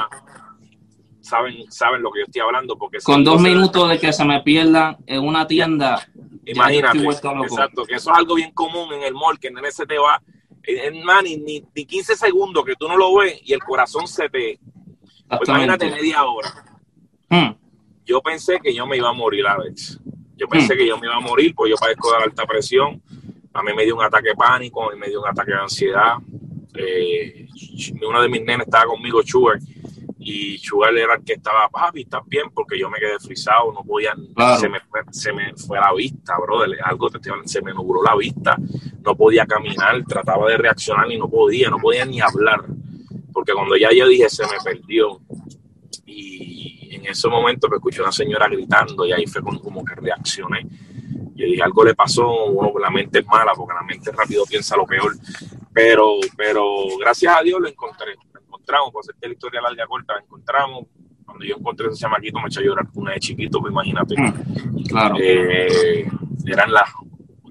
saben, 1.27 1.71
saben 1.71 2.01
lo 2.01 2.11
que 2.11 2.19
yo 2.19 2.25
estoy 2.25 2.41
hablando. 2.41 2.77
Porque 2.77 2.99
Con 3.03 3.23
dos 3.23 3.41
minutos 3.41 3.89
de 3.89 3.99
que 3.99 4.13
se 4.13 4.25
me 4.25 4.41
pierda 4.41 4.97
en 5.05 5.23
una 5.23 5.45
tienda. 5.45 6.07
Imagínate, 6.45 6.99
exacto, 6.99 7.85
que 7.85 7.95
eso 7.95 8.11
es 8.11 8.17
algo 8.17 8.35
bien 8.35 8.51
común 8.51 8.93
en 8.93 9.03
el 9.03 9.13
mall, 9.13 9.37
que 9.37 9.49
en 9.49 9.57
ese 9.65 9.85
te 9.85 9.97
va, 9.97 10.21
en, 10.63 11.03
ni, 11.23 11.61
ni, 11.75 11.85
15 11.85 12.15
segundos 12.15 12.63
que 12.63 12.75
tú 12.75 12.87
no 12.87 12.95
lo 12.95 13.15
ves 13.15 13.41
y 13.43 13.53
el 13.53 13.59
corazón 13.59 14.07
se 14.07 14.29
te... 14.29 14.59
Pues 15.27 15.49
imagínate 15.49 15.91
media 15.91 16.23
hora. 16.23 16.49
Hmm. 17.29 17.53
Yo 18.05 18.21
pensé 18.21 18.59
que 18.61 18.73
yo 18.73 18.87
me 18.87 18.95
iba 18.95 19.09
a 19.09 19.13
morir 19.13 19.45
a 19.45 19.57
veces. 19.57 19.99
Yo 20.37 20.47
pensé 20.47 20.73
hmm. 20.73 20.77
que 20.77 20.87
yo 20.87 20.97
me 20.97 21.07
iba 21.07 21.17
a 21.17 21.19
morir, 21.19 21.53
porque 21.53 21.71
yo 21.71 21.75
padezco 21.75 22.11
de 22.11 22.23
alta 22.23 22.45
presión. 22.45 23.01
A 23.53 23.61
mí 23.61 23.73
me 23.73 23.83
dio 23.83 23.97
un 23.97 24.03
ataque 24.03 24.29
de 24.29 24.35
pánico, 24.35 24.89
a 24.89 24.93
mí 24.93 24.99
me 24.99 25.09
dio 25.09 25.21
un 25.21 25.27
ataque 25.27 25.51
de 25.51 25.57
ansiedad. 25.57 26.13
Eh, 26.75 27.47
uno 28.07 28.21
de 28.21 28.29
mis 28.29 28.41
nenes 28.43 28.67
estaba 28.67 28.85
conmigo, 28.85 29.21
Sugar, 29.23 29.59
y 30.29 30.57
Sugar 30.57 30.93
era 30.97 31.15
el 31.15 31.23
que 31.23 31.33
estaba, 31.33 31.69
papi, 31.69 32.01
estás 32.01 32.21
bien, 32.27 32.49
porque 32.53 32.77
yo 32.77 32.89
me 32.89 32.99
quedé 32.99 33.17
frisado, 33.17 33.71
no 33.71 33.81
podía, 33.81 34.13
se, 34.59 34.67
me 34.67 34.81
fue, 34.81 34.99
se 35.09 35.31
me 35.31 35.55
fue 35.55 35.79
la 35.79 35.93
vista, 35.93 36.37
brother, 36.37 36.77
algo 36.83 37.09
te, 37.09 37.19
se 37.45 37.61
me 37.61 37.73
nubló 37.73 38.03
la 38.03 38.13
vista, 38.13 38.57
no 39.05 39.15
podía 39.15 39.45
caminar, 39.45 40.03
trataba 40.03 40.49
de 40.49 40.57
reaccionar 40.57 41.09
y 41.09 41.17
no 41.17 41.29
podía, 41.29 41.69
no 41.69 41.77
podía 41.77 42.03
ni 42.03 42.19
hablar, 42.19 42.65
porque 43.31 43.53
cuando 43.53 43.77
ya 43.77 43.89
yo 43.93 44.05
dije, 44.05 44.29
se 44.29 44.43
me 44.43 44.57
perdió, 44.61 45.21
y 46.05 46.89
en 46.93 47.05
ese 47.05 47.29
momento 47.29 47.69
me 47.69 47.77
escuché 47.77 48.01
una 48.01 48.11
señora 48.11 48.49
gritando 48.49 49.05
y 49.05 49.13
ahí 49.13 49.25
fue 49.27 49.41
como, 49.41 49.85
que 49.85 49.95
reaccioné. 49.95 50.67
Yo 51.35 51.45
dije, 51.45 51.63
algo 51.63 51.85
le 51.85 51.95
pasó, 51.95 52.51
bueno, 52.51 52.77
la 52.79 52.89
mente 52.89 53.19
es 53.19 53.25
mala, 53.27 53.53
porque 53.55 53.75
la 53.75 53.83
mente 53.83 54.11
rápido 54.11 54.43
piensa 54.43 54.75
lo 54.75 54.85
peor, 54.85 55.15
pero, 55.71 56.17
pero 56.35 56.65
gracias 56.99 57.33
a 57.33 57.41
Dios 57.43 57.61
lo 57.61 57.69
encontré 57.69 58.17
encontramos, 58.67 58.91
por 58.91 59.01
hacerte 59.01 59.27
la 59.27 59.33
historia 59.33 59.61
larga 59.61 59.87
corta, 59.87 60.13
encontramos. 60.21 60.85
Cuando 61.25 61.45
yo 61.45 61.55
encontré 61.57 61.87
ese 61.87 61.97
chamaquito 61.97 62.39
me 62.39 62.47
echó 62.47 62.59
a 62.59 62.63
llorar 62.63 62.85
una 62.93 63.13
de 63.13 63.19
chiquito, 63.19 63.59
pues 63.59 63.71
imagínate. 63.71 64.15
Mm, 64.17 64.83
claro. 64.83 65.15
Eh, 65.19 66.05
eran 66.45 66.71
las, 66.71 66.89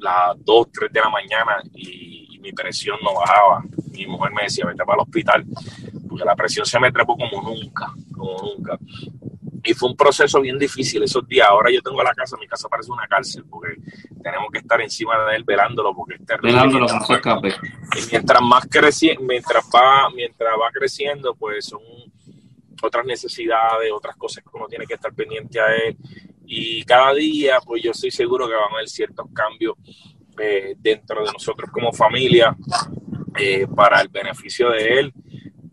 las 0.01 0.45
2, 0.45 0.67
3 0.73 0.93
de 0.93 1.01
la 1.01 1.11
mañana 1.11 1.63
y, 1.75 2.15
mi 2.41 2.53
presión 2.53 2.97
no 3.03 3.13
bajaba. 3.13 3.65
Mi 3.91 4.07
mujer 4.07 4.33
me 4.33 4.45
decía, 4.45 4.65
vete 4.65 4.85
para 4.85 4.99
el 4.99 5.03
hospital, 5.03 5.45
porque 6.09 6.25
la 6.25 6.37
presión 6.37 6.65
se 6.65 6.79
me 6.79 6.93
trepó 6.93 7.17
como 7.17 7.43
nunca, 7.43 7.93
como 8.13 8.37
nunca. 8.41 8.79
Y 9.67 9.75
fue 9.75 9.91
un 9.91 9.97
proceso 9.97 10.41
bien 10.41 10.59
difícil 10.59 11.03
esos 11.03 11.27
días. 11.27 11.49
Ahora 11.51 11.71
yo 11.73 11.83
tengo 11.83 12.03
la 12.03 12.15
casa, 12.15 12.37
mi 12.39 12.47
casa 12.47 12.69
parece 12.69 12.93
una 12.93 13.07
cárcel, 13.09 13.45
porque 13.51 13.75
tenemos 14.23 14.49
que 14.53 14.59
estar 14.59 14.81
encima 14.81 15.27
de 15.27 15.37
él 15.37 15.45
velándolo, 15.45 15.95
porque 15.95 16.15
es 16.15 16.25
terrible. 16.25 16.53
Velándolo, 16.53 16.87
no 16.87 17.05
se 17.05 17.15
escape. 17.15 17.49
Y 17.49 18.11
mientras 18.13 18.43
más 18.43 18.67
crece, 18.71 19.17
mientras 19.21 19.65
va, 19.75 20.09
mientras 20.11 20.53
va 20.55 20.71
creciendo, 20.73 21.35
pues 21.35 21.67
son 21.67 21.81
otras 22.81 23.05
necesidades, 23.05 23.91
otras 23.93 24.15
cosas 24.17 24.45
que 24.45 24.51
uno 24.55 24.67
tiene 24.69 24.87
que 24.87 24.95
estar 24.95 25.13
pendiente 25.13 25.59
a 25.61 25.75
él. 25.75 25.97
Y 26.45 26.85
cada 26.85 27.13
día, 27.13 27.59
pues 27.65 27.83
yo 27.83 27.91
estoy 27.91 28.13
seguro 28.13 28.47
que 28.47 28.55
van 28.55 28.71
a 28.71 28.75
haber 28.77 28.89
ciertos 28.89 29.27
cambios 29.35 29.75
eh, 30.39 30.77
dentro 30.79 31.25
de 31.25 31.33
nosotros 31.33 31.71
como 31.73 31.93
familia 31.93 32.57
eh, 33.37 33.67
para 33.75 34.01
el 34.01 34.09
beneficio 34.09 34.71
de 34.71 35.01
él. 35.01 35.13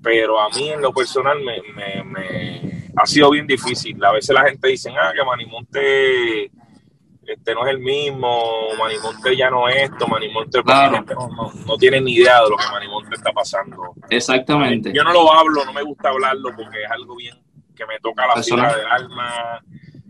Pero 0.02 0.41
a 0.41 0.50
mí 0.50 0.70
en 0.70 0.82
lo 0.82 0.91
personal 0.91 1.39
me 1.44 2.82
ha 2.96 3.06
sido 3.06 3.32
bien 3.32 3.48
difícil. 3.48 4.04
A 4.04 4.12
veces 4.12 4.36
la 4.36 4.46
gente 4.46 4.68
dice, 4.68 4.91
ah, 4.91 5.12
que 5.16 5.24
Manimonte 5.24 6.52
este 7.26 7.54
no 7.54 7.66
es 7.66 7.72
el 7.72 7.80
mismo, 7.80 8.68
Manimonte 8.78 9.36
ya 9.36 9.50
no 9.50 9.70
es 9.70 9.84
esto, 9.84 10.08
Manimonte 10.08 10.60
no, 11.66 11.78
tiene 11.78 12.02
ni 12.02 12.16
idea 12.16 12.44
de 12.44 12.50
lo 12.50 12.58
que 12.58 12.66
Manimonte 12.72 13.16
está 13.16 13.32
pasando. 13.32 13.96
Exactamente. 14.10 14.91
Yo 14.94 15.04
no 15.04 15.14
lo 15.14 15.34
hablo, 15.34 15.64
no 15.66 15.74
me 15.74 15.84
gusta 15.84 16.10
hablarlo 16.10 16.50
porque 16.56 16.84
es 16.84 16.91
algo 16.91 17.16
bien 17.16 17.38
que 17.76 17.86
me 17.86 18.00
toca 18.00 18.28
la 18.28 18.44
fibra 18.44 18.76
del 18.76 18.88
alma. 18.88 19.64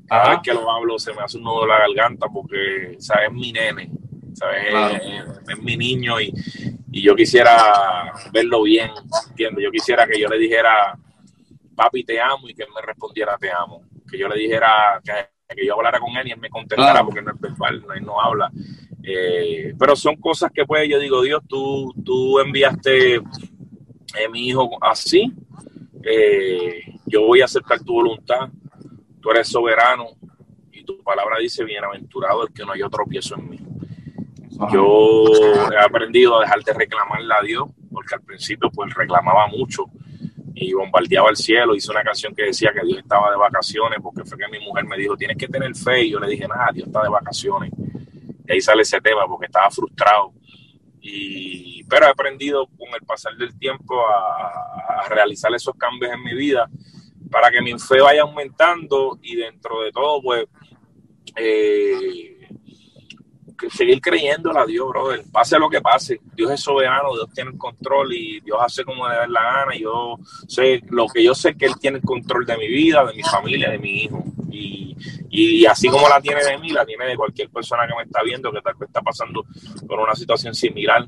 Cada 0.08 0.30
vez 0.32 0.40
que 0.44 0.54
lo 0.54 0.70
hablo 0.70 1.00
se 1.00 1.14
me 1.14 1.22
hace 1.22 1.38
un 1.38 1.44
nudo 1.44 1.62
de 1.62 1.68
la 1.68 1.80
garganta 1.80 2.28
porque, 2.28 2.96
¿sabes? 3.00 3.28
Es 3.28 3.34
mi 3.34 3.52
nene, 3.52 3.90
¿sabes? 4.34 4.74
Es, 5.48 5.60
mi 5.60 5.78
niño 5.78 6.20
y, 6.20 6.34
y 6.92 7.02
yo 7.02 7.16
quisiera 7.16 8.12
verlo 8.32 8.64
bien, 8.64 8.92
¿entiendes? 9.30 9.64
Yo 9.64 9.72
quisiera 9.72 10.06
que 10.08 10.20
yo 10.20 10.28
le 10.28 10.38
dijera 10.38 10.98
papi, 11.74 12.04
te 12.04 12.20
amo, 12.20 12.48
y 12.48 12.54
que 12.54 12.64
él 12.64 12.70
me 12.74 12.82
respondiera, 12.82 13.38
te 13.38 13.52
amo. 13.52 13.84
Que 14.10 14.18
yo 14.18 14.28
le 14.28 14.38
dijera, 14.38 15.02
que, 15.04 15.66
yo 15.66 15.76
hablara 15.76 16.00
con 16.00 16.16
él 16.18 16.28
y 16.28 16.32
él 16.32 16.40
me 16.40 16.50
contestara, 16.50 17.04
porque 17.04 17.22
no 17.22 17.32
es 17.32 17.40
verbal, 17.40 17.84
él 17.96 18.04
no 18.04 18.20
habla. 18.20 18.52
Eh, 19.04 19.74
pero 19.78 19.96
son 19.96 20.16
cosas 20.16 20.50
que 20.54 20.66
pues 20.66 20.88
yo 20.90 20.98
digo, 20.98 21.22
Dios, 21.22 21.42
tú, 21.48 21.94
tú 22.06 22.40
enviaste 22.40 23.18
a 23.18 24.22
eh, 24.22 24.30
mi 24.32 24.48
hijo 24.48 24.70
así, 24.82 25.34
eh, 26.04 26.82
yo 27.06 27.26
voy 27.26 27.42
a 27.42 27.46
aceptar 27.46 27.84
tu 27.84 27.94
voluntad, 27.94 28.50
tú 29.20 29.30
eres 29.32 29.50
soberano 29.50 30.06
y 30.72 30.86
tu 30.86 31.04
palabra 31.04 31.38
dice, 31.40 31.66
bienaventurado 31.66 32.48
el 32.48 32.54
que 32.54 32.64
no 32.64 32.72
haya 32.72 32.88
tropiezo 32.90 33.36
en 33.36 33.50
mí. 33.50 33.60
Yo 34.72 35.26
he 35.72 35.84
aprendido 35.84 36.38
a 36.38 36.42
dejar 36.42 36.64
de 36.64 36.74
reclamarle 36.74 37.34
a 37.34 37.42
Dios, 37.42 37.68
porque 37.92 38.16
al 38.16 38.22
principio 38.22 38.70
pues 38.72 38.94
reclamaba 38.94 39.48
mucho 39.48 39.86
y 40.56 40.74
bombardeaba 40.74 41.30
el 41.30 41.36
cielo. 41.36 41.76
Hice 41.76 41.92
una 41.92 42.04
canción 42.04 42.34
que 42.36 42.44
decía 42.44 42.72
que 42.74 42.86
Dios 42.86 43.00
estaba 43.00 43.32
de 43.32 43.38
vacaciones, 43.38 44.00
porque 44.02 44.24
fue 44.24 44.38
que 44.38 44.48
mi 44.48 44.60
mujer 44.66 44.86
me 44.86 44.98
dijo, 44.98 45.18
tienes 45.18 45.38
que 45.38 45.48
tener 45.48 45.76
fe. 45.76 46.06
Y 46.06 46.12
yo 46.12 46.20
le 46.20 46.28
dije, 46.28 46.48
nada, 46.48 46.70
Dios 46.74 46.88
está 46.88 47.04
de 47.04 47.10
vacaciones. 47.10 47.72
Y 48.48 48.52
ahí 48.52 48.62
sale 48.62 48.84
ese 48.84 49.02
tema, 49.02 49.28
porque 49.28 49.48
estaba 49.48 49.70
frustrado. 49.72 50.34
Y, 51.02 51.84
pero 51.86 52.06
he 52.06 52.10
aprendido 52.10 52.68
con 52.68 52.88
el 52.94 53.06
pasar 53.06 53.36
del 53.36 53.58
tiempo 53.58 54.00
a, 54.08 55.08
realizar 55.10 55.54
esos 55.54 55.76
cambios 55.76 56.14
en 56.14 56.24
mi 56.24 56.34
vida 56.34 56.70
para 57.30 57.52
que 57.52 57.62
mi 57.62 57.78
fe 57.78 58.00
vaya 58.00 58.22
aumentando 58.22 59.20
y 59.22 59.36
dentro 59.36 59.82
de 59.82 59.92
todo, 59.92 60.22
pues, 60.22 60.46
eh, 61.36 62.33
seguir 63.70 64.02
creyendo 64.02 64.58
a 64.58 64.66
Dios, 64.66 64.88
brother. 64.90 65.24
Pase 65.32 65.58
lo 65.60 65.70
que 65.70 65.82
pase. 65.82 66.20
Dios 66.36 66.52
es 66.52 66.62
soberano, 66.62 67.14
Dios 67.14 67.30
tiene 67.34 67.52
el 67.52 67.58
control 67.58 68.14
y 68.14 68.40
Dios 68.42 68.58
hace 68.62 68.84
como 68.84 69.08
le 69.08 69.16
da 69.16 69.28
la 69.28 69.44
gana. 69.44 69.76
Yo 69.76 70.18
sé, 70.48 70.82
lo 70.90 71.08
que 71.08 71.24
yo 71.24 71.34
sé 71.34 71.56
que 71.56 71.66
Él 71.66 71.74
tiene 71.80 71.98
el 71.98 72.04
control 72.04 72.46
de 72.46 72.58
mi 72.58 72.68
vida, 72.68 73.06
de 73.06 73.14
mi 73.14 73.24
familia, 73.24 73.70
de 73.70 73.80
mi 73.80 74.04
hijo. 74.04 74.24
Y, 74.52 74.96
y, 75.30 75.66
así 75.66 75.88
como 75.88 76.08
la 76.08 76.22
tiene 76.22 76.44
de 76.44 76.58
mí, 76.60 76.70
la 76.70 76.86
tiene 76.86 77.06
de 77.06 77.16
cualquier 77.16 77.50
persona 77.50 77.88
que 77.88 77.96
me 77.96 78.04
está 78.04 78.22
viendo, 78.22 78.52
que 78.52 78.62
tal 78.62 78.76
vez 78.76 78.88
está 78.88 79.02
pasando 79.02 79.46
por 79.88 80.00
una 80.00 80.14
situación 80.14 80.54
similar, 80.54 81.06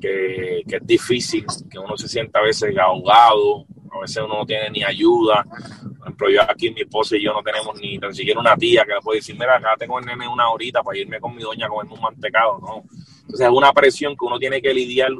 que, 0.00 0.62
que 0.68 0.76
es 0.76 0.86
difícil, 0.86 1.44
que 1.70 1.78
uno 1.78 1.96
se 1.96 2.08
sienta 2.08 2.40
a 2.40 2.42
veces 2.42 2.76
ahogado, 2.76 3.66
a 3.92 4.00
veces 4.00 4.22
uno 4.24 4.38
no 4.38 4.46
tiene 4.46 4.70
ni 4.70 4.82
ayuda. 4.82 5.44
Por 6.16 6.30
ejemplo, 6.30 6.46
yo 6.46 6.50
aquí, 6.50 6.70
mi 6.70 6.82
esposa 6.82 7.16
y 7.16 7.24
yo 7.24 7.32
no 7.32 7.42
tenemos 7.42 7.78
ni 7.80 7.98
tan 7.98 8.14
siquiera 8.14 8.40
una 8.40 8.56
tía 8.56 8.84
que 8.84 8.94
le 8.94 9.00
puede 9.00 9.18
decir, 9.18 9.36
mira, 9.38 9.56
acá 9.56 9.74
tengo 9.78 9.98
el 9.98 10.06
nene 10.06 10.28
una 10.28 10.48
horita 10.50 10.82
para 10.82 10.98
irme 10.98 11.20
con 11.20 11.34
mi 11.34 11.42
doña 11.42 11.66
a 11.66 11.68
comerme 11.68 11.94
un 11.94 12.00
mantecado, 12.00 12.58
¿no? 12.60 12.84
Entonces 13.20 13.46
es 13.46 13.52
una 13.52 13.72
presión 13.72 14.16
que 14.16 14.24
uno 14.24 14.38
tiene 14.38 14.62
que 14.62 14.72
lidiar 14.72 15.10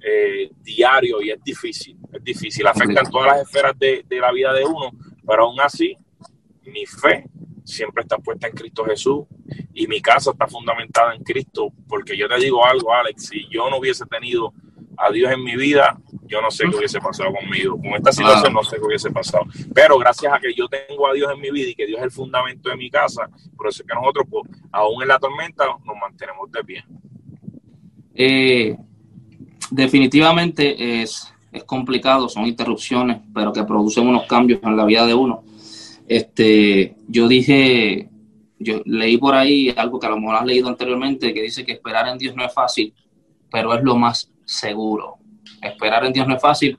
eh, 0.00 0.50
diario 0.62 1.22
y 1.22 1.30
es 1.30 1.42
difícil, 1.42 1.98
es 2.12 2.24
difícil, 2.24 2.66
afecta 2.66 3.00
en 3.00 3.10
todas 3.10 3.26
las 3.26 3.40
esferas 3.42 3.78
de, 3.78 4.04
de 4.06 4.20
la 4.20 4.32
vida 4.32 4.52
de 4.52 4.64
uno, 4.64 4.90
pero 5.26 5.44
aún 5.44 5.60
así, 5.60 5.96
mi 6.64 6.86
fe 6.86 7.24
siempre 7.64 8.02
está 8.02 8.18
puesta 8.18 8.46
en 8.46 8.54
Cristo 8.54 8.84
Jesús 8.84 9.24
y 9.72 9.86
mi 9.86 10.00
casa 10.00 10.30
está 10.30 10.46
fundamentada 10.46 11.14
en 11.14 11.22
Cristo, 11.22 11.72
porque 11.88 12.16
yo 12.16 12.28
te 12.28 12.36
digo 12.36 12.64
algo, 12.64 12.92
Alex, 12.92 13.26
si 13.28 13.48
yo 13.48 13.68
no 13.70 13.78
hubiese 13.78 14.04
tenido 14.06 14.52
a 14.96 15.10
Dios 15.10 15.32
en 15.32 15.42
mi 15.42 15.56
vida, 15.56 15.98
yo 16.26 16.40
no 16.40 16.50
sé 16.50 16.64
qué 16.70 16.76
hubiese 16.76 17.00
pasado 17.00 17.30
conmigo. 17.32 17.76
Con 17.76 17.94
esta 17.94 18.12
situación 18.12 18.52
no 18.52 18.62
sé 18.62 18.76
qué 18.76 18.82
hubiese 18.82 19.10
pasado. 19.10 19.44
Pero 19.74 19.98
gracias 19.98 20.32
a 20.32 20.38
que 20.38 20.54
yo 20.54 20.66
tengo 20.68 21.06
a 21.06 21.12
Dios 21.12 21.30
en 21.32 21.40
mi 21.40 21.50
vida 21.50 21.70
y 21.70 21.74
que 21.74 21.86
Dios 21.86 21.98
es 21.98 22.04
el 22.04 22.10
fundamento 22.10 22.68
de 22.68 22.76
mi 22.76 22.90
casa, 22.90 23.28
por 23.56 23.68
eso 23.68 23.82
es 23.82 23.88
que 23.88 23.94
nosotros, 23.94 24.26
pues, 24.30 24.44
aún 24.72 25.02
en 25.02 25.08
la 25.08 25.18
tormenta, 25.18 25.66
nos 25.66 25.96
mantenemos 26.00 26.50
de 26.50 26.64
pie. 26.64 26.84
Eh, 28.14 28.76
definitivamente 29.70 31.02
es, 31.02 31.32
es 31.52 31.64
complicado, 31.64 32.28
son 32.28 32.46
interrupciones, 32.46 33.18
pero 33.34 33.52
que 33.52 33.64
producen 33.64 34.06
unos 34.06 34.26
cambios 34.26 34.60
en 34.62 34.76
la 34.76 34.84
vida 34.84 35.06
de 35.06 35.14
uno. 35.14 35.44
Este, 36.06 36.96
yo 37.08 37.28
dije, 37.28 38.10
yo 38.58 38.80
leí 38.84 39.16
por 39.16 39.34
ahí 39.34 39.72
algo 39.76 39.98
que 39.98 40.06
a 40.06 40.10
lo 40.10 40.18
mejor 40.18 40.36
has 40.36 40.46
leído 40.46 40.68
anteriormente, 40.68 41.32
que 41.32 41.42
dice 41.42 41.64
que 41.64 41.72
esperar 41.72 42.08
en 42.08 42.18
Dios 42.18 42.34
no 42.36 42.44
es 42.44 42.52
fácil, 42.52 42.92
pero 43.50 43.74
es 43.74 43.82
lo 43.82 43.96
más 43.96 44.30
seguro. 44.44 45.18
Esperar 45.60 46.04
en 46.04 46.12
Dios 46.12 46.26
no 46.26 46.36
es 46.36 46.42
fácil, 46.42 46.78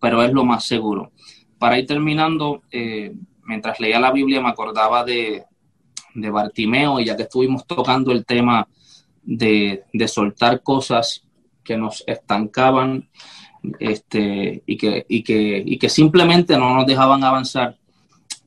pero 0.00 0.22
es 0.22 0.32
lo 0.32 0.44
más 0.44 0.64
seguro. 0.64 1.12
Para 1.58 1.78
ir 1.78 1.86
terminando, 1.86 2.62
eh, 2.70 3.12
mientras 3.44 3.80
leía 3.80 4.00
la 4.00 4.12
Biblia 4.12 4.40
me 4.40 4.48
acordaba 4.48 5.04
de, 5.04 5.44
de 6.14 6.30
Bartimeo 6.30 7.00
y 7.00 7.06
ya 7.06 7.16
que 7.16 7.22
estuvimos 7.24 7.66
tocando 7.66 8.12
el 8.12 8.24
tema 8.24 8.68
de, 9.22 9.84
de 9.92 10.08
soltar 10.08 10.62
cosas 10.62 11.24
que 11.62 11.76
nos 11.76 12.02
estancaban 12.06 13.08
este, 13.78 14.62
y, 14.66 14.76
que, 14.76 15.06
y, 15.08 15.22
que, 15.22 15.62
y 15.64 15.78
que 15.78 15.88
simplemente 15.88 16.56
no 16.58 16.74
nos 16.74 16.86
dejaban 16.86 17.22
avanzar 17.22 17.76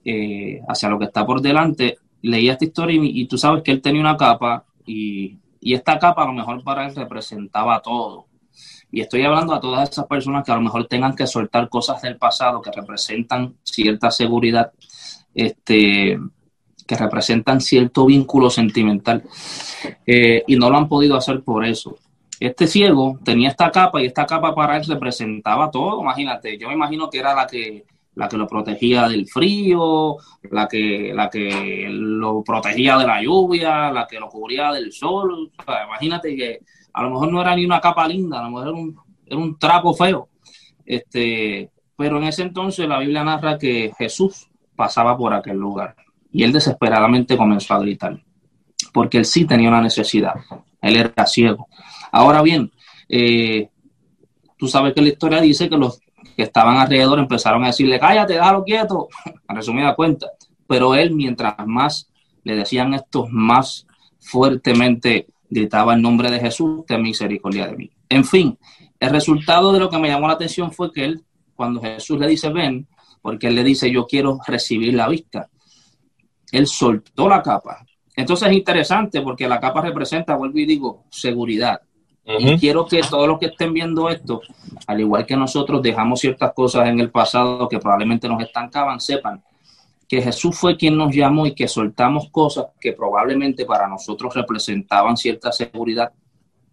eh, 0.04 0.62
hacia 0.68 0.90
lo 0.90 1.00
que 1.00 1.06
está 1.06 1.26
por 1.26 1.42
delante, 1.42 1.98
leía 2.22 2.54
esta 2.54 2.66
historia 2.66 3.00
y, 3.02 3.26
tú 3.28 3.38
sabes 3.38 3.64
que 3.64 3.72
él 3.72 3.82
tenía 3.82 4.02
una 4.02 4.18
capa 4.18 4.66
y, 4.86 5.38
y, 5.62 5.74
esta 5.74 5.98
capa 5.98 6.24
a 6.24 6.28
lo 6.28 6.34
mejor 6.34 6.64
para 6.64 6.88
él 6.88 6.96
representaba 6.96 7.82
todo. 7.82 8.26
Y 8.96 9.02
estoy 9.02 9.24
hablando 9.24 9.54
a 9.54 9.60
todas 9.60 9.90
esas 9.90 10.08
personas 10.08 10.46
que 10.46 10.54
a 10.54 10.56
lo 10.56 10.62
mejor 10.62 10.88
tengan 10.88 11.18
que 11.18 11.28
soltar 11.28 11.68
cosas 11.68 12.02
del 12.02 12.16
pasado 12.16 12.62
que 12.62 12.72
representan 12.72 13.56
cierta 13.62 14.10
seguridad, 14.10 14.72
este, 15.34 16.18
que 16.88 16.96
representan 16.96 17.60
cierto 17.60 18.06
vínculo 18.06 18.50
sentimental 18.50 19.22
eh, 20.06 20.46
y 20.48 20.56
no 20.56 20.70
lo 20.70 20.78
han 20.78 20.88
podido 20.88 21.18
hacer 21.18 21.44
por 21.44 21.66
eso. 21.66 21.98
Este 22.40 22.68
ciego 22.68 23.20
tenía 23.22 23.50
esta 23.50 23.70
capa 23.70 24.02
y 24.02 24.06
esta 24.06 24.26
capa 24.26 24.56
para 24.56 24.78
él 24.78 24.86
representaba 24.86 25.70
todo, 25.70 26.00
imagínate, 26.00 26.58
yo 26.58 26.70
me 26.70 26.76
imagino 26.76 27.10
que 27.10 27.20
era 27.20 27.36
la 27.36 27.48
que 27.48 27.84
la 28.14 28.30
que 28.30 28.38
lo 28.38 28.48
protegía 28.48 29.10
del 29.10 29.28
frío, 29.28 30.16
la 30.50 30.70
que, 30.70 31.12
la 31.14 31.30
que 31.30 31.88
lo 31.90 32.42
protegía 32.46 32.98
de 32.98 33.06
la 33.06 33.22
lluvia, 33.22 33.92
la 33.92 34.08
que 34.08 34.22
lo 34.22 34.30
cubría 34.30 34.72
del 34.72 34.94
sol. 34.94 35.52
imagínate 35.86 36.34
que 36.34 36.62
a 36.96 37.04
lo 37.04 37.10
mejor 37.10 37.32
no 37.32 37.42
era 37.42 37.54
ni 37.54 37.66
una 37.66 37.82
capa 37.82 38.08
linda, 38.08 38.40
a 38.40 38.44
lo 38.44 38.52
mejor 38.52 38.96
era 39.26 39.38
un, 39.38 39.60
trapo 39.60 39.94
feo. 39.94 40.30
Este, 40.86 41.70
pero 41.98 42.18
en 42.18 42.24
ese 42.24 42.44
entonces 42.44 42.88
la 42.88 43.00
Biblia 43.00 43.22
narra 43.22 43.58
que 43.58 43.92
Jesús 43.98 44.48
pasaba 44.78 45.18
por 45.18 45.34
aquel 45.34 45.58
lugar 45.58 45.96
y 46.32 46.44
él 46.44 46.54
desesperadamente 46.54 47.36
comenzó 47.36 47.74
a 47.74 47.80
gritar, 47.80 48.24
porque 48.94 49.18
él 49.18 49.26
sí 49.26 49.44
tenía 49.44 49.68
una 49.68 49.82
necesidad, 49.82 50.36
él 50.82 50.96
era 50.96 51.26
ciego. 51.26 51.68
Ahora 52.14 52.42
bien, 52.42 52.72
eh, 53.10 53.68
tú 54.58 54.70
sabes 54.70 54.94
que 54.94 55.02
la 55.02 55.10
historia 55.10 55.42
dice 55.42 55.68
que 55.68 55.78
los 55.78 56.00
que 56.38 56.44
estaban 56.44 56.78
alrededor 56.78 57.20
empezaron 57.20 57.66
a 57.66 57.68
decirle, 57.68 58.00
cállate, 58.00 58.34
déjalo 58.34 58.64
quieto, 58.64 59.10
a 59.48 59.54
resumida 59.54 59.96
cuenta. 59.96 60.28
Pero 60.66 60.96
él, 60.96 61.14
mientras 61.14 61.56
más 61.66 62.10
le 62.46 62.56
decían 62.56 62.94
esto, 62.94 63.28
más 63.30 63.86
fuertemente 64.18 65.28
gritaba 65.50 65.94
el 65.94 66.02
nombre 66.02 66.30
de 66.32 66.40
Jesús, 66.40 66.86
ten 66.86 67.02
misericordia 67.02 67.68
de 67.68 67.76
mí. 67.76 67.92
En 68.10 68.24
fin, 68.24 68.58
el 69.00 69.10
resultado 69.10 69.72
de 69.72 69.80
lo 69.80 69.90
que 69.90 70.00
me 70.00 70.08
llamó 70.08 70.28
la 70.28 70.34
atención 70.34 70.72
fue 70.72 70.92
que 70.92 71.06
él, 71.06 71.24
cuando 71.56 71.82
Jesús 71.82 72.20
le 72.20 72.28
dice, 72.28 72.50
ven, 72.50 72.88
porque 73.22 73.48
él 73.48 73.56
le 73.56 73.64
dice, 73.64 73.92
yo 73.92 74.06
quiero 74.06 74.40
recibir 74.46 74.94
la 74.94 75.08
vista, 75.08 75.50
él 76.52 76.68
soltó 76.68 77.28
la 77.28 77.42
capa. 77.42 77.86
Entonces 78.16 78.50
es 78.50 78.56
interesante 78.56 79.22
porque 79.22 79.48
la 79.48 79.60
capa 79.60 79.82
representa, 79.82 80.36
vuelvo 80.36 80.58
y 80.60 80.66
digo, 80.66 81.04
seguridad. 81.10 81.82
Y 82.26 82.58
quiero 82.58 82.88
que 82.88 83.02
todos 83.02 83.28
los 83.28 83.38
que 83.38 83.48
estén 83.48 83.72
viendo 83.72 84.10
esto, 84.10 84.42
al 84.88 85.00
igual 85.00 85.26
que 85.26 85.38
nosotros 85.38 85.82
dejamos 85.82 86.20
ciertas 86.20 86.54
cosas 86.54 86.88
en 86.88 87.00
el 87.00 87.12
pasado 87.12 87.70
que 87.70 87.78
probablemente 87.78 88.28
nos 88.28 88.42
estancaban, 88.42 89.00
sepan 89.00 89.44
que 90.08 90.22
Jesús 90.22 90.58
fue 90.58 90.78
quien 90.78 90.98
nos 90.98 91.16
llamó 91.16 91.46
y 91.46 91.56
que 91.56 91.68
soltamos 91.68 92.30
cosas 92.30 92.68
que 92.80 92.94
probablemente 92.94 93.66
para 93.66 93.88
nosotros 93.88 94.34
representaban 94.34 95.18
cierta 95.18 95.52
seguridad, 95.52 96.14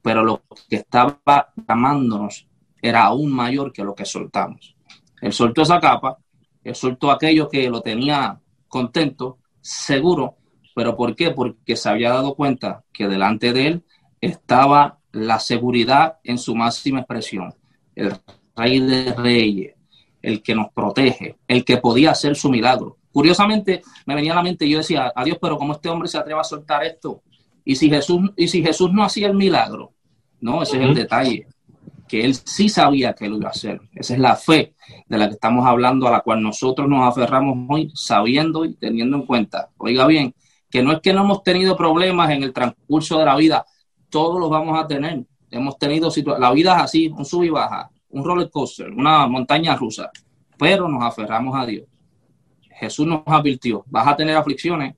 pero 0.03 0.25
lo 0.25 0.43
que 0.69 0.77
estaba 0.77 1.53
llamándonos 1.69 2.47
era 2.81 3.05
aún 3.05 3.33
mayor 3.33 3.73
que 3.73 3.85
lo 3.85 3.95
que 3.95 4.05
soltamos. 4.05 4.77
Él 5.21 5.33
soltó 5.33 5.63
esa 5.63 5.81
capa, 5.81 6.19
él 6.65 6.75
soltó 6.75 7.11
aquello 7.11 7.49
que 7.49 7.71
lo 7.71 7.81
tenía 7.81 8.41
contento, 8.69 9.39
seguro, 9.61 10.37
pero 10.75 10.97
¿por 10.97 11.15
qué? 11.15 11.31
Porque 11.31 11.77
se 11.77 11.89
había 11.89 12.11
dado 12.11 12.35
cuenta 12.35 12.85
que 12.93 13.09
delante 13.09 13.53
de 13.53 13.67
él 13.69 13.85
estaba 14.21 14.99
la 15.13 15.39
seguridad 15.39 16.19
en 16.25 16.39
su 16.39 16.55
máxima 16.55 17.01
expresión, 17.01 17.55
el 17.95 18.15
rey 18.57 18.81
de 18.81 19.13
reyes, 19.13 19.75
el 20.23 20.43
que 20.43 20.55
nos 20.55 20.73
protege, 20.73 21.37
el 21.47 21.65
que 21.65 21.77
podía 21.77 22.13
hacer 22.13 22.37
su 22.37 22.51
milagro. 22.51 22.99
Curiosamente, 23.13 23.83
me 24.07 24.15
venía 24.15 24.33
a 24.33 24.37
la 24.37 24.43
mente, 24.43 24.69
yo 24.69 24.79
decía, 24.79 25.13
adiós, 25.15 25.39
pero 25.41 25.59
¿cómo 25.59 25.75
este 25.75 25.89
hombre 25.89 26.09
se 26.09 26.19
atreve 26.19 26.41
a 26.41 26.45
soltar 26.45 26.85
esto? 26.85 27.23
Y 27.65 27.77
si 27.77 27.89
Jesús, 27.89 28.31
y 28.37 28.49
si 28.49 28.63
Jesús 28.63 28.93
no 28.93 29.05
hacía 29.05 29.29
el 29.29 29.35
milagro, 29.35 29.93
no, 30.41 30.63
ese 30.63 30.79
es 30.79 30.83
el 30.83 30.95
detalle, 30.95 31.47
que 32.09 32.25
él 32.25 32.35
sí 32.35 32.69
sabía 32.69 33.13
que 33.13 33.29
lo 33.29 33.37
iba 33.37 33.49
a 33.49 33.53
hacer. 33.53 33.81
Esa 33.95 34.15
es 34.15 34.21
la 34.21 34.37
fe 34.37 34.75
de 35.09 35.19
la 35.19 35.29
que 35.29 35.35
estamos 35.35 35.65
hablando, 35.67 36.09
a 36.09 36.11
la 36.11 36.21
cual 36.21 36.43
nosotros 36.43 36.89
nos 36.89 37.07
aferramos 37.09 37.57
hoy, 37.69 37.91
sabiendo 37.95 38.65
y 38.65 38.75
teniendo 38.75 39.17
en 39.17 39.27
cuenta. 39.27 39.71
Oiga 39.79 40.07
bien, 40.07 40.35
que 40.71 40.83
no 40.83 40.93
es 40.93 41.01
que 41.01 41.13
no 41.13 41.23
hemos 41.23 41.43
tenido 41.43 41.77
problemas 41.77 42.31
en 42.31 42.43
el 42.43 42.53
transcurso 42.53 43.19
de 43.19 43.27
la 43.27 43.37
vida, 43.37 43.65
todos 44.11 44.41
los 44.41 44.51
vamos 44.51 44.79
a 44.79 44.87
tener. 44.87 45.25
Hemos 45.51 45.79
tenido 45.79 46.11
la 46.39 46.53
vida 46.53 46.77
es 46.77 46.83
así, 46.83 47.09
un 47.09 47.25
sub 47.25 47.45
y 47.45 47.51
baja, 47.51 47.91
un 48.09 48.25
roller 48.25 48.51
coaster, 48.51 48.91
una 48.91 49.27
montaña 49.27 49.77
rusa, 49.77 50.11
pero 50.59 50.89
nos 50.89 51.03
aferramos 51.03 51.55
a 51.59 51.67
Dios. 51.67 51.85
Jesús 52.83 53.07
nos 53.07 53.23
advirtió, 53.27 53.85
vas 53.87 54.09
a 54.09 54.17
tener 54.17 54.37
aflicciones, 54.37 54.97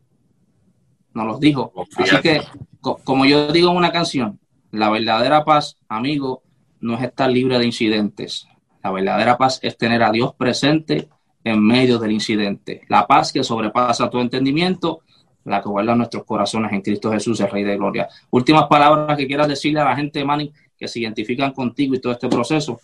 nos 1.13 1.27
los 1.27 1.41
dijo. 1.41 1.73
Así 1.99 2.17
que, 2.23 2.41
como 2.81 3.27
yo 3.27 3.53
digo 3.53 3.71
en 3.71 3.77
una 3.77 3.93
canción, 3.93 4.41
la 4.71 4.89
verdadera 4.91 5.45
paz, 5.45 5.77
amigo, 5.89 6.43
no 6.81 6.95
es 6.95 7.03
estar 7.03 7.31
libre 7.31 7.59
de 7.59 7.67
incidentes. 7.67 8.49
La 8.83 8.91
verdadera 8.91 9.37
paz 9.37 9.61
es 9.63 9.77
tener 9.77 10.03
a 10.03 10.11
Dios 10.11 10.35
presente 10.35 11.09
en 11.45 11.63
medio 11.63 11.99
del 11.99 12.13
incidente. 12.13 12.83
La 12.89 13.07
paz 13.07 13.33
que 13.33 13.45
sobrepasa 13.45 14.09
tu 14.09 14.19
entendimiento 14.19 15.03
la 15.45 15.61
que 15.61 15.69
guarda 15.69 15.95
nuestros 15.95 16.25
corazones 16.25 16.73
en 16.73 16.81
Cristo 16.81 17.13
Jesús, 17.13 17.39
el 17.41 17.51
Rey 17.51 17.65
de 17.65 17.77
Gloria. 17.77 18.09
Últimas 18.31 18.67
palabras 18.67 19.17
que 19.17 19.27
quieras 19.27 19.47
decirle 19.47 19.81
a 19.81 19.85
la 19.85 19.97
gente, 19.97 20.25
Manny, 20.25 20.51
que 20.77 20.89
se 20.89 21.01
identifican 21.01 21.53
contigo 21.53 21.95
y 21.95 22.01
todo 22.01 22.13
este 22.13 22.29
proceso. 22.29 22.81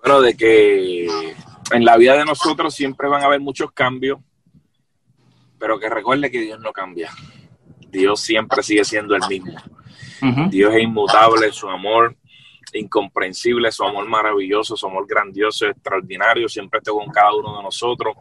Bueno, 0.00 0.20
de 0.20 0.36
que 0.36 1.08
en 1.70 1.84
la 1.84 1.96
vida 1.96 2.16
de 2.16 2.24
nosotros 2.24 2.74
siempre 2.74 3.08
van 3.08 3.22
a 3.22 3.26
haber 3.26 3.40
muchos 3.40 3.72
cambios, 3.72 4.20
pero 5.58 5.78
que 5.78 5.88
recuerde 5.88 6.30
que 6.30 6.40
Dios 6.40 6.60
no 6.60 6.72
cambia. 6.72 7.10
Dios 7.88 8.20
siempre 8.20 8.62
sigue 8.62 8.84
siendo 8.84 9.14
el 9.14 9.22
mismo. 9.28 9.54
Dios 10.50 10.74
es 10.74 10.82
inmutable, 10.82 11.52
su 11.52 11.68
amor 11.68 12.16
incomprensible, 12.72 13.70
su 13.70 13.84
amor 13.84 14.06
maravilloso, 14.06 14.76
su 14.76 14.86
amor 14.86 15.06
grandioso, 15.06 15.66
extraordinario, 15.66 16.48
siempre 16.48 16.78
está 16.78 16.90
con 16.90 17.08
cada 17.10 17.32
uno 17.34 17.56
de 17.56 17.62
nosotros 17.62 18.16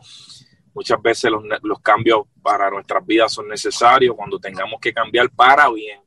Muchas 0.75 1.01
veces 1.01 1.31
los, 1.61 1.79
cambios 1.79 2.23
para 2.43 2.69
nuestras 2.69 3.03
vidas 3.05 3.31
son 3.31 3.47
necesarios 3.47 4.13
cuando 4.13 4.37
tengamos 4.37 4.77
que 4.81 4.93
cambiar 4.93 5.29
para 5.29 5.69
bien. 5.69 6.01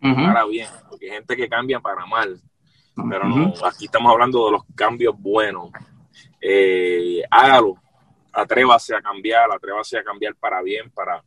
Para 0.00 0.44
bien, 0.44 0.68
porque 0.88 1.06
hay 1.06 1.16
gente 1.16 1.36
que 1.36 1.48
cambia 1.48 1.80
para 1.80 2.06
mal. 2.06 2.40
Pero 3.10 3.24
no, 3.24 3.52
aquí 3.66 3.86
estamos 3.86 4.12
hablando 4.12 4.46
de 4.46 4.52
los 4.52 4.62
cambios 4.76 5.18
buenos. 5.18 5.70
Eh, 6.40 7.22
hágalo, 7.30 7.76
atrévase 8.32 8.94
a 8.94 9.00
cambiar, 9.00 9.50
atrévase 9.50 9.98
a 9.98 10.04
cambiar 10.04 10.34
para 10.36 10.62
bien, 10.62 10.90
para, 10.90 11.22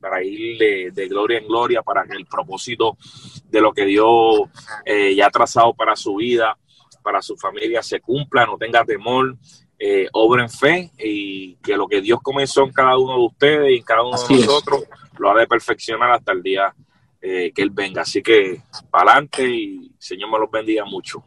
para 0.00 0.22
ir 0.22 0.58
de, 0.92 1.08
gloria 1.08 1.38
en 1.38 1.46
gloria, 1.46 1.82
para 1.82 2.04
que 2.04 2.16
el 2.16 2.26
propósito 2.26 2.96
de 3.44 3.60
lo 3.60 3.72
que 3.72 3.84
Dios 3.84 4.42
eh, 4.84 5.14
ya 5.14 5.26
ha 5.26 5.30
trazado 5.30 5.74
para 5.74 5.96
su 5.96 6.16
vida, 6.16 6.56
para 7.02 7.22
su 7.22 7.36
familia, 7.36 7.82
se 7.82 8.00
cumpla, 8.00 8.46
no 8.46 8.56
tenga 8.56 8.84
temor, 8.84 9.36
eh, 9.78 10.08
obra 10.12 10.44
en 10.44 10.50
fe 10.50 10.92
y 10.96 11.56
que 11.56 11.76
lo 11.76 11.88
que 11.88 12.00
Dios 12.00 12.20
comenzó 12.22 12.62
en 12.62 12.72
cada 12.72 12.96
uno 12.96 13.14
de 13.14 13.26
ustedes 13.26 13.72
y 13.72 13.76
en 13.78 13.82
cada 13.82 14.02
uno 14.04 14.16
de 14.16 14.36
nosotros 14.36 14.84
lo 15.18 15.30
ha 15.30 15.40
de 15.40 15.48
perfeccionar 15.48 16.12
hasta 16.12 16.30
el 16.30 16.40
día 16.40 16.72
eh, 17.20 17.52
que 17.52 17.62
Él 17.62 17.70
venga. 17.70 18.02
Así 18.02 18.22
que 18.22 18.62
para 18.90 19.12
adelante 19.12 19.48
y 19.48 19.92
Señor 19.98 20.30
me 20.30 20.38
los 20.38 20.50
bendiga 20.50 20.84
mucho. 20.84 21.24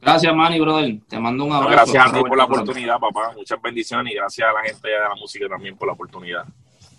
Gracias, 0.00 0.34
Manny, 0.34 0.60
brother. 0.60 0.98
Te 1.08 1.18
mando 1.18 1.44
un 1.44 1.52
abrazo. 1.52 1.92
gracias 1.92 2.06
a 2.06 2.12
ti 2.12 2.20
por 2.20 2.36
la 2.36 2.44
oportunidad, 2.44 2.98
papá. 2.98 3.32
Muchas 3.36 3.60
bendiciones 3.60 4.12
y 4.12 4.16
gracias 4.16 4.48
a 4.48 4.52
la 4.52 4.62
gente 4.62 4.88
de 4.88 4.98
la 4.98 5.14
música 5.14 5.48
también 5.48 5.76
por 5.76 5.88
la 5.88 5.94
oportunidad. 5.94 6.44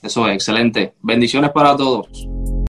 Eso 0.02 0.28
es, 0.28 0.36
excelente. 0.36 0.94
Bendiciones 1.02 1.52
para 1.52 1.76
todos. 1.76 2.08